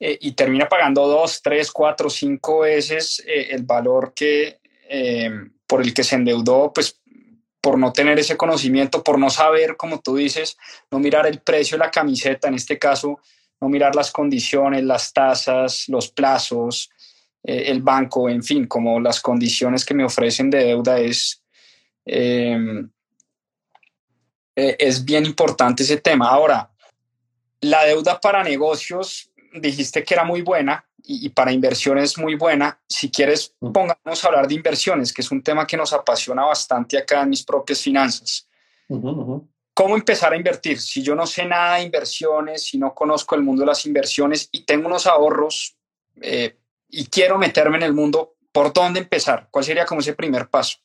eh, 0.00 0.18
y 0.20 0.32
termina 0.32 0.68
pagando 0.68 1.06
dos, 1.06 1.40
tres, 1.42 1.70
cuatro, 1.70 2.10
cinco 2.10 2.60
veces 2.60 3.22
eh, 3.26 3.48
el 3.50 3.62
valor 3.64 4.12
que, 4.14 4.60
eh, 4.88 5.30
por 5.66 5.82
el 5.82 5.94
que 5.94 6.04
se 6.04 6.16
endeudó, 6.16 6.72
pues 6.72 7.00
por 7.60 7.78
no 7.78 7.92
tener 7.92 8.18
ese 8.18 8.36
conocimiento, 8.36 9.04
por 9.04 9.18
no 9.18 9.30
saber, 9.30 9.76
como 9.76 10.00
tú 10.00 10.16
dices, 10.16 10.56
no 10.90 10.98
mirar 10.98 11.28
el 11.28 11.40
precio 11.40 11.76
de 11.76 11.84
la 11.84 11.90
camiseta, 11.92 12.48
en 12.48 12.54
este 12.54 12.76
caso, 12.78 13.20
no 13.62 13.68
mirar 13.68 13.94
las 13.94 14.10
condiciones, 14.10 14.82
las 14.82 15.12
tasas, 15.12 15.88
los 15.88 16.10
plazos, 16.10 16.90
eh, 17.44 17.64
el 17.68 17.80
banco, 17.80 18.28
en 18.28 18.42
fin, 18.42 18.66
como 18.66 18.98
las 18.98 19.20
condiciones 19.20 19.84
que 19.84 19.94
me 19.94 20.04
ofrecen 20.04 20.50
de 20.50 20.64
deuda 20.64 20.98
es, 20.98 21.40
em, 22.04 22.90
eh, 24.56 24.76
es 24.78 25.04
bien 25.04 25.24
importante 25.24 25.84
ese 25.84 25.98
tema. 25.98 26.28
Ahora, 26.28 26.68
la 27.60 27.84
deuda 27.84 28.20
para 28.20 28.42
negocios, 28.42 29.30
dijiste 29.54 30.02
que 30.02 30.14
era 30.14 30.24
muy 30.24 30.42
buena 30.42 30.84
y, 31.04 31.28
para 31.28 31.52
inversiones 31.52 32.18
muy 32.18 32.34
buena. 32.34 32.80
Si 32.88 33.10
quieres, 33.12 33.54
mm. 33.60 33.70
pongamos 33.70 34.24
a 34.24 34.26
hablar 34.26 34.48
de 34.48 34.54
inversiones, 34.54 35.12
que 35.12 35.22
es 35.22 35.30
un 35.30 35.40
tema 35.40 35.68
que 35.68 35.76
nos 35.76 35.92
apasiona 35.92 36.44
bastante 36.44 36.98
acá 36.98 37.22
en 37.22 37.30
mis 37.30 37.44
propias 37.44 37.80
finanzas. 37.80 38.48
¿Cómo 39.74 39.96
empezar 39.96 40.32
a 40.32 40.36
invertir? 40.36 40.78
Si 40.78 41.02
yo 41.02 41.14
no 41.14 41.26
sé 41.26 41.46
nada 41.46 41.76
de 41.76 41.84
inversiones, 41.84 42.62
si 42.62 42.78
no 42.78 42.94
conozco 42.94 43.34
el 43.34 43.42
mundo 43.42 43.62
de 43.62 43.66
las 43.66 43.86
inversiones 43.86 44.48
y 44.52 44.64
tengo 44.64 44.86
unos 44.86 45.06
ahorros 45.06 45.76
eh, 46.20 46.58
y 46.88 47.06
quiero 47.06 47.38
meterme 47.38 47.78
en 47.78 47.84
el 47.84 47.94
mundo, 47.94 48.36
¿por 48.52 48.72
dónde 48.72 49.00
empezar? 49.00 49.48
¿Cuál 49.50 49.64
sería 49.64 49.86
como 49.86 50.02
ese 50.02 50.14
primer 50.14 50.48
paso? 50.48 50.78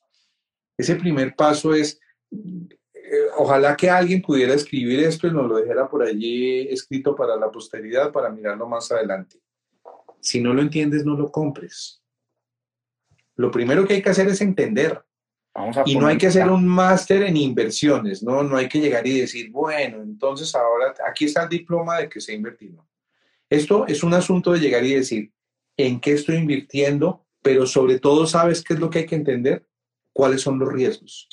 Ese 0.77 0.95
primer 0.95 1.35
paso 1.35 1.73
es, 1.73 1.99
eh, 2.31 3.27
ojalá 3.35 3.75
que 3.75 3.89
alguien 3.89 4.21
pudiera 4.21 4.53
escribir 4.53 5.01
esto 5.01 5.27
y 5.27 5.31
nos 5.31 5.49
lo 5.49 5.57
dejara 5.57 5.89
por 5.89 6.03
allí 6.03 6.69
escrito 6.69 7.13
para 7.13 7.35
la 7.35 7.51
posteridad, 7.51 8.11
para 8.11 8.29
mirarlo 8.29 8.67
más 8.67 8.89
adelante. 8.91 9.41
Si 10.21 10.39
no 10.39 10.53
lo 10.53 10.61
entiendes, 10.61 11.03
no 11.03 11.17
lo 11.17 11.29
compres. 11.29 12.01
Lo 13.35 13.51
primero 13.51 13.85
que 13.85 13.95
hay 13.95 14.01
que 14.01 14.09
hacer 14.09 14.27
es 14.27 14.39
entender 14.39 15.03
y 15.85 15.95
no 15.95 16.07
hay 16.07 16.17
que 16.17 16.27
hacer 16.27 16.49
un 16.49 16.67
máster 16.67 17.23
en 17.23 17.35
inversiones, 17.35 18.21
¿no? 18.21 18.43
No 18.43 18.57
hay 18.57 18.69
que 18.69 18.79
llegar 18.79 19.05
y 19.07 19.21
decir, 19.21 19.49
bueno, 19.49 20.01
entonces 20.03 20.53
ahora 20.53 20.93
aquí 21.09 21.25
está 21.25 21.43
el 21.43 21.49
diploma 21.49 21.97
de 21.97 22.09
que 22.09 22.21
se 22.21 22.31
ha 22.31 22.35
invertido. 22.35 22.85
Esto 23.49 23.87
es 23.87 24.03
un 24.03 24.13
asunto 24.13 24.51
de 24.51 24.59
llegar 24.59 24.83
y 24.85 24.93
decir, 24.93 25.31
¿en 25.75 25.99
qué 25.99 26.13
estoy 26.13 26.35
invirtiendo? 26.35 27.25
Pero 27.41 27.65
sobre 27.65 27.99
todo, 27.99 28.27
¿sabes 28.27 28.63
qué 28.63 28.73
es 28.73 28.79
lo 28.79 28.89
que 28.89 28.99
hay 28.99 29.05
que 29.05 29.15
entender? 29.15 29.65
¿Cuáles 30.13 30.41
son 30.41 30.59
los 30.59 30.71
riesgos? 30.71 31.27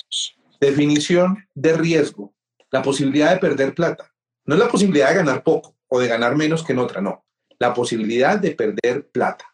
Definición 0.59 1.47
de 1.53 1.73
riesgo. 1.73 2.33
La 2.71 2.81
posibilidad 2.81 3.31
de 3.31 3.39
perder 3.39 3.75
plata. 3.75 4.11
No 4.45 4.55
es 4.55 4.59
la 4.59 4.69
posibilidad 4.69 5.09
de 5.09 5.15
ganar 5.15 5.43
poco 5.43 5.75
o 5.87 5.99
de 5.99 6.07
ganar 6.07 6.35
menos 6.35 6.63
que 6.63 6.73
en 6.73 6.79
otra, 6.79 7.01
no. 7.01 7.25
La 7.59 7.73
posibilidad 7.73 8.39
de 8.39 8.51
perder 8.51 9.07
plata. 9.09 9.45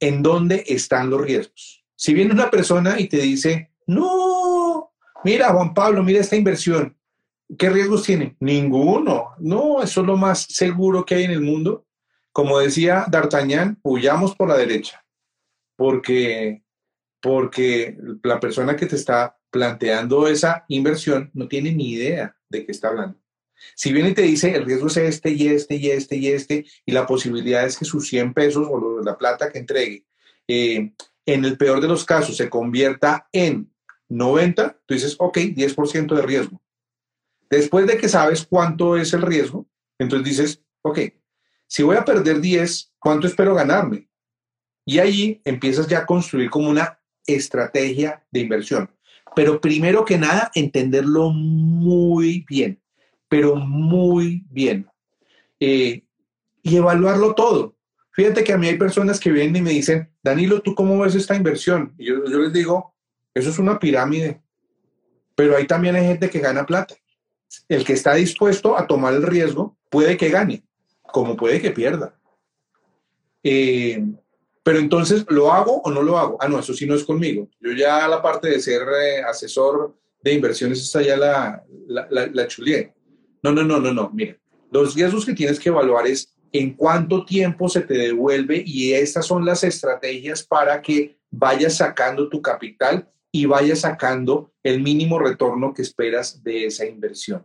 ¿En 0.00 0.22
dónde 0.22 0.64
están 0.66 1.10
los 1.10 1.20
riesgos? 1.20 1.83
Si 1.96 2.14
viene 2.14 2.32
una 2.32 2.50
persona 2.50 2.98
y 2.98 3.08
te 3.08 3.18
dice, 3.18 3.70
no, 3.86 4.92
mira 5.24 5.52
Juan 5.52 5.74
Pablo, 5.74 6.02
mira 6.02 6.20
esta 6.20 6.36
inversión, 6.36 6.96
¿qué 7.58 7.70
riesgos 7.70 8.02
tiene? 8.02 8.36
Ninguno. 8.40 9.30
No, 9.38 9.82
eso 9.82 10.00
es 10.00 10.06
lo 10.06 10.16
más 10.16 10.42
seguro 10.42 11.04
que 11.04 11.16
hay 11.16 11.24
en 11.24 11.32
el 11.32 11.40
mundo. 11.40 11.86
Como 12.32 12.58
decía 12.58 13.06
D'Artagnan, 13.08 13.78
huyamos 13.82 14.34
por 14.34 14.48
la 14.48 14.56
derecha, 14.56 15.04
porque, 15.76 16.64
porque 17.20 17.96
la 18.24 18.40
persona 18.40 18.74
que 18.74 18.86
te 18.86 18.96
está 18.96 19.38
planteando 19.50 20.26
esa 20.26 20.64
inversión 20.66 21.30
no 21.32 21.46
tiene 21.46 21.72
ni 21.72 21.92
idea 21.92 22.36
de 22.48 22.66
qué 22.66 22.72
está 22.72 22.88
hablando. 22.88 23.20
Si 23.76 23.92
viene 23.92 24.10
y 24.10 24.14
te 24.14 24.22
dice 24.22 24.54
el 24.54 24.64
riesgo 24.64 24.88
es 24.88 24.96
este 24.96 25.30
y 25.30 25.46
este 25.46 25.76
y 25.76 25.90
este 25.90 26.16
y 26.16 26.28
este, 26.28 26.66
y 26.84 26.92
la 26.92 27.06
posibilidad 27.06 27.64
es 27.64 27.78
que 27.78 27.84
sus 27.84 28.08
100 28.08 28.34
pesos 28.34 28.66
o 28.68 29.00
la 29.00 29.16
plata 29.16 29.50
que 29.50 29.58
entregue 29.58 30.04
eh, 30.48 30.92
en 31.26 31.44
el 31.44 31.56
peor 31.56 31.80
de 31.80 31.88
los 31.88 32.04
casos 32.04 32.36
se 32.36 32.50
convierta 32.50 33.28
en 33.32 33.72
90, 34.08 34.80
tú 34.86 34.94
dices, 34.94 35.16
ok, 35.18 35.38
10% 35.38 36.14
de 36.14 36.22
riesgo. 36.22 36.60
Después 37.48 37.86
de 37.86 37.96
que 37.96 38.08
sabes 38.08 38.46
cuánto 38.48 38.96
es 38.96 39.12
el 39.12 39.22
riesgo, 39.22 39.66
entonces 39.98 40.28
dices, 40.28 40.62
ok, 40.82 40.98
si 41.66 41.82
voy 41.82 41.96
a 41.96 42.04
perder 42.04 42.40
10, 42.40 42.92
¿cuánto 42.98 43.26
espero 43.26 43.54
ganarme? 43.54 44.08
Y 44.84 44.98
ahí 44.98 45.40
empiezas 45.44 45.86
ya 45.86 46.00
a 46.00 46.06
construir 46.06 46.50
como 46.50 46.68
una 46.68 47.00
estrategia 47.26 48.24
de 48.30 48.40
inversión. 48.40 48.90
Pero 49.34 49.60
primero 49.60 50.04
que 50.04 50.18
nada, 50.18 50.50
entenderlo 50.54 51.30
muy 51.30 52.44
bien, 52.48 52.80
pero 53.28 53.56
muy 53.56 54.44
bien. 54.50 54.88
Eh, 55.58 56.04
y 56.62 56.76
evaluarlo 56.76 57.34
todo. 57.34 57.73
Fíjate 58.14 58.44
que 58.44 58.52
a 58.52 58.58
mí 58.58 58.68
hay 58.68 58.78
personas 58.78 59.18
que 59.18 59.32
vienen 59.32 59.56
y 59.56 59.62
me 59.62 59.70
dicen, 59.70 60.08
Danilo, 60.22 60.62
¿tú 60.62 60.74
cómo 60.74 61.00
ves 61.00 61.16
esta 61.16 61.34
inversión? 61.34 61.92
Y 61.98 62.06
yo, 62.06 62.18
les 62.18 62.52
digo, 62.52 62.94
Eso 63.34 63.50
es 63.50 63.58
una 63.58 63.80
pirámide. 63.80 64.40
Pero 65.34 65.56
ahí 65.56 65.66
también 65.66 65.96
hay 65.96 66.06
gente 66.06 66.30
que 66.30 66.38
gana 66.38 66.64
plata. 66.64 66.94
El 67.68 67.84
que 67.84 67.92
está 67.92 68.14
dispuesto 68.14 68.78
a 68.78 68.86
tomar 68.86 69.14
el 69.14 69.24
riesgo 69.24 69.76
puede 69.90 70.16
que 70.16 70.28
gane, 70.28 70.64
como 71.02 71.36
puede 71.36 71.60
que 71.60 71.72
pierda. 71.72 72.16
Eh, 73.42 74.04
pero 74.62 74.78
entonces, 74.78 75.26
¿lo 75.28 75.52
hago 75.52 75.82
o 75.82 75.90
no 75.90 76.00
lo 76.00 76.16
hago? 76.16 76.38
Ah, 76.40 76.48
no, 76.48 76.60
eso 76.60 76.72
sí 76.72 76.86
no 76.86 76.94
es 76.94 77.02
conmigo. 77.02 77.48
Yo 77.58 77.72
ya 77.72 78.06
la 78.06 78.22
parte 78.22 78.48
de 78.48 78.60
ser 78.60 78.82
eh, 78.82 79.22
asesor 79.22 79.96
de 80.22 80.32
inversiones, 80.32 80.80
está 80.80 81.02
ya 81.02 81.16
la, 81.16 81.64
la, 81.88 82.06
la, 82.10 82.26
la 82.28 82.46
No, 83.42 83.52
no, 83.52 83.64
no, 83.64 83.80
no, 83.80 83.92
no. 83.92 84.10
Mira, 84.14 84.38
los 84.70 84.94
riesgos 84.94 85.26
que 85.26 85.34
tienes 85.34 85.58
que 85.58 85.68
evaluar 85.68 86.06
es 86.06 86.33
en 86.54 86.74
cuánto 86.74 87.24
tiempo 87.24 87.68
se 87.68 87.80
te 87.80 87.94
devuelve 87.94 88.62
y 88.64 88.92
estas 88.92 89.26
son 89.26 89.44
las 89.44 89.64
estrategias 89.64 90.44
para 90.44 90.80
que 90.80 91.18
vayas 91.28 91.78
sacando 91.78 92.28
tu 92.28 92.40
capital 92.40 93.10
y 93.32 93.46
vayas 93.46 93.80
sacando 93.80 94.52
el 94.62 94.80
mínimo 94.80 95.18
retorno 95.18 95.74
que 95.74 95.82
esperas 95.82 96.44
de 96.44 96.66
esa 96.66 96.86
inversión. 96.86 97.44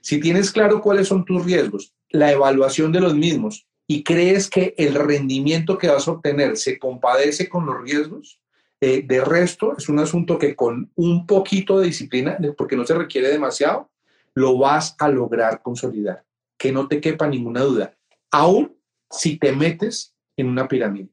Si 0.00 0.18
tienes 0.20 0.50
claro 0.50 0.80
cuáles 0.80 1.08
son 1.08 1.26
tus 1.26 1.44
riesgos, 1.44 1.94
la 2.08 2.32
evaluación 2.32 2.92
de 2.92 3.00
los 3.00 3.14
mismos 3.14 3.68
y 3.86 4.02
crees 4.02 4.48
que 4.48 4.74
el 4.78 4.94
rendimiento 4.94 5.76
que 5.76 5.88
vas 5.88 6.08
a 6.08 6.12
obtener 6.12 6.56
se 6.56 6.78
compadece 6.78 7.46
con 7.46 7.66
los 7.66 7.82
riesgos, 7.82 8.40
eh, 8.80 9.04
de 9.06 9.22
resto 9.22 9.76
es 9.76 9.90
un 9.90 9.98
asunto 9.98 10.38
que 10.38 10.56
con 10.56 10.90
un 10.94 11.26
poquito 11.26 11.78
de 11.78 11.88
disciplina, 11.88 12.38
porque 12.56 12.76
no 12.76 12.86
se 12.86 12.94
requiere 12.94 13.28
demasiado, 13.28 13.90
lo 14.32 14.56
vas 14.56 14.96
a 14.98 15.10
lograr 15.10 15.60
consolidar. 15.60 16.24
Que 16.56 16.72
no 16.72 16.88
te 16.88 17.02
quepa 17.02 17.26
ninguna 17.26 17.60
duda, 17.60 17.94
aún 18.30 18.76
si 19.10 19.38
te 19.38 19.52
metes 19.52 20.14
en 20.36 20.48
una 20.48 20.68
pirámide. 20.68 21.08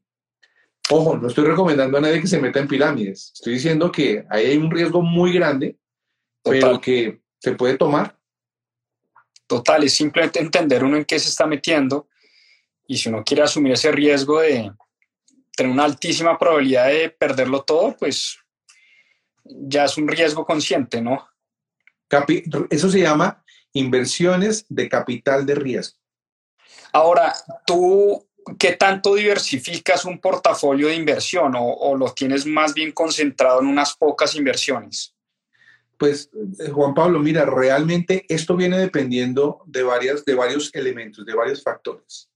Ojo, 0.90 1.16
no 1.16 1.28
estoy 1.28 1.44
recomendando 1.44 1.98
a 1.98 2.00
nadie 2.00 2.20
que 2.20 2.26
se 2.26 2.40
meta 2.40 2.60
en 2.60 2.68
pirámides. 2.68 3.32
Estoy 3.34 3.54
diciendo 3.54 3.92
que 3.92 4.24
ahí 4.30 4.46
hay 4.46 4.56
un 4.56 4.70
riesgo 4.70 5.02
muy 5.02 5.32
grande, 5.32 5.76
pero 6.42 6.80
que 6.80 7.20
se 7.38 7.52
puede 7.52 7.76
tomar. 7.76 8.18
Total, 9.46 9.84
es 9.84 9.94
simplemente 9.94 10.40
entender 10.40 10.84
uno 10.84 10.96
en 10.96 11.04
qué 11.04 11.18
se 11.18 11.28
está 11.28 11.46
metiendo 11.46 12.08
y 12.86 12.96
si 12.96 13.10
uno 13.10 13.22
quiere 13.22 13.42
asumir 13.42 13.72
ese 13.72 13.92
riesgo 13.92 14.40
de 14.40 14.72
tener 15.54 15.72
una 15.72 15.84
altísima 15.84 16.38
probabilidad 16.38 16.88
de 16.88 17.10
perderlo 17.10 17.62
todo, 17.62 17.94
pues 17.98 18.38
ya 19.44 19.84
es 19.84 19.98
un 19.98 20.08
riesgo 20.08 20.44
consciente, 20.46 21.02
¿no? 21.02 21.28
Eso 22.70 22.90
se 22.90 23.00
llama 23.00 23.44
inversiones 23.72 24.64
de 24.68 24.88
capital 24.88 25.44
de 25.44 25.54
riesgo. 25.54 25.98
Ahora, 26.92 27.34
¿tú 27.66 28.26
qué 28.58 28.72
tanto 28.72 29.14
diversificas 29.14 30.04
un 30.04 30.20
portafolio 30.20 30.88
de 30.88 30.94
inversión 30.94 31.54
o, 31.54 31.64
o 31.64 31.96
lo 31.96 32.12
tienes 32.12 32.46
más 32.46 32.74
bien 32.74 32.92
concentrado 32.92 33.60
en 33.60 33.66
unas 33.66 33.96
pocas 33.96 34.34
inversiones? 34.34 35.14
Pues 35.98 36.30
eh, 36.60 36.70
Juan 36.70 36.94
Pablo, 36.94 37.18
mira, 37.18 37.44
realmente 37.44 38.24
esto 38.28 38.56
viene 38.56 38.78
dependiendo 38.78 39.62
de, 39.66 39.82
varias, 39.82 40.24
de 40.24 40.34
varios 40.34 40.70
elementos, 40.74 41.26
de 41.26 41.34
varios 41.34 41.62
factores. 41.62 42.30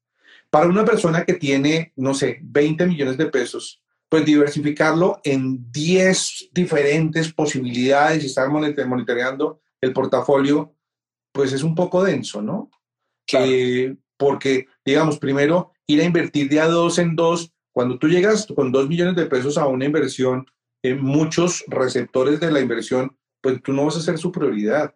Para 0.51 0.67
una 0.67 0.85
persona 0.85 1.25
que 1.25 1.35
tiene, 1.35 1.93
no 1.97 2.13
sé, 2.13 2.41
20 2.43 2.87
millones 2.87 3.17
de 3.17 3.27
pesos, 3.27 3.81
pues 4.09 4.27
diversificarlo 4.27 5.21
en 5.25 5.73
10 5.73 6.51
diferentes 6.53 7.33
posibilidades 7.33 8.23
y 8.23 8.27
estar 8.27 8.51
monitoreando 8.51 9.63
el 9.81 9.93
portafolio, 9.95 10.75
pues 11.31 11.53
es 11.53 11.63
un 11.63 11.75
poco 11.75 12.05
denso, 12.05 12.43
¿no? 12.43 12.71
Eh, 13.33 13.95
porque, 14.23 14.69
digamos, 14.85 15.19
primero 15.19 15.73
ir 15.89 16.01
a 16.01 16.05
invertir 16.05 16.49
de 16.49 16.61
a 16.61 16.69
dos 16.69 17.01
en 17.01 17.17
dos, 17.17 17.53
cuando 17.73 17.99
tú 17.99 18.07
llegas 18.07 18.47
con 18.55 18.71
dos 18.71 18.89
millones 18.89 19.17
de 19.17 19.27
pesos 19.27 19.59
a 19.59 19.67
una 19.67 19.85
inversión, 19.85 20.47
en 20.81 21.03
muchos 21.03 21.65
receptores 21.67 22.39
de 22.39 22.53
la 22.53 22.61
inversión, 22.61 23.17
pues 23.41 23.61
tú 23.61 23.73
no 23.73 23.85
vas 23.85 23.97
a 23.97 24.01
ser 24.01 24.19
su 24.19 24.31
prioridad 24.31 24.95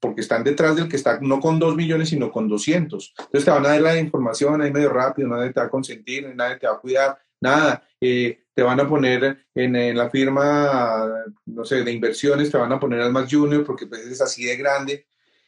porque 0.00 0.20
están 0.20 0.42
detrás 0.42 0.74
del 0.74 0.88
que 0.88 0.96
está 0.96 1.20
no 1.20 1.38
con 1.38 1.60
2 1.60 1.76
millones, 1.76 2.08
sino 2.08 2.32
con 2.32 2.48
200. 2.48 3.14
Entonces 3.18 3.44
te 3.44 3.50
van 3.52 3.64
a 3.66 3.68
dar 3.68 3.80
la 3.80 3.98
información 3.98 4.60
ahí 4.60 4.72
medio 4.72 4.90
rápido, 4.90 5.28
nadie 5.28 5.52
te 5.52 5.60
va 5.60 5.66
a 5.66 5.70
consentir, 5.70 6.34
nadie 6.34 6.56
te 6.56 6.66
va 6.66 6.74
a 6.74 6.80
cuidar, 6.80 7.18
nada. 7.40 7.84
Eh, 8.00 8.40
te 8.52 8.62
van 8.62 8.80
a 8.80 8.88
poner 8.88 9.46
en, 9.54 9.96
la 9.96 10.10
firma, 10.10 11.08
no 11.44 11.64
sé, 11.64 11.84
de 11.84 11.92
inversiones, 11.92 12.50
te 12.50 12.58
van 12.58 12.72
a 12.72 12.80
poner 12.80 13.00
al 13.00 13.12
más 13.12 13.32
junior 13.32 13.64
porque 13.64 13.86
pues 13.86 14.00
es 14.06 14.20
así 14.20 14.44
de 14.44 14.56
grande. 14.56 15.06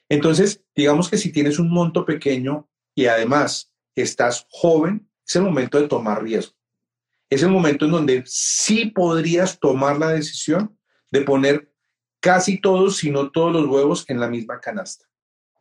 Entonces, 0.08 0.62
digamos 0.74 1.10
que 1.10 1.18
si 1.18 1.32
tienes 1.32 1.58
un 1.58 1.70
monto 1.70 2.04
pequeño 2.04 2.68
y 2.99 3.07
además 3.07 3.72
estás 3.94 4.49
joven, 4.51 5.09
es 5.24 5.36
el 5.36 5.42
momento 5.42 5.80
de 5.80 5.86
tomar 5.86 6.20
riesgo. 6.20 6.53
Es 7.30 7.44
el 7.44 7.49
momento 7.49 7.84
en 7.84 7.92
donde 7.92 8.24
sí 8.26 8.86
podrías 8.86 9.61
tomar 9.61 9.99
la 9.99 10.09
decisión 10.09 10.76
de 11.12 11.20
poner 11.20 11.72
casi 12.18 12.61
todos, 12.61 12.96
si 12.96 13.12
no 13.12 13.30
todos 13.30 13.53
los 13.53 13.66
huevos 13.66 14.05
en 14.09 14.18
la 14.18 14.28
misma 14.28 14.59
canasta. 14.59 15.07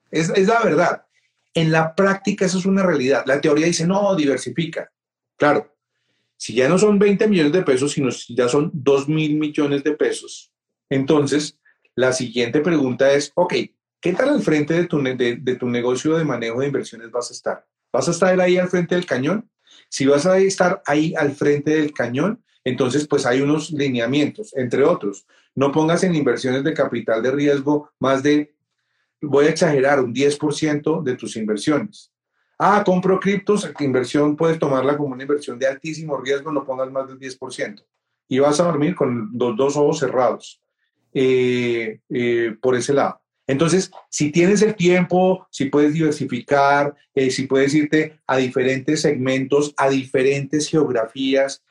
Es, 0.10 0.30
la 0.48 0.64
verdad. 0.64 1.06
En 1.54 1.72
la 1.72 1.94
práctica 1.94 2.46
eso 2.46 2.58
es 2.58 2.66
una 2.66 2.82
realidad. 2.82 3.24
La 3.28 3.40
teoría 3.40 3.68
dice, 3.68 3.86
no, 3.86 4.16
diversifica. 4.16 4.92
Claro, 5.36 5.78
si 6.38 6.56
ya 6.56 6.68
no 6.68 6.80
son 6.80 6.98
20 6.98 7.28
millones 7.28 7.52
de 7.52 7.62
pesos, 7.62 7.92
sino 7.92 8.10
ya 8.30 8.50
son 8.50 8.72
2 8.74 9.10
mil 9.10 9.36
millones 9.36 9.84
de 9.84 9.92
pesos, 9.92 10.52
entonces 10.90 11.60
la 11.94 12.14
siguiente 12.14 12.62
pregunta 12.62 13.14
es, 13.14 13.32
ok, 13.36 13.54
¿qué 14.00 14.14
tal 14.14 14.30
al 14.30 14.42
frente 14.42 14.74
de 14.74 14.86
tu, 14.86 15.02
de 15.02 15.56
tu 15.60 15.70
negocio 15.70 16.18
de 16.18 16.26
manejo 16.26 16.62
de 16.62 16.68
inversiones 16.68 17.12
vas 17.12 17.30
a 17.30 17.34
estar? 17.34 17.66
¿Vas 17.92 18.08
a 18.08 18.12
estar 18.12 18.40
ahí 18.40 18.58
al 18.58 18.68
frente 18.68 18.96
del 18.96 19.06
cañón? 19.06 19.50
Si 19.90 20.06
vas 20.06 20.26
a 20.26 20.38
estar 20.38 20.82
ahí 20.86 21.14
al 21.16 21.32
frente 21.32 21.72
del 21.72 21.94
cañón, 21.94 22.44
entonces 22.64 23.08
pues 23.08 23.26
hay 23.26 23.42
unos 23.42 23.72
lineamientos, 23.72 24.56
entre 24.56 24.84
otros. 24.84 25.26
No 25.56 25.72
pongas 25.72 26.04
en 26.04 26.16
inversiones 26.16 26.64
de 26.64 26.74
capital 26.74 27.24
de 27.24 27.32
riesgo 27.32 27.92
más 28.00 28.22
de, 28.22 28.54
voy 29.22 29.46
a 29.46 29.50
exagerar, 29.50 30.02
un 30.02 30.14
10% 30.14 31.02
de 31.04 31.16
tus 31.16 31.38
inversiones. 31.38 32.12
Ah, 32.60 32.84
compro 32.86 33.20
criptos, 33.20 33.70
inversión 33.80 34.36
puedes 34.36 34.60
tomarla 34.60 34.98
como 34.98 35.14
una 35.14 35.24
inversión 35.24 35.58
de 35.60 35.68
altísimo 35.68 36.18
riesgo, 36.18 36.52
no 36.52 36.66
pongas 36.66 36.92
más 36.92 37.08
del 37.08 37.20
10%. 37.20 37.86
Y 38.28 38.40
vas 38.40 38.60
a 38.60 38.66
dormir 38.66 38.96
con 38.96 39.32
los 39.34 39.56
dos 39.56 39.78
ojos 39.78 40.00
cerrados 40.00 40.62
eh, 41.14 42.02
eh, 42.10 42.58
por 42.60 42.76
ese 42.76 42.94
lado. 42.94 43.22
Entonces, 43.48 43.92
si 44.10 44.32
tienes 44.32 44.62
el 44.62 44.76
tiempo, 44.76 45.48
si 45.50 45.66
puedes 45.66 45.94
diversificar, 45.94 46.96
eh, 47.16 47.32
si 47.32 47.48
puedes 47.48 47.74
irte 47.74 48.20
a 48.28 48.38
diferentes 48.38 49.02
segmentos, 49.02 49.74
a 49.78 49.90
diferentes 49.90 50.70
geografías, 50.70 51.64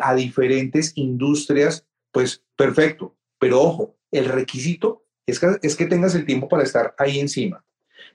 a 0.00 0.14
diferentes 0.14 0.92
industrias, 0.94 1.84
pues 2.12 2.44
perfecto. 2.54 3.16
Pero 3.40 3.60
ojo, 3.60 3.96
el 4.12 4.26
requisito 4.26 5.04
es 5.26 5.40
que, 5.40 5.56
es 5.62 5.74
que 5.74 5.86
tengas 5.86 6.14
el 6.14 6.24
tiempo 6.24 6.48
para 6.48 6.62
estar 6.62 6.94
ahí 6.98 7.18
encima. 7.18 7.64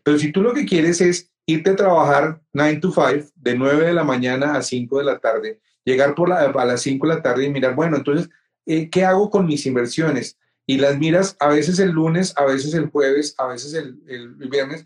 Pero 0.04 0.18
si 0.18 0.32
tú 0.32 0.42
lo 0.42 0.54
que 0.54 0.66
quieres 0.66 1.02
es 1.02 1.32
irte 1.46 1.72
a 1.72 1.76
trabajar 1.76 2.42
9 2.54 2.78
to 2.78 2.92
5, 2.92 3.32
de 3.36 3.56
9 3.56 3.88
de 3.88 3.94
la 3.94 4.04
mañana 4.04 4.56
a 4.56 4.62
5 4.62 5.00
de 5.00 5.04
la 5.04 5.20
tarde, 5.20 5.60
llegar 5.84 6.16
por 6.16 6.30
la, 6.30 6.40
a 6.40 6.66
las 6.66 6.82
5 6.82 7.08
de 7.08 7.16
la 7.16 7.22
tarde 7.22 7.46
y 7.46 7.50
mirar, 7.50 7.76
bueno, 7.76 7.98
entonces, 7.98 8.30
eh, 8.66 8.90
¿qué 8.90 9.06
hago 9.06 9.30
con 9.30 9.46
mis 9.46 9.66
inversiones? 9.66 10.38
Y 10.70 10.78
las 10.78 10.98
miras 10.98 11.38
a 11.40 11.48
veces 11.48 11.80
el 11.80 11.92
lunes, 11.92 12.34
a 12.36 12.46
veces 12.46 12.74
el 12.74 12.90
jueves, 12.90 13.34
a 13.38 13.48
veces 13.48 13.74
el, 13.74 14.36
viernes, 14.36 14.86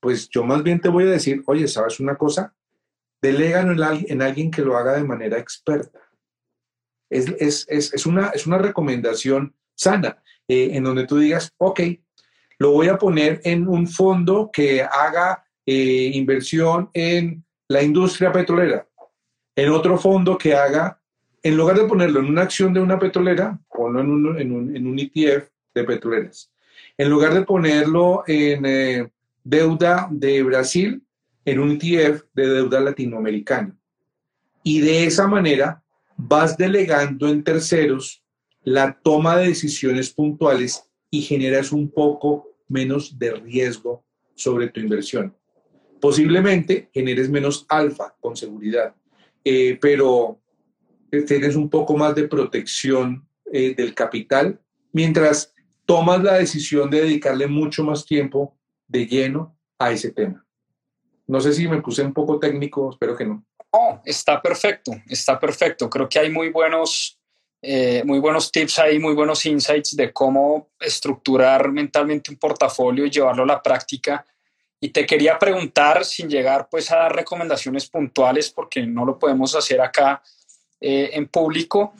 pues 0.00 0.28
yo 0.28 0.42
más 0.42 0.64
bien 0.64 0.80
te 0.80 0.88
voy 0.88 1.04
a 1.04 1.10
decir, 1.10 1.42
oye, 1.46 1.68
¿sabes 1.68 2.00
una 2.00 2.16
cosa? 2.16 2.54
Delégalo 3.22 3.72
en, 3.72 4.04
en 4.08 4.20
alguien 4.20 4.50
que 4.50 4.62
lo 4.62 4.76
haga 4.76 4.94
de 4.94 5.04
manera 5.04 5.38
experta. 5.38 6.00
Es, 7.08 7.28
es, 7.38 7.66
es, 7.68 7.94
es, 7.94 8.04
una, 8.04 8.28
es 8.30 8.48
una 8.48 8.58
recomendación 8.58 9.54
sana, 9.76 10.20
eh, 10.48 10.70
en 10.72 10.82
donde 10.82 11.06
tú 11.06 11.18
digas, 11.18 11.52
ok, 11.56 11.80
lo 12.58 12.72
voy 12.72 12.88
a 12.88 12.98
poner 12.98 13.40
en 13.44 13.68
un 13.68 13.86
fondo 13.86 14.50
que 14.52 14.82
haga 14.82 15.44
eh, 15.66 16.10
inversión 16.14 16.90
en 16.94 17.44
la 17.68 17.82
industria 17.82 18.32
petrolera, 18.32 18.88
en 19.54 19.70
otro 19.70 19.98
fondo 19.98 20.36
que 20.36 20.54
haga, 20.54 21.00
en 21.42 21.56
lugar 21.56 21.78
de 21.78 21.84
ponerlo 21.84 22.20
en 22.20 22.26
una 22.26 22.42
acción 22.42 22.74
de 22.74 22.80
una 22.80 22.98
petrolera, 22.98 23.58
ponlo 23.72 24.00
en 24.00 24.10
un, 24.10 24.40
en 24.40 24.52
un, 24.52 24.76
en 24.76 24.86
un 24.86 24.98
ETF 24.98 25.48
de 25.74 25.84
petroleras. 25.84 26.52
En 26.98 27.08
lugar 27.08 27.34
de 27.34 27.42
ponerlo 27.42 28.24
en 28.26 28.66
eh, 28.66 29.10
deuda 29.42 30.08
de 30.10 30.42
Brasil, 30.42 31.02
en 31.44 31.58
un 31.58 31.72
ETF 31.72 32.22
de 32.34 32.48
deuda 32.48 32.80
latinoamericana. 32.80 33.76
Y 34.62 34.80
de 34.80 35.04
esa 35.04 35.26
manera 35.26 35.82
vas 36.16 36.56
delegando 36.56 37.28
en 37.28 37.42
terceros 37.42 38.22
la 38.62 38.98
toma 39.02 39.36
de 39.36 39.48
decisiones 39.48 40.10
puntuales 40.10 40.88
y 41.10 41.22
generas 41.22 41.72
un 41.72 41.90
poco 41.90 42.48
menos 42.68 43.18
de 43.18 43.32
riesgo 43.32 44.04
sobre 44.34 44.68
tu 44.68 44.80
inversión. 44.80 45.36
Posiblemente 46.00 46.88
generes 46.92 47.28
menos 47.28 47.66
alfa 47.68 48.14
con 48.20 48.36
seguridad, 48.36 48.94
eh, 49.44 49.78
pero 49.80 50.40
tienes 51.26 51.56
un 51.56 51.68
poco 51.68 51.96
más 51.96 52.14
de 52.14 52.28
protección 52.28 53.26
eh, 53.52 53.74
del 53.76 53.94
capital 53.94 54.58
mientras 54.92 55.52
tomas 55.86 56.22
la 56.22 56.34
decisión 56.34 56.90
de 56.90 57.02
dedicarle 57.02 57.46
mucho 57.46 57.84
más 57.84 58.04
tiempo 58.04 58.56
de 58.88 59.06
lleno 59.06 59.56
a 59.78 59.92
ese 59.92 60.10
tema. 60.10 60.44
No 61.26 61.40
sé 61.40 61.52
si 61.52 61.68
me 61.68 61.80
puse 61.80 62.02
un 62.02 62.12
poco 62.12 62.38
técnico, 62.38 62.90
espero 62.90 63.14
que 63.16 63.26
no. 63.26 63.44
Oh, 63.70 64.00
está 64.04 64.40
perfecto, 64.40 64.92
está 65.08 65.38
perfecto. 65.38 65.88
Creo 65.88 66.08
que 66.08 66.18
hay 66.18 66.30
muy 66.30 66.50
buenos 66.50 67.18
Eh, 67.64 68.02
muy 68.04 68.18
buenos 68.18 68.50
tips 68.50 68.80
ahí, 68.80 68.98
muy 68.98 69.14
buenos 69.14 69.46
insights 69.46 69.94
de 69.94 70.12
cómo 70.12 70.70
estructurar 70.80 71.70
mentalmente 71.70 72.32
un 72.32 72.36
portafolio 72.36 73.06
y 73.06 73.10
llevarlo 73.10 73.44
a 73.44 73.46
la 73.46 73.62
práctica. 73.62 74.26
Y 74.80 74.88
te 74.88 75.06
quería 75.06 75.38
preguntar, 75.38 76.04
sin 76.04 76.28
llegar 76.28 76.66
pues 76.68 76.90
a 76.90 76.96
dar 76.96 77.14
recomendaciones 77.14 77.88
puntuales, 77.88 78.50
porque 78.50 78.84
no 78.84 79.04
lo 79.04 79.16
podemos 79.16 79.54
hacer 79.54 79.80
acá 79.80 80.20
eh, 80.80 81.10
en 81.12 81.28
público, 81.28 81.94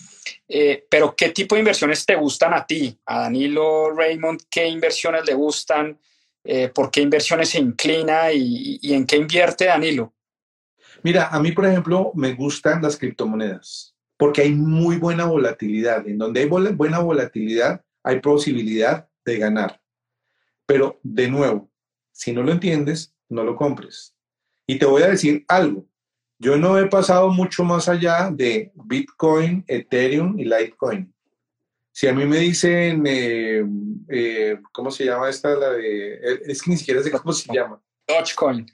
eh, 0.49 0.87
pero 0.89 1.15
¿qué 1.17 1.31
tipo 1.31 1.55
de 1.55 1.61
inversiones 1.61 2.05
te 2.05 2.15
gustan 2.15 2.55
a 2.55 2.67
ti? 2.67 2.99
A 3.07 3.21
Danilo 3.21 3.93
Raymond, 3.93 4.43
¿qué 4.51 4.67
inversiones 4.67 5.25
le 5.25 5.35
gustan? 5.35 5.99
¿Por 6.75 6.91
qué 6.91 7.01
inversiones 7.01 7.51
se 7.51 7.61
inclina 7.61 8.33
y, 8.33 8.81
y 8.83 8.95
en 8.95 9.07
qué 9.07 9.15
invierte 9.15 9.67
Danilo? 9.67 10.13
Mira, 11.05 11.29
a 11.29 11.39
mí, 11.39 11.53
por 11.53 11.67
ejemplo, 11.67 12.11
me 12.17 12.33
gustan 12.35 12.83
las 12.83 12.97
criptomonedas 12.97 13.93
porque 14.23 14.43
hay 14.43 14.55
muy 14.55 14.99
buena 14.99 15.25
volatilidad. 15.25 16.07
En 16.07 16.17
donde 16.17 16.43
hay 16.43 16.47
buena 16.47 17.01
volatilidad, 17.01 17.85
hay 18.05 18.21
posibilidad 18.21 19.09
de 19.25 19.37
ganar. 19.37 19.83
Pero, 20.65 21.01
de 21.03 21.29
nuevo, 21.29 21.69
si 22.13 22.33
no 22.33 22.45
lo 22.45 22.53
entiendes, 22.53 23.17
no 23.29 23.43
lo 23.43 23.57
compres. 23.57 24.15
Y 24.65 24.79
te 24.79 24.87
voy 24.87 25.03
a 25.03 25.09
decir 25.09 25.45
algo. 25.49 25.89
Yo 26.43 26.59
no 26.59 26.77
he 26.77 26.87
pasado 26.87 27.31
mucho 27.31 27.63
más 27.63 27.89
allá 27.89 28.29
de 28.33 28.73
Bitcoin, 28.75 29.65
Ethereum 29.69 30.37
y 30.41 30.45
Litecoin. 30.45 31.15
Si 31.93 32.09
a 32.09 32.13
mí 32.13 32.27
me 32.27 32.39
dicen, 32.39 33.05
eh, 33.07 33.65
eh, 34.09 34.59
¿cómo 34.73 34.91
se 34.91 35.05
llama 35.05 35.31
esta? 35.31 35.55
La 35.55 35.71
de, 35.71 36.19
es 36.45 36.61
que 36.61 36.73
ni 36.73 36.77
siquiera 36.77 37.01
sé 37.01 37.13
cómo 37.13 37.33
se 37.33 37.53
llama. 37.55 37.81
Dogecoin. 38.09 38.67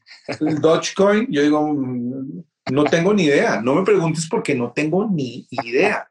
Dogecoin, 0.63 1.27
yo 1.31 1.43
digo, 1.43 1.69
mm, 1.69 2.43
no 2.73 2.85
tengo 2.85 3.13
ni 3.13 3.25
idea. 3.25 3.61
No 3.61 3.75
me 3.75 3.85
preguntes 3.85 4.27
porque 4.31 4.55
no 4.55 4.73
tengo 4.73 5.07
ni 5.07 5.47
idea. 5.51 6.09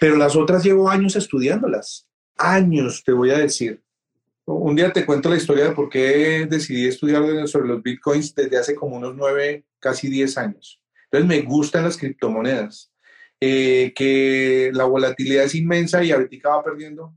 Pero 0.00 0.16
las 0.16 0.34
otras 0.34 0.64
llevo 0.64 0.90
años 0.90 1.14
estudiándolas. 1.14 2.08
Años, 2.36 3.04
te 3.04 3.12
voy 3.12 3.30
a 3.30 3.38
decir. 3.38 3.80
Un 4.44 4.74
día 4.74 4.92
te 4.92 5.06
cuento 5.06 5.30
la 5.30 5.36
historia 5.36 5.66
de 5.66 5.70
por 5.72 5.88
qué 5.88 6.48
decidí 6.50 6.88
estudiar 6.88 7.46
sobre 7.46 7.68
los 7.68 7.80
bitcoins 7.80 8.34
desde 8.34 8.58
hace 8.58 8.74
como 8.74 8.96
unos 8.96 9.14
nueve, 9.14 9.64
casi 9.84 10.08
diez 10.08 10.38
años. 10.38 10.80
Entonces 11.04 11.28
me 11.28 11.42
gustan 11.42 11.84
las 11.84 11.98
criptomonedas. 11.98 12.90
Eh, 13.46 13.92
que 13.94 14.70
la 14.72 14.84
volatilidad 14.84 15.44
es 15.44 15.54
inmensa 15.54 16.02
y 16.02 16.12
ahorita 16.12 16.48
va 16.48 16.64
perdiendo, 16.64 17.14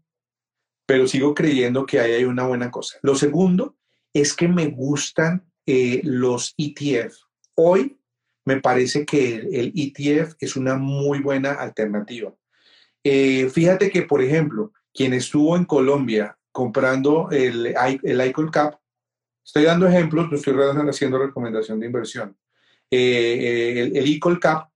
pero 0.86 1.08
sigo 1.08 1.34
creyendo 1.34 1.86
que 1.86 2.02
ahí 2.02 2.12
hay 2.12 2.26
una 2.26 2.46
buena 2.46 2.70
cosa. 2.70 3.00
Lo 3.02 3.16
segundo 3.16 3.78
es 4.14 4.34
que 4.34 4.50
me 4.50 4.68
gustan 4.68 5.50
eh, 5.66 6.02
los 6.04 6.54
ETF. 6.58 7.16
Hoy 7.56 7.98
me 8.44 8.60
parece 8.60 9.06
que 9.06 9.36
el, 9.36 9.72
ETF 9.74 10.36
es 10.40 10.58
una 10.58 10.76
muy 10.76 11.20
buena 11.22 11.54
alternativa. 11.54 12.34
Eh, 13.06 13.50
fíjate 13.50 13.90
que, 13.90 14.02
por 14.02 14.22
ejemplo, 14.22 14.74
quien 14.94 15.14
estuvo 15.14 15.56
en 15.56 15.64
Colombia 15.64 16.38
comprando 16.52 17.30
el, 17.32 17.74
el 18.04 18.28
ICOL 18.28 18.52
Cap, 18.52 18.76
estoy 19.46 19.64
dando 19.64 19.88
ejemplos, 19.88 20.30
no 20.30 20.36
estoy 20.36 20.56
haciendo 20.90 21.20
recomendación 21.20 21.80
de 21.80 21.86
inversión. 21.86 22.36
Eh, 22.90 22.98
eh, 23.00 23.82
el, 23.82 23.98
el 23.98 24.08
ICOL 24.08 24.40
Cap, 24.40 24.70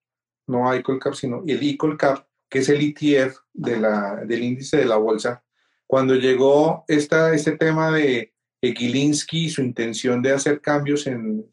no 0.47 0.75
ICOL 0.75 0.99
Cap, 0.99 1.13
sino 1.13 1.43
el 1.47 1.63
ICOL 1.63 1.97
Cap, 1.97 2.27
que 2.49 2.59
es 2.59 2.69
el 2.69 2.81
ETF 2.81 3.37
de 3.53 3.77
la, 3.77 4.23
del 4.25 4.43
índice 4.43 4.77
de 4.77 4.85
la 4.85 4.97
bolsa, 4.97 5.43
cuando 5.87 6.15
llegó 6.15 6.85
esta, 6.87 7.33
este 7.33 7.57
tema 7.57 7.91
de 7.91 8.33
Gilinski 8.61 9.45
y 9.45 9.49
su 9.49 9.61
intención 9.61 10.21
de 10.21 10.31
hacer 10.31 10.61
cambios 10.61 11.07
en, 11.07 11.45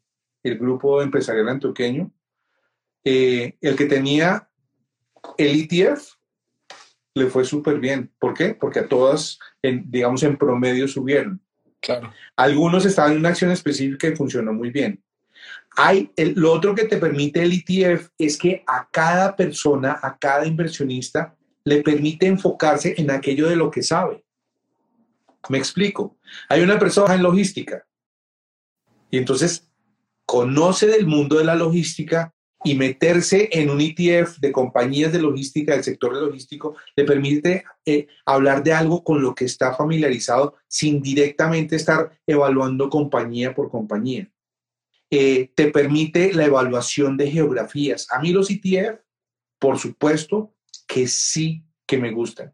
el 0.43 0.57
grupo 0.57 1.01
empresarial 1.01 1.49
antioqueño, 1.49 2.11
eh, 3.03 3.57
el 3.61 3.75
que 3.75 3.85
tenía 3.85 4.49
el 5.37 5.61
ETF 5.61 6.13
le 7.15 7.27
fue 7.27 7.43
súper 7.43 7.79
bien. 7.79 8.11
¿Por 8.19 8.33
qué? 8.33 8.53
Porque 8.53 8.79
a 8.79 8.87
todas, 8.87 9.39
en, 9.61 9.89
digamos, 9.89 10.23
en 10.23 10.37
promedio 10.37 10.87
subieron. 10.87 11.41
Claro. 11.81 12.13
Algunos 12.35 12.85
estaban 12.85 13.13
en 13.13 13.19
una 13.19 13.29
acción 13.29 13.51
específica 13.51 14.07
y 14.07 14.15
funcionó 14.15 14.53
muy 14.53 14.69
bien. 14.69 15.03
Hay, 15.81 16.11
lo 16.35 16.51
otro 16.51 16.75
que 16.75 16.83
te 16.83 16.97
permite 16.97 17.41
el 17.41 17.53
ETF 17.53 18.09
es 18.17 18.37
que 18.37 18.65
a 18.67 18.89
cada 18.91 19.33
persona, 19.33 19.97
a 20.01 20.17
cada 20.17 20.45
inversionista, 20.45 21.37
le 21.63 21.81
permite 21.81 22.27
enfocarse 22.27 22.95
en 22.97 23.09
aquello 23.09 23.47
de 23.47 23.55
lo 23.55 23.71
que 23.71 23.81
sabe. 23.81 24.25
Me 25.47 25.57
explico. 25.57 26.17
Hay 26.49 26.63
una 26.63 26.77
persona 26.77 27.15
en 27.15 27.23
logística 27.23 27.87
y 29.09 29.19
entonces 29.19 29.69
conoce 30.25 30.87
del 30.87 31.07
mundo 31.07 31.37
de 31.37 31.45
la 31.45 31.55
logística 31.55 32.33
y 32.61 32.75
meterse 32.75 33.47
en 33.49 33.69
un 33.69 33.79
ETF 33.79 34.37
de 34.39 34.51
compañías 34.51 35.13
de 35.13 35.21
logística, 35.21 35.71
del 35.71 35.85
sector 35.85 36.13
logístico, 36.13 36.75
le 36.97 37.05
permite 37.05 37.63
eh, 37.85 38.05
hablar 38.25 38.63
de 38.65 38.73
algo 38.73 39.01
con 39.01 39.21
lo 39.21 39.33
que 39.33 39.45
está 39.45 39.73
familiarizado 39.73 40.55
sin 40.67 41.01
directamente 41.01 41.77
estar 41.77 42.11
evaluando 42.27 42.89
compañía 42.89 43.55
por 43.55 43.71
compañía. 43.71 44.29
Eh, 45.11 45.51
te 45.55 45.71
permite 45.71 46.33
la 46.33 46.45
evaluación 46.45 47.17
de 47.17 47.31
geografías. 47.31 48.07
A 48.11 48.19
mí 48.19 48.31
los 48.31 48.49
ETF, 48.51 48.99
por 49.57 49.77
supuesto, 49.77 50.55
que 50.87 51.07
sí 51.07 51.65
que 51.87 51.97
me 51.97 52.11
gustan. 52.11 52.53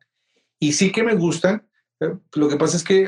Y 0.59 0.73
sí 0.73 0.91
que 0.91 1.03
me 1.03 1.15
gustan. 1.15 1.67
Eh, 1.99 2.13
lo 2.35 2.47
que 2.47 2.55
pasa 2.55 2.77
es 2.77 2.83
que 2.83 3.07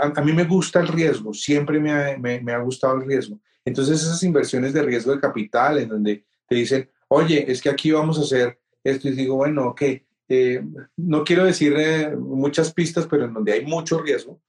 a, 0.00 0.22
mí 0.22 0.32
me 0.32 0.44
gusta 0.44 0.80
el 0.80 0.88
riesgo, 0.88 1.34
siempre 1.34 1.78
me 1.78 2.18
me 2.18 2.52
ha 2.52 2.58
gustado 2.58 2.96
el 2.96 3.06
riesgo. 3.06 3.40
Entonces 3.64 4.02
esas 4.02 4.22
inversiones 4.22 4.72
de 4.72 4.82
riesgo 4.82 5.12
de 5.12 5.20
capital 5.20 5.78
en 5.78 5.88
donde 5.88 6.24
te 6.48 6.54
dicen, 6.54 6.90
oye, 7.08 7.50
es 7.50 7.60
que 7.60 7.68
aquí 7.68 7.90
vamos 7.90 8.18
a 8.18 8.22
hacer 8.22 8.58
esto 8.82 9.08
y 9.08 9.12
digo, 9.12 9.36
bueno, 9.36 9.68
ok, 9.68 9.82
eh, 10.28 10.64
no 10.96 11.24
quiero 11.24 11.44
decir 11.44 11.74
eh, 11.76 12.16
muchas 12.16 12.72
pistas, 12.72 13.06
pero 13.06 13.24
en 13.24 13.34
donde 13.34 13.52
hay 13.52 13.66
mucho 13.66 14.00
riesgo, 14.00 14.40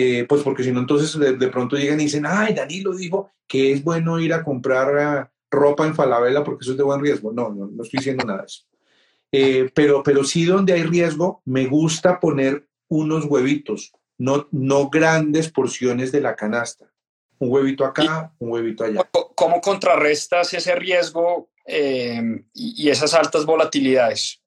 eh, 0.00 0.26
pues 0.28 0.42
porque 0.42 0.62
si 0.62 0.72
no, 0.72 0.80
entonces 0.80 1.18
de, 1.18 1.48
pronto 1.48 1.76
llegan 1.76 2.00
y 2.00 2.04
dicen, 2.04 2.24
ay, 2.26 2.54
Danilo 2.54 2.94
dijo 2.94 3.30
que 3.46 3.72
es 3.72 3.82
bueno 3.82 4.20
ir 4.20 4.32
a 4.32 4.44
comprar 4.44 5.30
ropa 5.50 5.86
en 5.86 5.94
Falabella 5.94 6.44
porque 6.44 6.62
eso 6.62 6.72
es 6.72 6.78
de 6.78 6.84
buen 6.84 7.00
riesgo. 7.00 7.32
No, 7.32 7.50
no, 7.50 7.66
no 7.66 7.82
estoy 7.82 7.98
diciendo 7.98 8.24
nada 8.24 8.40
de 8.40 8.46
eso. 8.46 9.72
pero, 9.74 10.02
pero 10.02 10.24
sí 10.24 10.44
donde 10.44 10.72
hay 10.72 10.82
riesgo, 10.82 11.42
me 11.44 11.66
gusta 11.66 12.20
poner 12.20 12.66
unos 12.88 13.24
huevitos, 13.24 13.92
no, 14.16 14.48
no 14.50 14.88
grandes 14.88 15.50
porciones 15.50 16.12
de 16.12 16.20
la 16.20 16.36
canasta 16.36 16.90
un 17.38 17.50
huevito 17.50 17.84
acá, 17.84 18.32
un 18.38 18.50
huevito 18.50 18.84
allá. 18.84 19.08
¿Cómo 19.34 19.60
contrarrestas 19.60 20.52
ese 20.54 20.74
riesgo 20.74 21.50
eh, 21.64 22.42
y 22.52 22.88
esas 22.88 23.14
altas 23.14 23.46
volatilidades? 23.46 24.42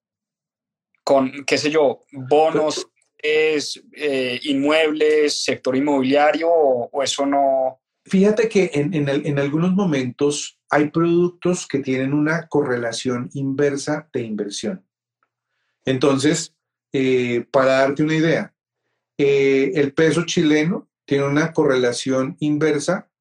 Con, 1.04 1.46
qué 1.46 1.58
sé 1.58 1.72
yo, 1.72 2.02
bonos, 2.12 2.88
es, 3.22 3.82
eh, 3.94 4.40
inmuebles, 4.44 5.44
sector 5.44 5.76
inmobiliario 5.76 6.50
o, 6.50 7.04
eso 7.04 7.26
no? 7.26 7.80
Fíjate 8.06 8.50
que 8.50 8.72
en, 8.74 8.94
en, 8.94 9.40
algunos 9.40 9.74
momentos 9.74 10.60
hay 10.70 10.90
productos 10.90 11.68
que 11.68 11.80
tienen 11.80 12.14
una 12.14 12.48
correlación 12.48 13.30
inversa 13.34 14.10
de 14.12 14.22
inversión. 14.22 14.86
Entonces, 15.86 16.56
eh, 16.94 17.46
para 17.52 17.80
darte 17.80 18.04
una 18.04 18.16
idea, 18.16 18.54
el 19.18 19.94
peso 19.94 20.26
chileno 20.26 20.90
tiene 21.06 21.26
una 21.26 21.54
correlación 21.54 22.38
inversa 22.40 23.12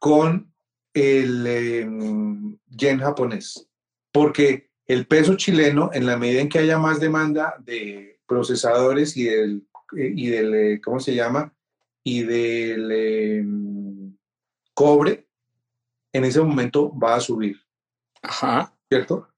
con 0.00 0.52
el 0.94 1.46
em, 1.46 2.58
yen 2.66 3.00
japonés, 3.00 3.68
porque 4.12 4.70
el 4.86 5.06
peso 5.06 5.36
chileno, 5.36 5.90
en 5.92 6.06
la 6.06 6.16
medida 6.16 6.40
en 6.40 6.48
que 6.48 6.58
haya 6.58 6.78
más 6.78 7.00
demanda 7.00 7.56
de 7.58 8.13
procesadores 8.26 9.16
y 9.16 9.24
del, 9.24 9.66
eh, 9.96 10.12
y 10.14 10.28
del 10.28 10.54
eh, 10.54 10.80
¿cómo 10.82 11.00
se 11.00 11.14
llama? 11.14 11.54
Y 12.02 12.22
del 12.22 12.90
em, 12.92 14.16
cobre, 14.74 15.26
en 16.12 16.24
ese 16.24 16.40
momento 16.40 16.96
va 16.96 17.16
a 17.16 17.20
subir. 17.20 17.56
Ajá. 18.22 18.74
¿Cierto? 18.88 19.28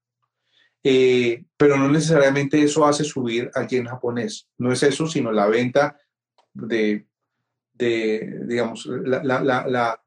Eh, 0.83 1.45
pero 1.57 1.77
no 1.77 1.89
necesariamente 1.89 2.61
eso 2.61 2.85
hace 2.85 3.03
subir 3.03 3.49
al 3.53 3.67
yen 3.67 3.85
japonés. 3.85 4.47
No 4.57 4.71
es 4.71 4.83
eso, 4.83 5.07
sino 5.07 5.31
la 5.31 5.47
venta 5.47 5.99
de 6.53 7.07
de, 7.77 8.39
digamos, 8.45 8.85
la, 8.85 9.23
la, 9.23 10.01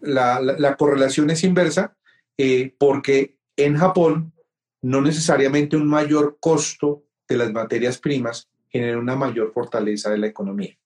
la, 0.00 0.76
correlación 0.76 1.30
es 1.30 1.44
inversa 1.44 1.96
eh, 2.36 2.74
porque 2.78 3.38
en 3.56 3.76
Japón 3.76 4.32
no 4.80 5.00
necesariamente 5.00 5.76
un 5.76 5.88
mayor 5.88 6.38
costo 6.40 7.01
de 7.28 7.36
las 7.36 7.52
materias 7.52 7.98
primas 7.98 8.48
genera 8.68 8.98
una 8.98 9.16
mayor 9.16 9.52
fortaleza 9.52 10.10
de 10.10 10.18
la 10.18 10.26
economía. 10.26 10.76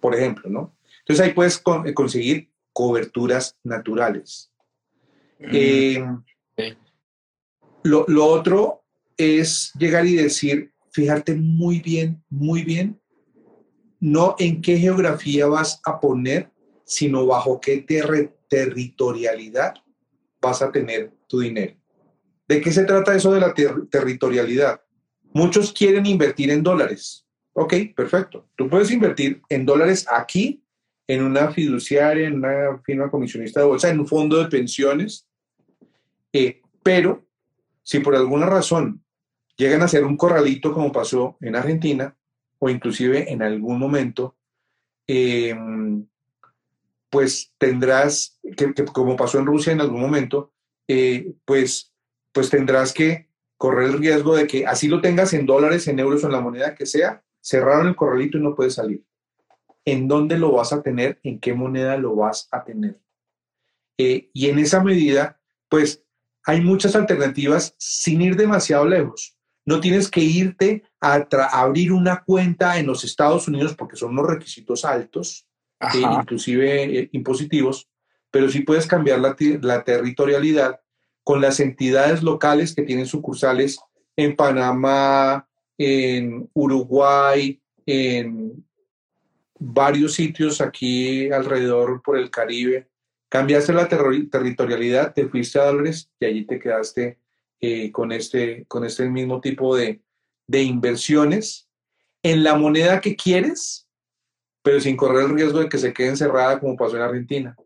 Por 0.00 0.14
ejemplo, 0.14 0.50
¿no? 0.50 0.76
Entonces 1.00 1.24
ahí 1.24 1.32
puedes 1.32 1.62
eh, 1.84 1.94
conseguir 1.94 2.50
coberturas 2.72 3.56
naturales. 3.62 4.50
Mm, 5.38 5.48
eh, 5.52 6.76
lo, 7.82 8.04
lo 8.08 8.26
otro 8.26 8.84
es 9.16 9.72
llegar 9.78 10.06
y 10.06 10.16
decir, 10.16 10.72
fijarte 10.90 11.34
muy 11.34 11.80
bien, 11.80 12.22
muy 12.28 12.62
bien 12.62 13.00
no 14.04 14.36
en 14.38 14.60
qué 14.60 14.76
geografía 14.76 15.46
vas 15.46 15.80
a 15.82 15.98
poner, 15.98 16.50
sino 16.84 17.24
bajo 17.24 17.58
qué 17.58 17.86
territorialidad 18.50 19.76
vas 20.42 20.60
a 20.60 20.70
tener 20.70 21.10
tu 21.26 21.40
dinero. 21.40 21.74
¿De 22.46 22.60
qué 22.60 22.70
se 22.70 22.84
trata 22.84 23.16
eso 23.16 23.32
de 23.32 23.40
la 23.40 23.54
territorialidad? 23.54 24.82
Muchos 25.34 25.72
quieren 25.72 26.06
invertir 26.06 26.50
en 26.50 26.62
dólares. 26.62 27.26
Ok, 27.54 27.74
perfecto. 27.96 28.48
Tú 28.54 28.68
puedes 28.68 28.90
invertir 28.92 29.42
en 29.48 29.66
dólares 29.66 30.06
aquí, 30.08 30.62
en 31.08 31.24
una 31.24 31.50
fiduciaria, 31.50 32.28
en 32.28 32.36
una 32.36 32.78
firma 32.84 33.10
comisionista 33.10 33.60
de 33.60 33.66
bolsa, 33.66 33.90
en 33.90 33.98
un 33.98 34.06
fondo 34.06 34.38
de 34.38 34.48
pensiones. 34.48 35.28
Eh, 36.32 36.62
pero 36.84 37.26
si 37.82 37.98
por 37.98 38.14
alguna 38.14 38.46
razón 38.46 39.04
llegan 39.56 39.82
a 39.82 39.88
ser 39.88 40.04
un 40.04 40.16
corralito 40.16 40.72
como 40.72 40.92
pasó 40.92 41.36
en 41.40 41.56
Argentina, 41.56 42.16
o 42.60 42.70
inclusive 42.70 43.32
en 43.32 43.42
algún 43.42 43.80
momento, 43.80 44.36
em, 45.08 46.06
pues 47.10 47.52
tendrás, 47.58 48.38
que, 48.56 48.72
como 48.92 49.16
pasó 49.16 49.40
en 49.40 49.46
Rusia 49.46 49.72
en 49.72 49.80
algún 49.80 50.00
momento, 50.00 50.52
eh, 50.86 51.34
pues, 51.44 51.92
pues 52.32 52.50
tendrás 52.50 52.92
que 52.92 53.28
correr 53.56 53.90
el 53.90 53.98
riesgo 53.98 54.36
de 54.36 54.46
que 54.46 54.66
así 54.66 54.88
lo 54.88 55.00
tengas 55.00 55.32
en 55.32 55.46
dólares, 55.46 55.86
en 55.88 55.98
euros 55.98 56.22
o 56.24 56.26
en 56.26 56.32
la 56.32 56.40
moneda 56.40 56.74
que 56.74 56.86
sea, 56.86 57.22
cerraron 57.40 57.88
el 57.88 57.96
corralito 57.96 58.38
y 58.38 58.42
no 58.42 58.54
puedes 58.54 58.74
salir. 58.74 59.04
¿En 59.84 60.08
dónde 60.08 60.38
lo 60.38 60.52
vas 60.52 60.72
a 60.72 60.82
tener? 60.82 61.20
¿En 61.22 61.38
qué 61.38 61.52
moneda 61.52 61.96
lo 61.96 62.16
vas 62.16 62.48
a 62.50 62.64
tener? 62.64 62.98
Eh, 63.98 64.30
y 64.32 64.48
en 64.48 64.58
esa 64.58 64.82
medida, 64.82 65.40
pues 65.68 66.04
hay 66.44 66.60
muchas 66.60 66.96
alternativas 66.96 67.74
sin 67.78 68.22
ir 68.22 68.36
demasiado 68.36 68.86
lejos. 68.86 69.36
No 69.66 69.80
tienes 69.80 70.10
que 70.10 70.20
irte 70.20 70.82
a, 71.00 71.26
abrir 71.52 71.92
una 71.92 72.22
cuenta 72.24 72.78
en 72.78 72.86
los 72.86 73.04
Estados 73.04 73.48
Unidos 73.48 73.74
porque 73.74 73.96
son 73.96 74.10
unos 74.10 74.26
requisitos 74.26 74.84
altos, 74.84 75.46
eh, 75.80 76.00
inclusive 76.00 76.98
eh, 76.98 77.08
impositivos, 77.12 77.88
pero 78.30 78.48
sí 78.48 78.60
puedes 78.60 78.86
cambiar 78.86 79.20
la, 79.20 79.36
la 79.62 79.84
territorialidad 79.84 80.80
con 81.24 81.40
las 81.40 81.58
entidades 81.58 82.22
locales 82.22 82.74
que 82.74 82.82
tienen 82.82 83.06
sucursales 83.06 83.80
en 84.16 84.36
Panamá, 84.36 85.48
en 85.78 86.48
Uruguay, 86.52 87.60
en 87.86 88.64
varios 89.58 90.14
sitios 90.14 90.60
aquí 90.60 91.30
alrededor 91.30 92.02
por 92.02 92.18
el 92.18 92.30
Caribe. 92.30 92.88
Cambiaste 93.28 93.72
la 93.72 93.88
territorialidad, 93.88 95.12
te 95.12 95.26
fuiste 95.26 95.58
a 95.58 95.64
dólares 95.64 96.10
y 96.20 96.26
allí 96.26 96.44
te 96.44 96.60
quedaste 96.60 97.18
eh, 97.60 97.90
con, 97.90 98.12
este, 98.12 98.64
con 98.68 98.84
este 98.84 99.08
mismo 99.08 99.40
tipo 99.40 99.74
de, 99.74 100.02
de 100.46 100.62
inversiones 100.62 101.68
en 102.22 102.44
la 102.44 102.54
moneda 102.54 103.00
que 103.00 103.16
quieres, 103.16 103.88
pero 104.62 104.78
sin 104.80 104.96
correr 104.96 105.24
el 105.24 105.34
riesgo 105.34 105.58
de 105.58 105.68
que 105.68 105.78
se 105.78 105.92
quede 105.92 106.08
encerrada 106.08 106.60
como 106.60 106.76
pasó 106.76 106.96
en 106.96 107.02
Argentina. 107.02 107.56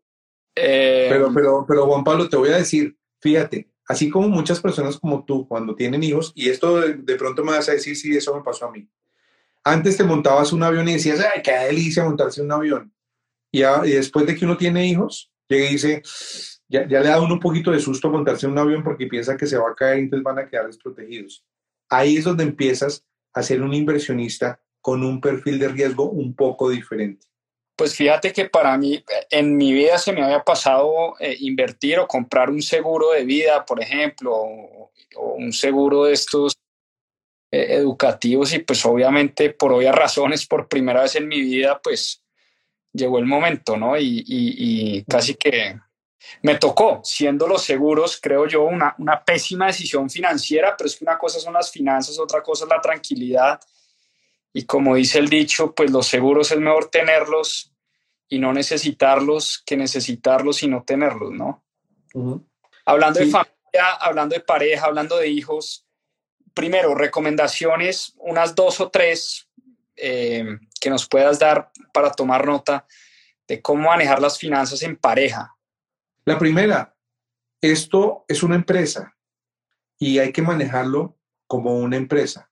Eh, 0.55 1.07
pero, 1.11 1.33
pero, 1.35 1.65
pero 1.67 1.87
Juan 1.87 2.03
Pablo, 2.03 2.29
te 2.29 2.37
voy 2.37 2.49
a 2.51 2.57
decir, 2.57 2.97
fíjate, 3.21 3.71
así 3.87 4.11
como 4.11 4.29
muchas 4.29 4.61
personas 4.61 4.99
como 4.99 5.25
tú, 5.25 5.47
cuando 5.49 5.75
tienen 5.75 6.03
hijos, 6.03 6.33
y 6.35 6.49
esto 6.49 6.81
de, 6.81 7.17
pronto 7.17 7.45
me 7.45 7.53
vas 7.53 7.69
a 7.69 7.73
decir, 7.73 7.97
sí, 7.97 8.17
eso 8.17 8.37
me 8.37 8.43
pasó 8.43 8.67
a 8.67 8.71
mí. 8.71 8.89
Antes 9.65 9.97
te 9.97 10.05
montabas 10.05 10.53
un 10.53 10.63
avión 10.63 10.89
y 10.89 10.95
decías, 10.95 11.21
ay, 11.21 11.43
qué 11.43 11.53
delicia 11.53 12.05
montarse 12.05 12.43
un 12.43 12.53
avión. 12.53 12.93
Y, 13.51 13.63
y 13.63 13.91
después 13.91 14.27
de 14.27 14.37
que 14.37 14.45
uno 14.45 14.57
tiene 14.57 14.87
hijos, 14.87 15.31
llega 15.49 15.67
y 15.67 15.73
dice, 15.73 16.03
ya, 16.69 16.87
ya, 16.87 17.01
le 17.01 17.09
da 17.09 17.21
uno 17.21 17.35
un 17.35 17.41
poquito 17.41 17.71
de 17.71 17.81
susto 17.81 18.11
montarse 18.11 18.47
un 18.47 18.59
avión 18.59 18.83
porque 18.83 19.07
piensa 19.07 19.37
que 19.37 19.47
se 19.47 19.57
va 19.57 19.71
a 19.71 19.75
caer 19.75 19.99
y 19.99 20.03
entonces 20.03 20.25
van 20.25 20.39
a 20.39 20.49
quedar 20.49 20.67
desprotegidos. 20.67 21.45
Ahí 21.89 22.17
es 22.19 22.25
donde 22.25 22.45
empiezas 22.45 23.05
a 23.33 23.43
ser 23.43 23.63
un 23.63 23.73
inversionista 23.73 24.61
con 24.81 25.03
un 25.03 25.21
perfil 25.21 25.59
de 25.59 25.69
riesgo 25.69 26.11
un 26.11 26.35
poco 26.35 26.71
diferente. 26.71 27.28
Pues 27.79 27.95
fíjate 27.95 28.33
que 28.33 28.47
para 28.47 28.77
mí, 28.77 29.05
en 29.31 29.57
mi 29.57 29.73
vida 29.73 29.99
se 29.99 30.13
me 30.13 30.25
había 30.25 30.43
pasado 30.43 31.15
eh, 31.21 31.37
invertir 31.39 32.01
o 32.01 32.09
comprar 32.09 32.51
un 32.51 32.61
seguro 32.61 33.13
de 33.13 33.25
vida, 33.25 33.65
por 33.65 33.81
ejemplo, 33.81 34.35
o, 34.35 34.91
un 35.37 35.53
seguro 35.53 36.05
de 36.05 36.13
estos 36.13 36.55
eh, 37.53 37.77
educativos 37.77 38.53
y 38.53 38.59
pues 38.59 38.85
obviamente 38.85 39.51
por 39.51 39.73
obvias 39.73 39.95
razones, 39.95 40.45
por 40.45 40.67
primera 40.67 41.03
vez 41.03 41.15
en 41.15 41.29
mi 41.29 41.41
vida, 41.41 41.81
pues 41.81 42.21
llegó 42.93 43.21
el 43.21 43.27
momento, 43.27 43.77
¿no? 43.77 43.97
y 43.97 45.05
casi 45.09 45.37
que 45.37 45.79
me 46.43 46.57
tocó, 46.57 47.01
siendo 47.05 47.47
los 47.47 47.63
seguros, 47.63 48.19
creo 48.21 48.47
yo, 48.47 48.65
una, 48.65 48.95
una 48.99 49.25
pésima 49.25 49.67
decisión 49.67 50.11
financiera, 50.11 50.75
pero 50.77 50.89
es 50.89 50.97
que 50.97 51.05
una 51.05 51.17
cosa 51.17 51.39
son 51.39 51.55
las 51.55 51.71
finanzas, 51.71 52.19
otra 52.19 52.43
cosa 52.43 52.65
es 52.65 52.71
la 52.71 52.81
tranquilidad. 52.81 53.61
Y 54.53 54.65
como 54.65 54.95
dice 54.95 55.19
el 55.19 55.29
dicho, 55.29 55.75
pues 55.75 55.91
los 55.91 56.07
seguros 56.07 56.51
es 56.51 56.59
mejor 56.59 56.91
tenerlos 56.91 57.73
y 58.29 58.39
no 58.39 58.53
necesitarlos 58.53 59.63
que 59.65 59.77
necesitarlos 59.77 60.63
y 60.63 60.69
no 60.69 60.83
tenerlos, 60.85 61.33
¿no? 61.33 61.65
Hablando 62.85 63.21
de 63.21 63.27
familia, 63.27 63.93
hablando 64.01 64.35
de 64.35 64.41
pareja, 64.41 64.87
hablando 64.87 65.19
de 65.19 65.29
hijos, 65.29 65.87
primero, 66.55 66.95
recomendaciones, 66.95 68.15
unas 68.19 68.55
dos 68.55 68.81
o 68.81 68.91
tres 68.91 69.49
eh, 69.97 70.45
que 70.81 70.91
nos 70.91 71.07
puedas 71.07 71.39
dar 71.39 71.71
para 71.93 72.11
tomar 72.11 72.47
nota 72.47 72.87
de 73.47 73.63
cómo 73.63 73.89
manejar 73.89 74.21
las 74.21 74.39
finanzas 74.39 74.83
en 74.83 74.97
pareja, 74.97 75.55
la 76.29 76.39
primera, 76.39 76.95
esto 77.63 78.27
es 78.29 78.43
una 78.43 78.55
empresa 78.55 79.17
y 79.99 80.19
hay 80.19 80.31
que 80.31 80.43
manejarlo 80.43 81.17
como 81.47 81.79
una 81.79 81.97
empresa. 81.97 82.48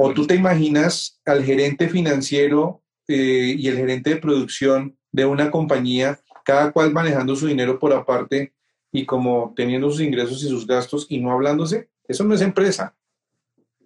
O 0.00 0.14
tú 0.14 0.28
te 0.28 0.36
imaginas 0.36 1.20
al 1.24 1.44
gerente 1.44 1.88
financiero 1.88 2.84
eh, 3.08 3.56
y 3.58 3.66
el 3.66 3.76
gerente 3.76 4.10
de 4.10 4.16
producción 4.18 4.96
de 5.10 5.26
una 5.26 5.50
compañía, 5.50 6.20
cada 6.44 6.70
cual 6.70 6.92
manejando 6.92 7.34
su 7.34 7.48
dinero 7.48 7.80
por 7.80 7.92
aparte 7.92 8.54
y 8.92 9.04
como 9.04 9.52
teniendo 9.56 9.90
sus 9.90 10.00
ingresos 10.00 10.42
y 10.44 10.48
sus 10.48 10.68
gastos 10.68 11.06
y 11.08 11.18
no 11.18 11.32
hablándose. 11.32 11.90
Eso 12.06 12.22
no 12.22 12.32
es 12.34 12.42
empresa. 12.42 12.96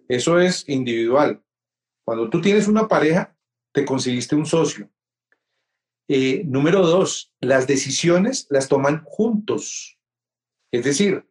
Eso 0.07 0.39
es 0.39 0.69
individual. 0.69 1.41
Cuando 2.05 2.29
tú 2.29 2.41
tienes 2.41 2.67
una 2.67 2.87
pareja, 2.87 3.35
te 3.71 3.83
conseguiste 3.83 4.35
un 4.35 4.45
socio. 4.45 4.91
Eh, 6.07 6.43
número 6.45 6.85
dos, 6.85 7.33
las 7.39 7.65
decisiones 7.65 8.45
las 8.51 8.67
toman 8.67 9.03
juntos. 9.03 9.97
Es 10.71 10.83
decir, 10.83 11.25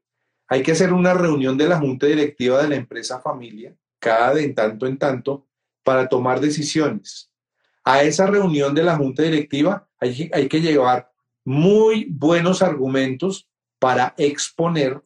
hay 0.48 0.64
que 0.64 0.72
hacer 0.72 0.92
una 0.92 1.14
reunión 1.14 1.56
de 1.56 1.68
la 1.68 1.78
junta 1.78 2.06
directiva 2.06 2.60
de 2.60 2.68
la 2.68 2.74
empresa 2.74 3.20
familia, 3.20 3.76
cada 4.02 4.34
de 4.34 4.42
en 4.42 4.54
tanto 4.54 4.86
en 4.86 4.98
tanto, 4.98 5.46
para 5.84 6.08
tomar 6.08 6.40
decisiones. 6.40 7.30
A 7.84 8.02
esa 8.02 8.26
reunión 8.26 8.74
de 8.74 8.82
la 8.82 8.96
junta 8.96 9.22
directiva 9.22 9.88
hay, 10.00 10.28
hay 10.32 10.48
que 10.48 10.60
llevar 10.60 11.12
muy 11.44 12.06
buenos 12.10 12.62
argumentos 12.62 13.48
para 13.78 14.14
exponer, 14.18 15.00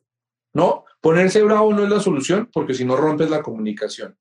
¿no? 0.55 0.85
Ponerse 1.03 1.43
bravo 1.43 1.75
no 1.75 1.85
es 1.85 1.91
la 1.91 2.01
solución, 2.01 2.49
porque 2.51 2.73
si 2.73 2.87
no 2.87 2.97
rompes 2.97 3.29
la 3.29 3.43
comunicación. 3.43 4.17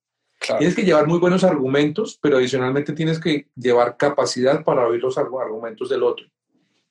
Tienes 0.58 0.76
que 0.76 0.84
llevar 0.84 1.06
muy 1.06 1.18
buenos 1.18 1.42
argumentos, 1.42 2.18
pero 2.20 2.36
adicionalmente 2.36 2.92
tienes 2.92 3.18
que 3.18 3.48
llevar 3.56 3.96
capacidad 3.96 4.62
para 4.62 4.86
oír 4.86 5.02
los 5.02 5.16
argumentos 5.16 5.88
del 5.88 6.02
otro 6.02 6.26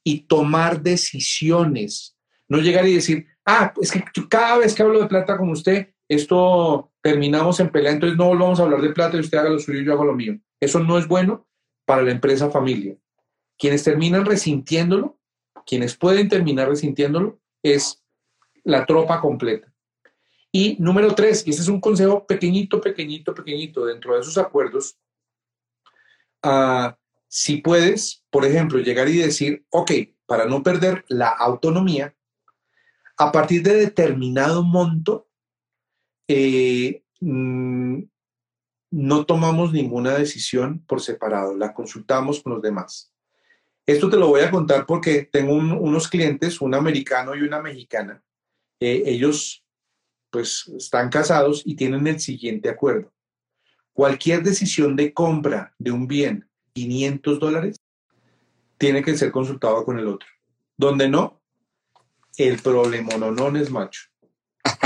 y 0.03 0.21
tomar 0.21 0.81
decisiones. 0.81 2.17
No 2.47 2.59
llegar 2.59 2.87
y 2.87 2.95
decir, 2.95 3.27
ah, 3.45 3.73
es 3.79 3.91
que 3.91 4.03
cada 4.27 4.57
vez 4.57 4.73
que 4.73 4.83
hablo 4.83 4.99
de 4.99 5.07
plata 5.07 5.37
con 5.37 5.49
usted, 5.49 5.94
esto 6.07 6.91
terminamos 7.01 7.59
en 7.59 7.69
pelea, 7.69 7.91
entonces 7.91 8.17
no 8.17 8.27
volvamos 8.27 8.59
a 8.59 8.63
hablar 8.63 8.81
de 8.81 8.93
plata 8.93 9.17
y 9.17 9.19
usted 9.19 9.37
haga 9.37 9.49
lo 9.49 9.59
suyo 9.59 9.79
y 9.79 9.85
yo 9.85 9.93
hago 9.93 10.05
lo 10.05 10.13
mío. 10.13 10.39
Eso 10.59 10.79
no 10.79 10.97
es 10.97 11.07
bueno 11.07 11.47
para 11.85 12.01
la 12.01 12.11
empresa 12.11 12.49
familia. 12.49 12.95
Quienes 13.57 13.83
terminan 13.83 14.25
resintiéndolo, 14.25 15.19
quienes 15.65 15.95
pueden 15.95 16.29
terminar 16.29 16.69
resintiéndolo, 16.69 17.39
es 17.63 18.03
la 18.63 18.85
tropa 18.85 19.21
completa. 19.21 19.71
Y 20.51 20.77
número 20.79 21.13
tres, 21.13 21.45
y 21.45 21.49
este 21.49 21.63
es 21.63 21.67
un 21.67 21.81
consejo 21.81 22.25
pequeñito, 22.25 22.79
pequeñito, 22.79 23.33
pequeñito 23.33 23.85
dentro 23.85 24.15
de 24.15 24.21
esos 24.21 24.37
acuerdos, 24.37 24.97
ah, 26.43 26.97
si 27.27 27.57
puedes, 27.57 28.23
por 28.29 28.45
ejemplo, 28.45 28.79
llegar 28.79 29.09
y 29.09 29.17
decir, 29.17 29.65
ok, 29.69 29.91
para 30.25 30.45
no 30.45 30.63
perder 30.63 31.03
la 31.09 31.27
autonomía, 31.27 32.15
a 33.17 33.31
partir 33.31 33.63
de 33.63 33.75
determinado 33.75 34.63
monto, 34.63 35.27
eh, 36.27 37.03
mm, 37.21 38.03
no 38.91 39.25
tomamos 39.25 39.73
ninguna 39.73 40.13
decisión 40.13 40.79
por 40.85 41.01
separado, 41.01 41.55
la 41.55 41.73
consultamos 41.73 42.41
con 42.41 42.53
los 42.53 42.61
demás. 42.61 43.11
Esto 43.85 44.09
te 44.09 44.17
lo 44.17 44.29
voy 44.29 44.41
a 44.41 44.49
contar 44.49 44.85
porque 44.85 45.29
tengo 45.31 45.53
unos 45.53 46.07
clientes, 46.07 46.59
un 46.59 46.73
americano 46.73 47.35
y 47.35 47.41
una 47.41 47.61
mexicana. 47.61 48.23
Eh, 48.79 49.03
ellos 49.05 49.63
pues 50.31 50.67
están 50.75 51.09
casados 51.09 51.61
y 51.65 51.75
tienen 51.75 52.07
el 52.07 52.19
siguiente 52.19 52.69
acuerdo. 52.69 53.13
Cualquier 53.93 54.43
decisión 54.43 54.95
de 54.95 55.13
compra 55.13 55.73
de 55.77 55.91
un 55.91 56.07
bien, 56.07 56.49
500 56.73 57.39
dólares, 57.39 57.77
tiene 58.77 59.03
que 59.03 59.15
ser 59.15 59.31
consultado 59.31 59.85
con 59.85 59.99
el 59.99 60.07
otro. 60.07 60.27
Donde 60.75 61.07
no, 61.07 61.41
el 62.37 62.59
problema 62.61 63.15
no, 63.17 63.31
no 63.31 63.57
es 63.57 63.69
macho. 63.69 64.09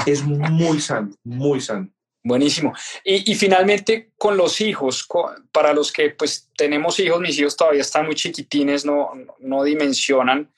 Es 0.05 0.23
muy 0.23 0.79
sano, 0.79 1.11
muy 1.23 1.61
sano. 1.61 1.89
Buenísimo. 2.21 2.73
Y, 3.03 3.33
finalmente 3.35 4.11
con 4.17 4.35
los 4.35 4.59
hijos, 4.59 5.07
para 5.51 5.73
los 5.73 5.91
que 5.91 6.09
pues 6.09 6.49
tenemos 6.55 6.99
hijos, 6.99 7.21
mis 7.21 7.39
hijos 7.39 7.55
todavía 7.55 7.81
están 7.81 8.05
muy 8.05 8.15
chiquitines, 8.15 8.85
no, 8.85 9.11
no 9.39 9.63
dimensionan 9.63 10.51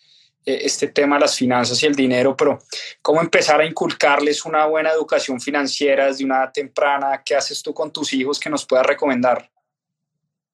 eh, 0.43 0.61
este 0.63 0.87
tema 0.87 1.17
de 1.17 1.21
las 1.21 1.35
finanzas 1.35 1.81
y 1.83 1.85
el 1.85 1.93
dinero, 1.93 2.35
pero 2.35 2.59
¿cómo 3.01 3.21
empezar 3.21 3.61
a 3.61 3.65
inculcarles 3.65 4.43
una 4.43 4.65
buena 4.65 4.89
educación 4.89 5.39
financiera 5.39 6.07
desde 6.07 6.25
una 6.25 6.37
edad 6.37 6.51
temprana? 6.51 7.21
¿Qué 7.23 7.35
haces 7.35 7.61
tú 7.61 7.75
con 7.75 7.91
tus 7.91 8.11
hijos 8.13 8.39
que 8.39 8.49
nos 8.49 8.65
puedas 8.65 8.87
recomendar? 8.87 9.47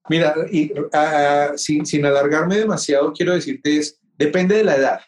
Mira, 0.09 0.35
y, 0.51 0.73
ah, 0.91 1.53
sin, 1.55 1.85
sin, 1.85 2.05
alargarme 2.05 2.57
demasiado, 2.57 3.13
quiero 3.13 3.33
decirte 3.33 3.77
es, 3.77 3.97
depende 4.17 4.57
de 4.57 4.65
la 4.65 4.75
edad. 4.75 5.01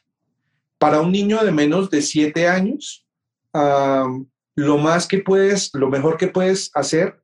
Para 0.78 1.02
un 1.02 1.12
niño 1.12 1.44
de 1.44 1.52
menos 1.52 1.90
de 1.90 2.02
7 2.02 2.48
años, 2.48 3.06
lo 3.54 4.78
más 4.78 5.08
que 5.08 5.20
puedes, 5.20 5.74
lo 5.74 5.90
mejor 5.90 6.18
que 6.18 6.28
puedes 6.28 6.72
hacer 6.74 7.22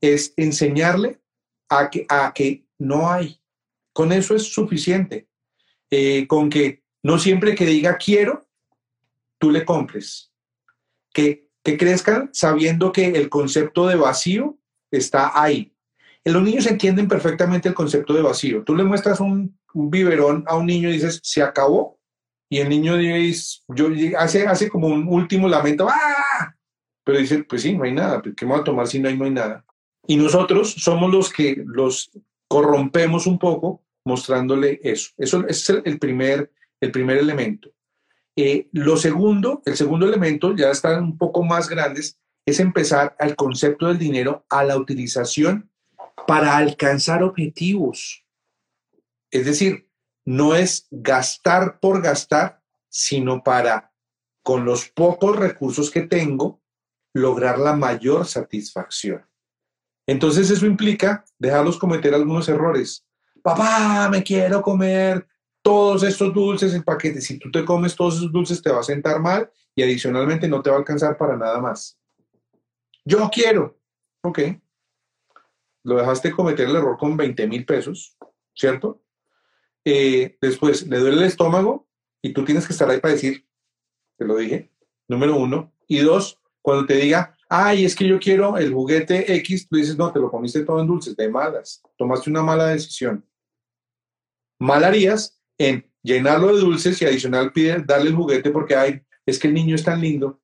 es 0.00 0.34
enseñarle 0.36 1.20
a 1.68 1.90
que, 1.90 2.06
a 2.08 2.32
que 2.34 2.66
no 2.78 3.10
hay. 3.10 3.40
Con 3.92 4.12
eso 4.12 4.34
es 4.34 4.52
suficiente. 4.52 5.28
Eh, 5.90 6.26
con 6.26 6.48
que 6.48 6.82
no 7.02 7.18
siempre 7.18 7.54
que 7.54 7.66
diga 7.66 7.96
quiero, 7.98 8.46
tú 9.38 9.50
le 9.50 9.64
compres. 9.64 10.32
Que, 11.12 11.50
que 11.62 11.76
crezcan 11.76 12.30
sabiendo 12.32 12.92
que 12.92 13.08
el 13.08 13.28
concepto 13.28 13.86
de 13.86 13.96
vacío 13.96 14.58
está 14.90 15.30
ahí. 15.40 15.72
Los 16.24 16.42
niños 16.42 16.66
entienden 16.66 17.08
perfectamente 17.08 17.68
el 17.68 17.74
concepto 17.74 18.14
de 18.14 18.22
vacío. 18.22 18.62
Tú 18.62 18.76
le 18.76 18.84
muestras 18.84 19.18
un, 19.20 19.58
biberón 19.74 20.44
a 20.46 20.56
un 20.56 20.66
niño 20.66 20.88
y 20.88 20.92
dices, 20.92 21.20
se 21.22 21.42
acabó. 21.42 21.98
Y 22.52 22.58
el 22.58 22.68
niño 22.68 22.98
dice, 22.98 23.60
yo, 23.68 23.88
hace, 24.18 24.46
hace 24.46 24.68
como 24.68 24.88
un 24.88 25.08
último 25.08 25.48
lamento, 25.48 25.88
¡ah! 25.88 26.54
Pero 27.02 27.18
dice, 27.18 27.44
pues 27.44 27.62
sí, 27.62 27.74
no 27.74 27.84
hay 27.84 27.92
nada. 27.92 28.20
¿Qué 28.20 28.44
me 28.44 28.52
voy 28.52 28.60
a 28.60 28.64
tomar 28.64 28.86
si 28.86 29.00
no 29.00 29.08
hay, 29.08 29.16
no 29.16 29.24
hay 29.24 29.30
nada? 29.30 29.64
Y 30.06 30.16
nosotros 30.16 30.74
somos 30.74 31.10
los 31.10 31.32
que 31.32 31.64
los 31.64 32.10
corrompemos 32.48 33.26
un 33.26 33.38
poco 33.38 33.82
mostrándole 34.04 34.80
eso. 34.82 35.12
Eso 35.16 35.46
es 35.48 35.66
el 35.70 35.98
primer, 35.98 36.52
el 36.82 36.92
primer 36.92 37.16
elemento. 37.16 37.70
Eh, 38.36 38.68
lo 38.72 38.98
segundo, 38.98 39.62
el 39.64 39.74
segundo 39.74 40.06
elemento, 40.06 40.54
ya 40.54 40.70
están 40.72 41.02
un 41.02 41.16
poco 41.16 41.42
más 41.42 41.70
grandes, 41.70 42.18
es 42.44 42.60
empezar 42.60 43.16
al 43.18 43.34
concepto 43.34 43.88
del 43.88 43.96
dinero, 43.96 44.44
a 44.50 44.62
la 44.62 44.76
utilización 44.76 45.70
para 46.26 46.58
alcanzar 46.58 47.22
objetivos. 47.22 48.26
Es 49.30 49.46
decir, 49.46 49.88
no 50.24 50.54
es 50.54 50.86
gastar 50.90 51.80
por 51.80 52.02
gastar, 52.02 52.62
sino 52.88 53.42
para, 53.42 53.92
con 54.42 54.64
los 54.64 54.88
pocos 54.88 55.36
recursos 55.36 55.90
que 55.90 56.02
tengo, 56.02 56.62
lograr 57.14 57.58
la 57.58 57.74
mayor 57.74 58.26
satisfacción. 58.26 59.26
Entonces 60.06 60.50
eso 60.50 60.66
implica 60.66 61.24
dejarlos 61.38 61.78
cometer 61.78 62.14
algunos 62.14 62.48
errores. 62.48 63.06
Papá, 63.42 64.08
me 64.10 64.22
quiero 64.22 64.62
comer 64.62 65.26
todos 65.62 66.02
estos 66.02 66.32
dulces 66.34 66.74
en 66.74 66.82
paquete. 66.82 67.20
Si 67.20 67.38
tú 67.38 67.50
te 67.50 67.64
comes 67.64 67.94
todos 67.94 68.16
esos 68.16 68.32
dulces 68.32 68.62
te 68.62 68.70
va 68.70 68.80
a 68.80 68.84
sentar 68.84 69.20
mal 69.20 69.50
y 69.74 69.82
adicionalmente 69.82 70.48
no 70.48 70.62
te 70.62 70.70
va 70.70 70.76
a 70.76 70.78
alcanzar 70.80 71.16
para 71.16 71.36
nada 71.36 71.60
más. 71.60 71.98
Yo 73.04 73.28
quiero. 73.32 73.78
Ok. 74.22 74.40
Lo 75.84 75.96
dejaste 75.96 76.30
cometer 76.30 76.68
el 76.68 76.76
error 76.76 76.96
con 76.96 77.16
20 77.16 77.46
mil 77.48 77.64
pesos, 77.64 78.16
¿cierto? 78.54 79.01
Eh, 79.84 80.36
después 80.40 80.86
le 80.86 80.98
duele 80.98 81.18
el 81.18 81.24
estómago 81.24 81.88
y 82.22 82.32
tú 82.32 82.44
tienes 82.44 82.66
que 82.66 82.72
estar 82.72 82.88
ahí 82.88 83.00
para 83.00 83.14
decir, 83.14 83.46
te 84.16 84.24
lo 84.24 84.36
dije, 84.36 84.70
número 85.08 85.36
uno. 85.36 85.72
Y 85.88 85.98
dos, 85.98 86.40
cuando 86.60 86.86
te 86.86 86.94
diga, 86.94 87.36
ay, 87.48 87.84
es 87.84 87.94
que 87.94 88.06
yo 88.06 88.18
quiero 88.18 88.56
el 88.56 88.72
juguete 88.72 89.34
X, 89.36 89.68
tú 89.68 89.76
dices, 89.76 89.96
no, 89.98 90.12
te 90.12 90.20
lo 90.20 90.30
comiste 90.30 90.64
todo 90.64 90.80
en 90.80 90.86
dulces, 90.86 91.16
de 91.16 91.28
malas, 91.28 91.82
tomaste 91.96 92.30
una 92.30 92.42
mala 92.42 92.68
decisión. 92.68 93.26
Mal 94.58 94.84
harías 94.84 95.40
en 95.58 95.90
llenarlo 96.02 96.54
de 96.54 96.60
dulces 96.60 97.00
y 97.02 97.04
adicional 97.04 97.52
pide, 97.52 97.82
darle 97.84 98.10
el 98.10 98.16
juguete 98.16 98.50
porque, 98.50 98.76
ay, 98.76 99.02
es 99.26 99.38
que 99.38 99.48
el 99.48 99.54
niño 99.54 99.74
es 99.74 99.84
tan 99.84 100.00
lindo. 100.00 100.40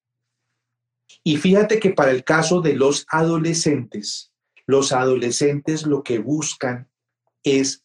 Y 1.25 1.37
fíjate 1.37 1.81
que 1.81 1.91
para 1.91 2.11
el 2.11 2.25
caso 2.25 2.61
de 2.61 2.75
los 2.75 3.07
adolescentes, 3.11 4.33
los 4.67 4.93
adolescentes 4.93 5.87
lo 5.87 6.03
que 6.03 6.19
buscan 6.19 6.91
es 7.43 7.85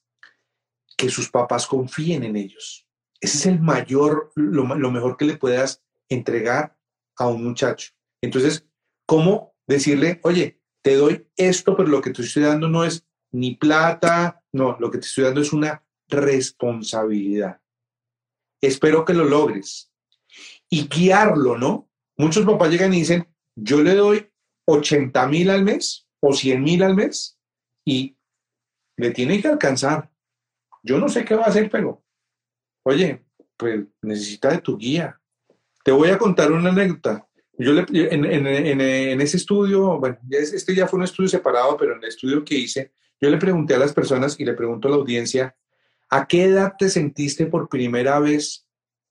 que 0.97 1.09
sus 1.09 1.29
papás 1.29 1.67
confíen 1.67 2.23
en 2.23 2.35
ellos. 2.35 2.87
Ese 3.19 3.37
es 3.37 3.45
el 3.45 3.59
mayor, 3.59 4.31
lo, 4.35 4.65
mejor 4.65 5.17
que 5.17 5.25
le 5.25 5.37
puedas 5.37 5.81
entregar 6.09 6.77
a 7.17 7.27
un 7.27 7.43
muchacho. 7.43 7.91
Entonces, 8.21 8.67
¿cómo 9.05 9.55
decirle, 9.67 10.19
oye, 10.23 10.59
te 10.83 10.95
doy 10.95 11.27
esto, 11.37 11.75
pero 11.75 11.89
lo 11.89 12.01
que 12.01 12.11
te 12.11 12.21
estoy 12.21 12.43
dando 12.43 12.67
no 12.67 12.83
es 12.83 13.07
ni 13.31 13.55
plata, 13.55 14.43
no, 14.51 14.77
lo 14.79 14.91
que 14.91 14.99
te 14.99 15.07
estoy 15.07 15.23
dando 15.23 15.41
es 15.41 15.53
una 15.53 15.83
responsabilidad. 16.07 17.61
Espero 18.61 19.03
que 19.05 19.13
lo 19.13 19.25
logres. 19.25 19.91
Y 20.69 20.87
guiarlo, 20.87 21.57
¿no? 21.57 21.89
Muchos 22.17 22.45
papás 22.45 22.69
llegan 22.69 22.93
y 22.93 22.99
dicen, 22.99 23.27
yo 23.55 23.81
le 23.81 23.95
doy 23.95 24.31
80 24.65 25.27
mil 25.27 25.49
al 25.49 25.63
mes 25.63 26.07
o 26.21 26.33
100 26.33 26.63
mil 26.63 26.83
al 26.83 26.95
mes 26.95 27.39
y 27.85 28.17
le 28.97 29.11
tiene 29.11 29.41
que 29.41 29.47
alcanzar. 29.47 30.12
Yo 30.83 30.99
no 30.99 31.07
sé 31.07 31.23
qué 31.23 31.35
va 31.35 31.43
a 31.43 31.47
hacer, 31.47 31.69
pero, 31.69 32.03
oye, 32.83 33.25
pues 33.57 33.85
necesita 34.01 34.51
de 34.51 34.59
tu 34.59 34.77
guía. 34.77 35.19
Te 35.83 35.91
voy 35.91 36.09
a 36.09 36.17
contar 36.17 36.51
una 36.51 36.69
anécdota. 36.69 37.27
Yo 37.57 37.71
le, 37.71 37.85
en, 38.13 38.25
en, 38.25 39.21
ese 39.21 39.37
estudio, 39.37 39.99
bueno, 39.99 40.17
este 40.29 40.75
ya 40.75 40.87
fue 40.87 40.97
un 40.97 41.05
estudio 41.05 41.29
separado, 41.29 41.77
pero 41.77 41.93
en 41.93 41.99
el 41.99 42.09
estudio 42.09 42.43
que 42.43 42.55
hice, 42.55 42.91
yo 43.21 43.29
le 43.29 43.37
pregunté 43.37 43.75
a 43.75 43.79
las 43.79 43.93
personas 43.93 44.37
y 44.39 44.45
le 44.45 44.53
pregunto 44.53 44.87
a 44.87 44.91
la 44.91 44.97
audiencia, 44.97 45.55
¿a 46.09 46.27
qué 46.27 46.45
edad 46.45 46.73
te 46.77 46.89
sentiste 46.89 47.45
por 47.45 47.69
primera 47.69 48.19
vez 48.19 48.67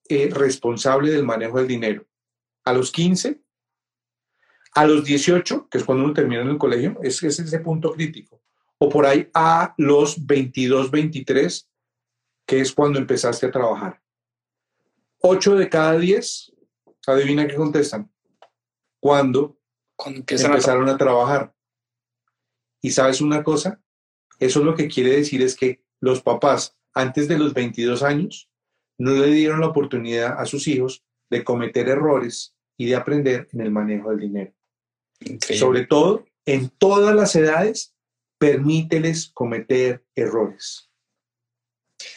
eh, 0.08 0.28
responsable 0.30 1.10
del 1.10 1.24
manejo 1.24 1.58
del 1.58 1.68
dinero? 1.68 2.04
¿A 2.64 2.72
los 2.72 2.92
15? 2.92 3.40
¿A 4.74 4.86
los 4.86 5.04
18, 5.04 5.68
que 5.70 5.78
es 5.78 5.84
cuando 5.84 6.04
uno 6.04 6.12
termina 6.12 6.42
en 6.42 6.48
el 6.48 6.58
colegio? 6.58 6.98
Es 7.02 7.22
ese 7.22 7.58
punto 7.60 7.92
crítico. 7.92 8.42
O 8.84 8.88
por 8.88 9.06
ahí 9.06 9.30
a 9.32 9.74
los 9.78 10.26
22, 10.26 10.90
23, 10.90 11.70
que 12.44 12.60
es 12.60 12.72
cuando 12.72 12.98
empezaste 12.98 13.46
a 13.46 13.52
trabajar. 13.52 14.02
8 15.20 15.54
de 15.54 15.68
cada 15.68 15.96
10, 15.96 16.52
adivina 17.06 17.46
qué 17.46 17.54
contestan 17.54 18.10
cuando, 18.98 19.56
empezaron 20.04 20.88
a, 20.88 20.96
trabajar. 20.96 21.54
Y 22.80 22.90
sabes 22.90 23.20
una 23.20 23.44
cosa, 23.44 23.80
eso 24.40 24.64
lo 24.64 24.74
que 24.74 24.88
quiere 24.88 25.12
decir 25.12 25.42
es 25.42 25.54
que 25.54 25.84
los 26.00 26.20
papás 26.20 26.76
antes 26.92 27.28
de 27.28 27.38
los 27.38 27.54
22 27.54 28.02
años 28.02 28.50
no 28.98 29.12
le 29.12 29.28
dieron 29.28 29.60
la 29.60 29.68
oportunidad 29.68 30.40
a 30.40 30.44
sus 30.44 30.66
hijos 30.66 31.04
de 31.30 31.44
cometer 31.44 31.88
errores 31.88 32.56
y 32.76 32.86
de 32.86 32.96
aprender 32.96 33.46
en 33.52 33.60
el 33.60 33.70
manejo 33.70 34.10
del 34.10 34.18
dinero. 34.18 34.52
Sobre 35.56 35.86
todo, 35.86 36.24
en 36.46 36.68
todas 36.68 37.14
las 37.14 37.36
edades, 37.36 37.94
permíteles 38.42 39.30
cometer 39.32 40.02
errores. 40.16 40.90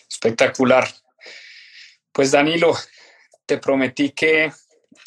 Espectacular. 0.10 0.88
Pues 2.12 2.32
Danilo, 2.32 2.74
te 3.46 3.60
prometí 3.60 4.10
que 4.10 4.52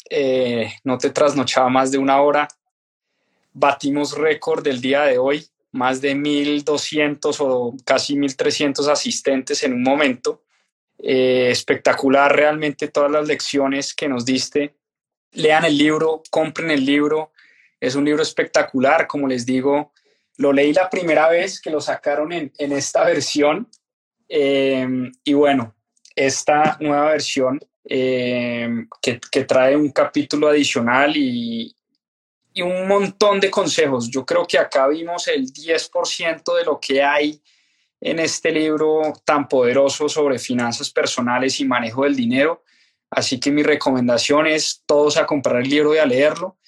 eh, 0.09 0.71
no 0.85 0.97
te 0.97 1.09
trasnochaba 1.09 1.67
más 1.67 1.91
de 1.91 1.97
una 1.97 2.21
hora. 2.21 2.47
Batimos 3.51 4.17
récord 4.17 4.63
del 4.63 4.79
día 4.79 5.01
de 5.01 5.17
hoy, 5.17 5.45
más 5.73 5.99
de 5.99 6.15
1.200 6.15 7.35
o 7.41 7.75
casi 7.83 8.15
1.300 8.15 8.87
asistentes 8.89 9.61
en 9.63 9.73
un 9.73 9.83
momento. 9.83 10.45
Eh, 10.99 11.49
espectacular 11.51 12.33
realmente 12.33 12.87
todas 12.87 13.11
las 13.11 13.27
lecciones 13.27 13.93
que 13.93 14.07
nos 14.07 14.23
diste. 14.23 14.73
Lean 15.33 15.65
el 15.65 15.77
libro, 15.77 16.23
compren 16.29 16.71
el 16.71 16.85
libro. 16.85 17.33
Es 17.77 17.95
un 17.95 18.05
libro 18.05 18.23
espectacular, 18.23 19.05
como 19.05 19.27
les 19.27 19.45
digo. 19.45 19.91
Lo 20.39 20.51
leí 20.51 20.73
la 20.73 20.89
primera 20.89 21.29
vez 21.29 21.61
que 21.61 21.69
lo 21.69 21.79
sacaron 21.79 22.33
en, 22.33 22.51
esta 22.57 23.05
versión. 23.05 23.69
Eh, 24.27 24.87
y 25.23 25.33
bueno, 25.33 25.75
esta 26.15 26.77
nueva 26.79 27.11
versión 27.11 27.59
Em, 27.91 28.87
que, 29.01 29.43
trae 29.45 29.75
un 29.75 29.89
capítulo 29.89 30.47
adicional 30.47 31.17
y, 31.17 31.75
y, 32.53 32.61
un 32.61 32.87
montón 32.87 33.39
de 33.39 33.49
consejos. 33.49 34.11
Yo 34.11 34.23
creo 34.23 34.45
que 34.45 34.59
acá 34.59 34.87
vimos 34.87 35.27
el 35.27 35.51
10% 35.51 36.55
de 36.55 36.65
lo 36.65 36.79
que 36.79 37.01
hay 37.01 37.41
en 37.99 38.19
este 38.19 38.51
libro 38.51 39.01
tan 39.25 39.47
poderoso 39.47 40.07
sobre 40.07 40.37
finanzas 40.37 40.91
personales 40.91 41.59
y 41.59 41.65
manejo 41.65 42.03
del 42.03 42.15
dinero. 42.15 42.63
Así 43.09 43.39
que 43.39 43.49
mi 43.49 43.63
recomendación 43.63 44.45
es 44.45 44.83
todos 44.85 45.17
a 45.17 45.25
comprar 45.25 45.63
el 45.63 45.69
libro 45.69 45.95
y 45.95 45.97
a 45.97 46.05
leerlo. 46.05 46.59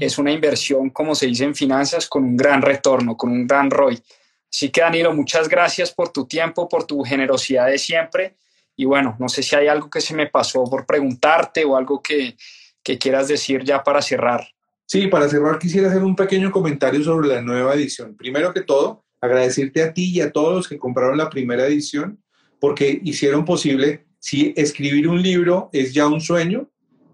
Es 0.00 0.18
una 0.18 0.32
inversión, 0.32 0.90
como 0.90 1.14
se 1.14 1.26
dice 1.26 1.44
en 1.44 1.54
finanzas, 1.54 2.08
con 2.08 2.24
un 2.24 2.36
gran 2.36 2.62
retorno, 2.62 3.16
con 3.16 3.30
un 3.30 3.46
gran 3.46 3.70
ROI. 3.70 4.02
Así 4.50 4.70
que 4.70 4.80
Danilo, 4.80 5.12
muchas 5.12 5.48
gracias 5.48 5.92
por 5.92 6.10
tu 6.10 6.26
tiempo, 6.26 6.68
por 6.68 6.84
tu 6.84 7.02
generosidad 7.02 7.66
de 7.66 7.78
siempre 7.78 8.36
y 8.78 8.84
bueno, 8.84 9.16
no 9.18 9.28
sé 9.28 9.42
si 9.42 9.56
hay 9.56 9.66
algo 9.66 9.90
que 9.90 10.00
se 10.00 10.14
me 10.14 10.28
pasó 10.28 10.62
por 10.64 10.86
preguntarte 10.86 11.64
o 11.64 11.76
algo 11.76 12.00
que, 12.00 12.36
que 12.80 12.96
quieras 12.96 13.26
decir 13.26 13.64
ya 13.64 13.82
para 13.82 14.00
cerrar. 14.00 14.46
Sí, 14.86 15.08
para 15.08 15.28
cerrar 15.28 15.58
quisiera 15.58 15.88
hacer 15.88 16.04
un 16.04 16.14
pequeño 16.14 16.52
comentario 16.52 17.02
sobre 17.02 17.26
la 17.26 17.42
nueva 17.42 17.74
edición. 17.74 18.16
Primero 18.16 18.54
que 18.54 18.60
todo, 18.60 19.04
agradecerte 19.20 19.82
a 19.82 19.92
ti 19.92 20.12
y 20.14 20.20
a 20.20 20.30
todos 20.30 20.54
los 20.54 20.68
que 20.68 20.78
compraron 20.78 21.18
la 21.18 21.28
primera 21.28 21.66
edición 21.66 22.22
porque 22.60 23.00
hicieron 23.02 23.44
posible 23.44 24.06
si 24.20 24.54
escribir 24.56 25.08
un 25.08 25.22
libro 25.22 25.70
es 25.72 25.92
ya 25.92 26.06
un 26.06 26.20
sueño, 26.20 26.70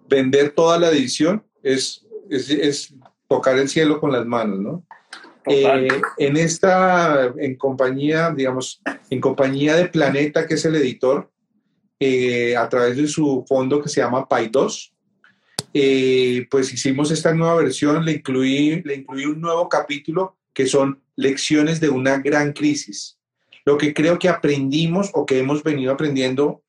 vender 0.06 0.50
toda 0.50 0.78
la 0.78 0.90
edición 0.90 1.46
es, 1.62 2.03
es, 2.30 2.94
tocar 3.28 3.58
el 3.58 3.68
cielo 3.68 4.00
con 4.00 4.12
las 4.12 4.26
manos, 4.26 4.60
¿no? 4.60 4.84
Eh, 5.46 5.88
en 6.18 6.36
esta, 6.36 7.32
en 7.36 7.56
compañía, 7.56 8.30
digamos, 8.30 8.80
en 9.10 9.20
compañía 9.20 9.76
de 9.76 9.86
Planeta, 9.86 10.46
que 10.46 10.54
es 10.54 10.64
el 10.64 10.76
editor, 10.76 11.30
eh, 12.00 12.56
a 12.56 12.68
través 12.68 12.96
de 12.96 13.06
su 13.06 13.44
fondo 13.46 13.80
que 13.80 13.88
se 13.88 14.00
llama 14.00 14.26
Pay2, 14.28 14.92
eh, 15.72 16.46
pues 16.50 16.72
hicimos 16.72 17.10
esta 17.10 17.34
nueva 17.34 17.56
versión, 17.56 18.04
le 18.04 18.12
incluí, 18.12 18.82
le 18.84 18.94
incluí 18.94 19.24
un 19.24 19.40
nuevo 19.40 19.68
capítulo 19.68 20.36
que 20.52 20.66
son 20.66 21.02
lecciones 21.16 21.80
de 21.80 21.88
una 21.88 22.18
gran 22.18 22.52
crisis. 22.52 23.18
Lo 23.64 23.76
que 23.76 23.92
creo 23.92 24.18
que 24.18 24.28
aprendimos 24.28 25.10
o 25.14 25.26
que 25.26 25.38
hemos 25.38 25.62
venido 25.62 25.92
aprendiendo 25.92 26.62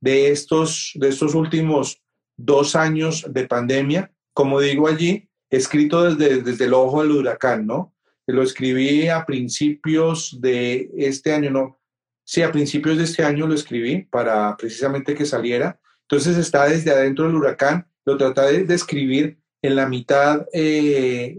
de 0.00 0.30
estos, 0.30 0.92
de 0.94 1.08
estos 1.08 1.34
últimos 1.34 2.02
dos 2.36 2.76
años 2.76 3.24
de 3.28 3.46
pandemia, 3.46 4.10
como 4.32 4.60
digo 4.60 4.88
allí, 4.88 5.28
escrito 5.50 6.02
desde, 6.04 6.42
desde 6.42 6.64
el 6.64 6.74
ojo 6.74 7.02
del 7.02 7.12
huracán, 7.12 7.66
¿no? 7.66 7.94
Lo 8.26 8.42
escribí 8.42 9.08
a 9.08 9.26
principios 9.26 10.40
de 10.40 10.90
este 10.96 11.32
año, 11.32 11.50
no, 11.50 11.80
sí, 12.24 12.42
a 12.42 12.52
principios 12.52 12.96
de 12.96 13.04
este 13.04 13.24
año 13.24 13.46
lo 13.46 13.54
escribí 13.54 14.02
para 14.02 14.56
precisamente 14.56 15.14
que 15.14 15.26
saliera. 15.26 15.80
Entonces 16.02 16.36
está 16.36 16.66
desde 16.68 16.90
adentro 16.90 17.26
del 17.26 17.34
huracán, 17.34 17.88
lo 18.04 18.16
traté 18.16 18.64
de 18.64 18.74
escribir 18.74 19.38
en 19.62 19.76
la 19.76 19.88
mitad 19.88 20.46
eh, 20.52 21.38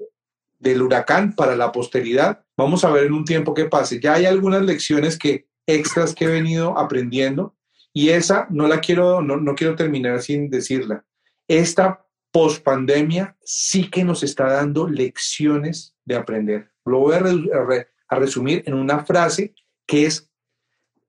del 0.59 0.81
huracán 0.81 1.33
para 1.33 1.55
la 1.55 1.71
posteridad. 1.71 2.43
Vamos 2.57 2.83
a 2.83 2.91
ver 2.91 3.05
en 3.05 3.13
un 3.13 3.25
tiempo 3.25 3.53
qué 3.53 3.65
pase. 3.65 3.99
Ya 3.99 4.13
hay 4.13 4.25
algunas 4.25 4.61
lecciones 4.63 5.17
que 5.17 5.47
extras 5.65 6.13
que 6.13 6.25
he 6.25 6.27
venido 6.27 6.77
aprendiendo 6.77 7.55
y 7.93 8.09
esa 8.09 8.47
no 8.49 8.67
la 8.67 8.79
quiero, 8.79 9.21
no, 9.21 9.37
no 9.37 9.55
quiero 9.55 9.75
terminar 9.75 10.21
sin 10.21 10.49
decirla. 10.49 11.05
Esta 11.47 12.05
pospandemia 12.31 13.37
sí 13.43 13.89
que 13.89 14.03
nos 14.03 14.23
está 14.23 14.45
dando 14.45 14.87
lecciones 14.87 15.95
de 16.05 16.15
aprender. 16.15 16.71
Lo 16.85 16.99
voy 16.99 17.15
a, 17.15 18.15
resumir 18.17 18.63
en 18.65 18.73
una 18.73 19.05
frase 19.05 19.53
que 19.85 20.05
es 20.05 20.29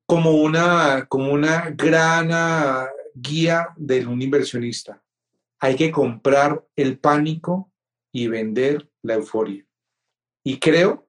como 0.06 0.32
una, 0.32 1.06
como 1.06 1.32
una 1.32 1.70
gran 1.70 2.30
ah, 2.32 2.88
guía 3.14 3.68
de 3.76 4.06
un 4.06 4.20
inversionista. 4.20 5.02
Hay 5.60 5.76
que 5.76 5.90
comprar 5.90 6.64
el 6.76 6.98
pánico 6.98 7.72
y 8.12 8.26
vender 8.26 8.90
la 9.02 9.14
euforia. 9.14 9.64
Y 10.44 10.58
creo 10.58 11.08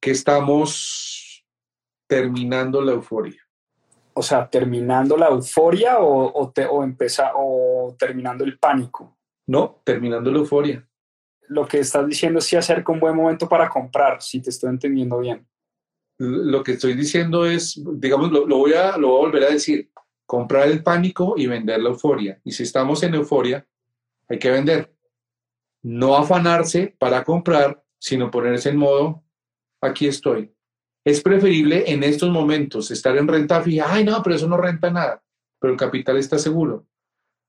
que 0.00 0.12
estamos 0.12 1.44
terminando 2.06 2.80
la 2.80 2.92
euforia. 2.92 3.42
O 4.14 4.22
sea, 4.22 4.48
terminando 4.48 5.16
la 5.16 5.28
euforia 5.28 5.98
o, 5.98 6.26
o, 6.26 6.52
o 7.34 7.96
terminando 7.96 8.44
el 8.44 8.58
pánico. 8.58 9.19
No, 9.50 9.82
terminando 9.82 10.30
la 10.30 10.38
euforia. 10.38 10.88
Lo 11.48 11.66
que 11.66 11.80
estás 11.80 12.06
diciendo 12.06 12.38
es 12.38 12.44
si 12.44 12.54
acerca 12.54 12.92
un 12.92 13.00
buen 13.00 13.16
momento 13.16 13.48
para 13.48 13.68
comprar, 13.68 14.22
si 14.22 14.40
te 14.40 14.50
estoy 14.50 14.70
entendiendo 14.70 15.18
bien. 15.18 15.44
Lo 16.18 16.62
que 16.62 16.72
estoy 16.74 16.94
diciendo 16.94 17.44
es, 17.44 17.82
digamos, 17.94 18.30
lo, 18.30 18.46
voy, 18.46 18.74
a, 18.74 18.96
lo 18.96 19.08
voy 19.08 19.16
a 19.16 19.22
volver 19.22 19.42
a 19.42 19.50
decir, 19.50 19.90
comprar 20.24 20.68
el 20.68 20.84
pánico 20.84 21.34
y 21.36 21.48
vender 21.48 21.82
la 21.82 21.88
euforia. 21.88 22.40
Y 22.44 22.52
si 22.52 22.62
estamos 22.62 23.02
en 23.02 23.14
euforia, 23.14 23.66
hay 24.28 24.38
que 24.38 24.52
vender. 24.52 24.94
No 25.82 26.16
afanarse 26.16 26.94
para 26.96 27.24
comprar, 27.24 27.82
sino 27.98 28.30
ponerse 28.30 28.68
en 28.68 28.76
modo, 28.76 29.24
aquí 29.80 30.06
estoy. 30.06 30.54
Es 31.04 31.22
preferible 31.22 31.90
en 31.90 32.04
estos 32.04 32.30
momentos 32.30 32.92
estar 32.92 33.16
en 33.16 33.26
renta 33.26 33.60
fija, 33.62 33.92
ay 33.92 34.04
no, 34.04 34.22
pero 34.22 34.36
eso 34.36 34.46
no 34.46 34.58
renta 34.58 34.92
nada, 34.92 35.24
pero 35.58 35.72
el 35.72 35.78
capital 35.78 36.18
está 36.18 36.38
seguro. 36.38 36.86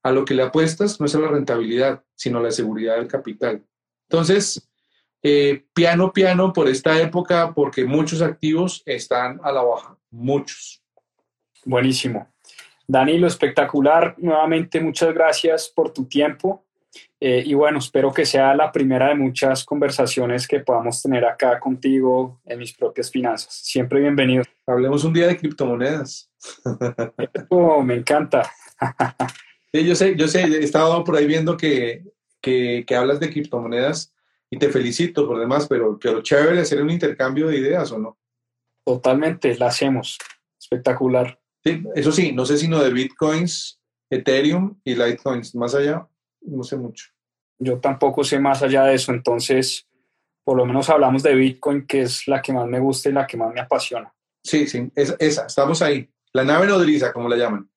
A 0.02 0.10
lo 0.12 0.24
que 0.24 0.34
le 0.34 0.42
apuestas 0.42 0.98
no 1.00 1.06
es 1.06 1.14
a 1.14 1.20
la 1.20 1.28
rentabilidad, 1.28 2.02
sino 2.14 2.38
a 2.38 2.42
la 2.42 2.50
seguridad 2.50 2.96
del 2.96 3.08
capital. 3.08 3.64
Entonces, 4.08 4.68
eh, 5.22 5.64
piano, 5.72 6.12
piano 6.12 6.52
por 6.52 6.68
esta 6.68 7.00
época, 7.00 7.52
porque 7.54 7.84
muchos 7.84 8.22
activos 8.22 8.82
están 8.84 9.40
a 9.44 9.52
la 9.52 9.62
baja, 9.62 9.96
muchos. 10.10 10.82
Buenísimo. 11.64 12.28
Danilo, 12.88 13.26
espectacular. 13.26 14.16
Nuevamente, 14.18 14.80
muchas 14.80 15.14
gracias 15.14 15.68
por 15.68 15.92
tu 15.92 16.06
tiempo. 16.06 16.64
Eh, 17.20 17.42
y 17.46 17.54
bueno, 17.54 17.78
espero 17.78 18.12
que 18.12 18.26
sea 18.26 18.54
la 18.54 18.70
primera 18.70 19.08
de 19.08 19.14
muchas 19.14 19.64
conversaciones 19.64 20.46
que 20.46 20.60
podamos 20.60 21.00
tener 21.00 21.24
acá 21.24 21.58
contigo 21.58 22.40
en 22.44 22.58
mis 22.58 22.74
propias 22.74 23.10
finanzas. 23.10 23.54
Siempre 23.54 24.00
bienvenido. 24.00 24.42
Hablemos 24.66 25.04
un 25.04 25.12
día 25.12 25.26
de 25.26 25.36
criptomonedas. 25.36 26.30
Oh, 27.48 27.82
me 27.82 27.94
encanta. 27.94 28.50
Sí, 29.72 29.86
yo 29.86 29.94
sé, 29.94 30.16
yo 30.16 30.28
sé, 30.28 30.42
he 30.42 30.62
estado 30.62 31.02
por 31.04 31.16
ahí 31.16 31.26
viendo 31.26 31.56
que, 31.56 32.04
que, 32.40 32.84
que 32.86 32.94
hablas 32.94 33.20
de 33.20 33.30
criptomonedas 33.30 34.12
y 34.50 34.58
te 34.58 34.68
felicito 34.68 35.26
por 35.26 35.38
demás, 35.38 35.66
pero, 35.66 35.98
pero 35.98 36.22
chévere 36.22 36.60
hacer 36.60 36.82
un 36.82 36.90
intercambio 36.90 37.48
de 37.48 37.58
ideas 37.58 37.90
o 37.92 37.98
no. 37.98 38.18
Totalmente, 38.84 39.56
la 39.56 39.68
hacemos. 39.68 40.18
Espectacular. 40.60 41.40
Sí, 41.64 41.82
eso 41.94 42.12
sí, 42.12 42.32
no 42.32 42.44
sé 42.44 42.58
si 42.58 42.68
no 42.68 42.82
de 42.82 42.92
bitcoins, 42.92 43.80
Ethereum 44.10 44.78
y 44.84 44.94
Litecoins. 44.94 45.54
Más 45.54 45.74
allá, 45.74 46.06
no 46.42 46.62
sé 46.64 46.76
mucho. 46.76 47.06
Yo 47.58 47.78
tampoco 47.78 48.24
sé 48.24 48.38
más 48.38 48.62
allá 48.62 48.84
de 48.84 48.94
eso, 48.94 49.12
entonces 49.12 49.86
por 50.44 50.56
lo 50.56 50.66
menos 50.66 50.90
hablamos 50.90 51.22
de 51.22 51.34
Bitcoin, 51.34 51.86
que 51.86 52.02
es 52.02 52.26
la 52.26 52.42
que 52.42 52.52
más 52.52 52.66
me 52.66 52.80
gusta 52.80 53.08
y 53.08 53.12
la 53.12 53.26
que 53.26 53.36
más 53.36 53.52
me 53.52 53.60
apasiona. 53.60 54.12
Sí, 54.42 54.66
sí, 54.66 54.90
esa, 54.94 55.14
esa 55.18 55.46
estamos 55.46 55.82
ahí. 55.82 56.08
La 56.32 56.44
nave 56.44 56.66
nodriza, 56.66 57.12
como 57.12 57.28
la 57.28 57.36
llaman. 57.36 57.70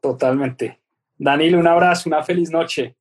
Totalmente. 0.00 0.79
Danilo, 1.22 1.58
un 1.58 1.66
abrazo, 1.66 2.08
una 2.08 2.22
feliz 2.22 2.50
noche. 2.50 2.96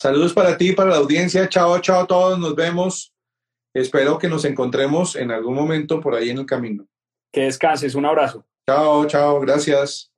Saludos 0.00 0.32
para 0.32 0.56
ti, 0.56 0.72
para 0.72 0.90
la 0.90 0.96
audiencia. 0.98 1.48
Chao, 1.48 1.76
chao 1.80 2.02
a 2.02 2.06
todos. 2.06 2.38
Nos 2.38 2.54
vemos. 2.54 3.12
Espero 3.74 4.16
que 4.16 4.28
nos 4.28 4.44
encontremos 4.44 5.16
en 5.16 5.32
algún 5.32 5.56
momento 5.56 6.00
por 6.00 6.14
ahí 6.14 6.30
en 6.30 6.38
el 6.38 6.46
camino. 6.46 6.86
Que 7.32 7.42
descanses. 7.42 7.96
Un 7.96 8.06
abrazo. 8.06 8.46
Chao, 8.64 9.04
chao. 9.08 9.40
Gracias. 9.40 10.12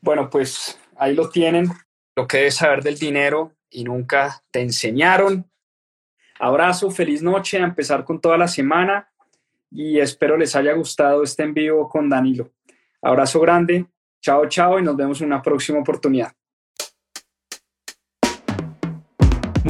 Bueno, 0.00 0.30
pues 0.30 0.78
ahí 0.96 1.14
lo 1.14 1.28
tienen. 1.28 1.68
Lo 2.16 2.26
que 2.26 2.38
debes 2.38 2.54
saber 2.54 2.82
del 2.82 2.98
dinero 2.98 3.52
y 3.68 3.84
nunca 3.84 4.42
te 4.50 4.62
enseñaron. 4.62 5.44
Abrazo, 6.40 6.90
feliz 6.90 7.20
noche, 7.20 7.58
a 7.58 7.64
empezar 7.64 8.02
con 8.02 8.18
toda 8.18 8.38
la 8.38 8.48
semana 8.48 9.12
y 9.70 9.98
espero 9.98 10.38
les 10.38 10.56
haya 10.56 10.72
gustado 10.72 11.22
este 11.22 11.42
en 11.42 11.52
vivo 11.52 11.86
con 11.86 12.08
Danilo. 12.08 12.50
Abrazo 13.02 13.40
grande, 13.40 13.86
chao, 14.22 14.48
chao 14.48 14.78
y 14.78 14.82
nos 14.82 14.96
vemos 14.96 15.20
en 15.20 15.26
una 15.26 15.42
próxima 15.42 15.80
oportunidad. 15.80 16.32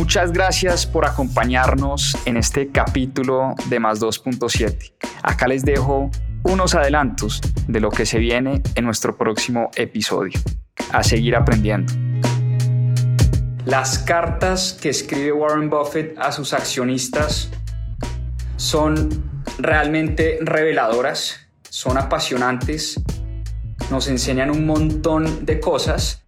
Muchas 0.09 0.33
gracias 0.33 0.87
por 0.87 1.05
acompañarnos 1.05 2.17
en 2.25 2.39
este 2.39 2.69
capítulo 2.69 3.55
de 3.69 3.79
Más 3.79 4.01
2.7. 4.01 4.95
Acá 5.23 5.47
les 5.47 5.67
dejo 5.67 6.11
unos 6.45 6.75
adelantos 6.75 7.43
de 7.67 7.79
lo 7.79 7.91
que 7.91 8.07
se 8.07 8.19
viene 8.19 8.63
en 8.75 8.87
nuestro 8.87 9.19
próximo 9.19 9.71
episodio. 9.77 10.41
A 10.93 11.03
seguir 11.03 11.37
aprendiendo. 11.37 11.93
Las 13.67 13.99
cartas 13.99 14.79
que 14.81 14.89
escribe 14.89 15.31
Warren 15.31 15.69
Buffett 15.69 16.19
a 16.19 16.33
sus 16.33 16.55
accionistas 16.55 17.51
son 18.57 19.11
realmente 19.59 20.39
reveladoras, 20.41 21.51
son 21.69 21.99
apasionantes, 21.99 22.99
nos 23.91 24.09
enseñan 24.09 24.51
un 24.51 24.65
montón 24.65 25.45
de 25.45 25.61
cosas 25.61 26.25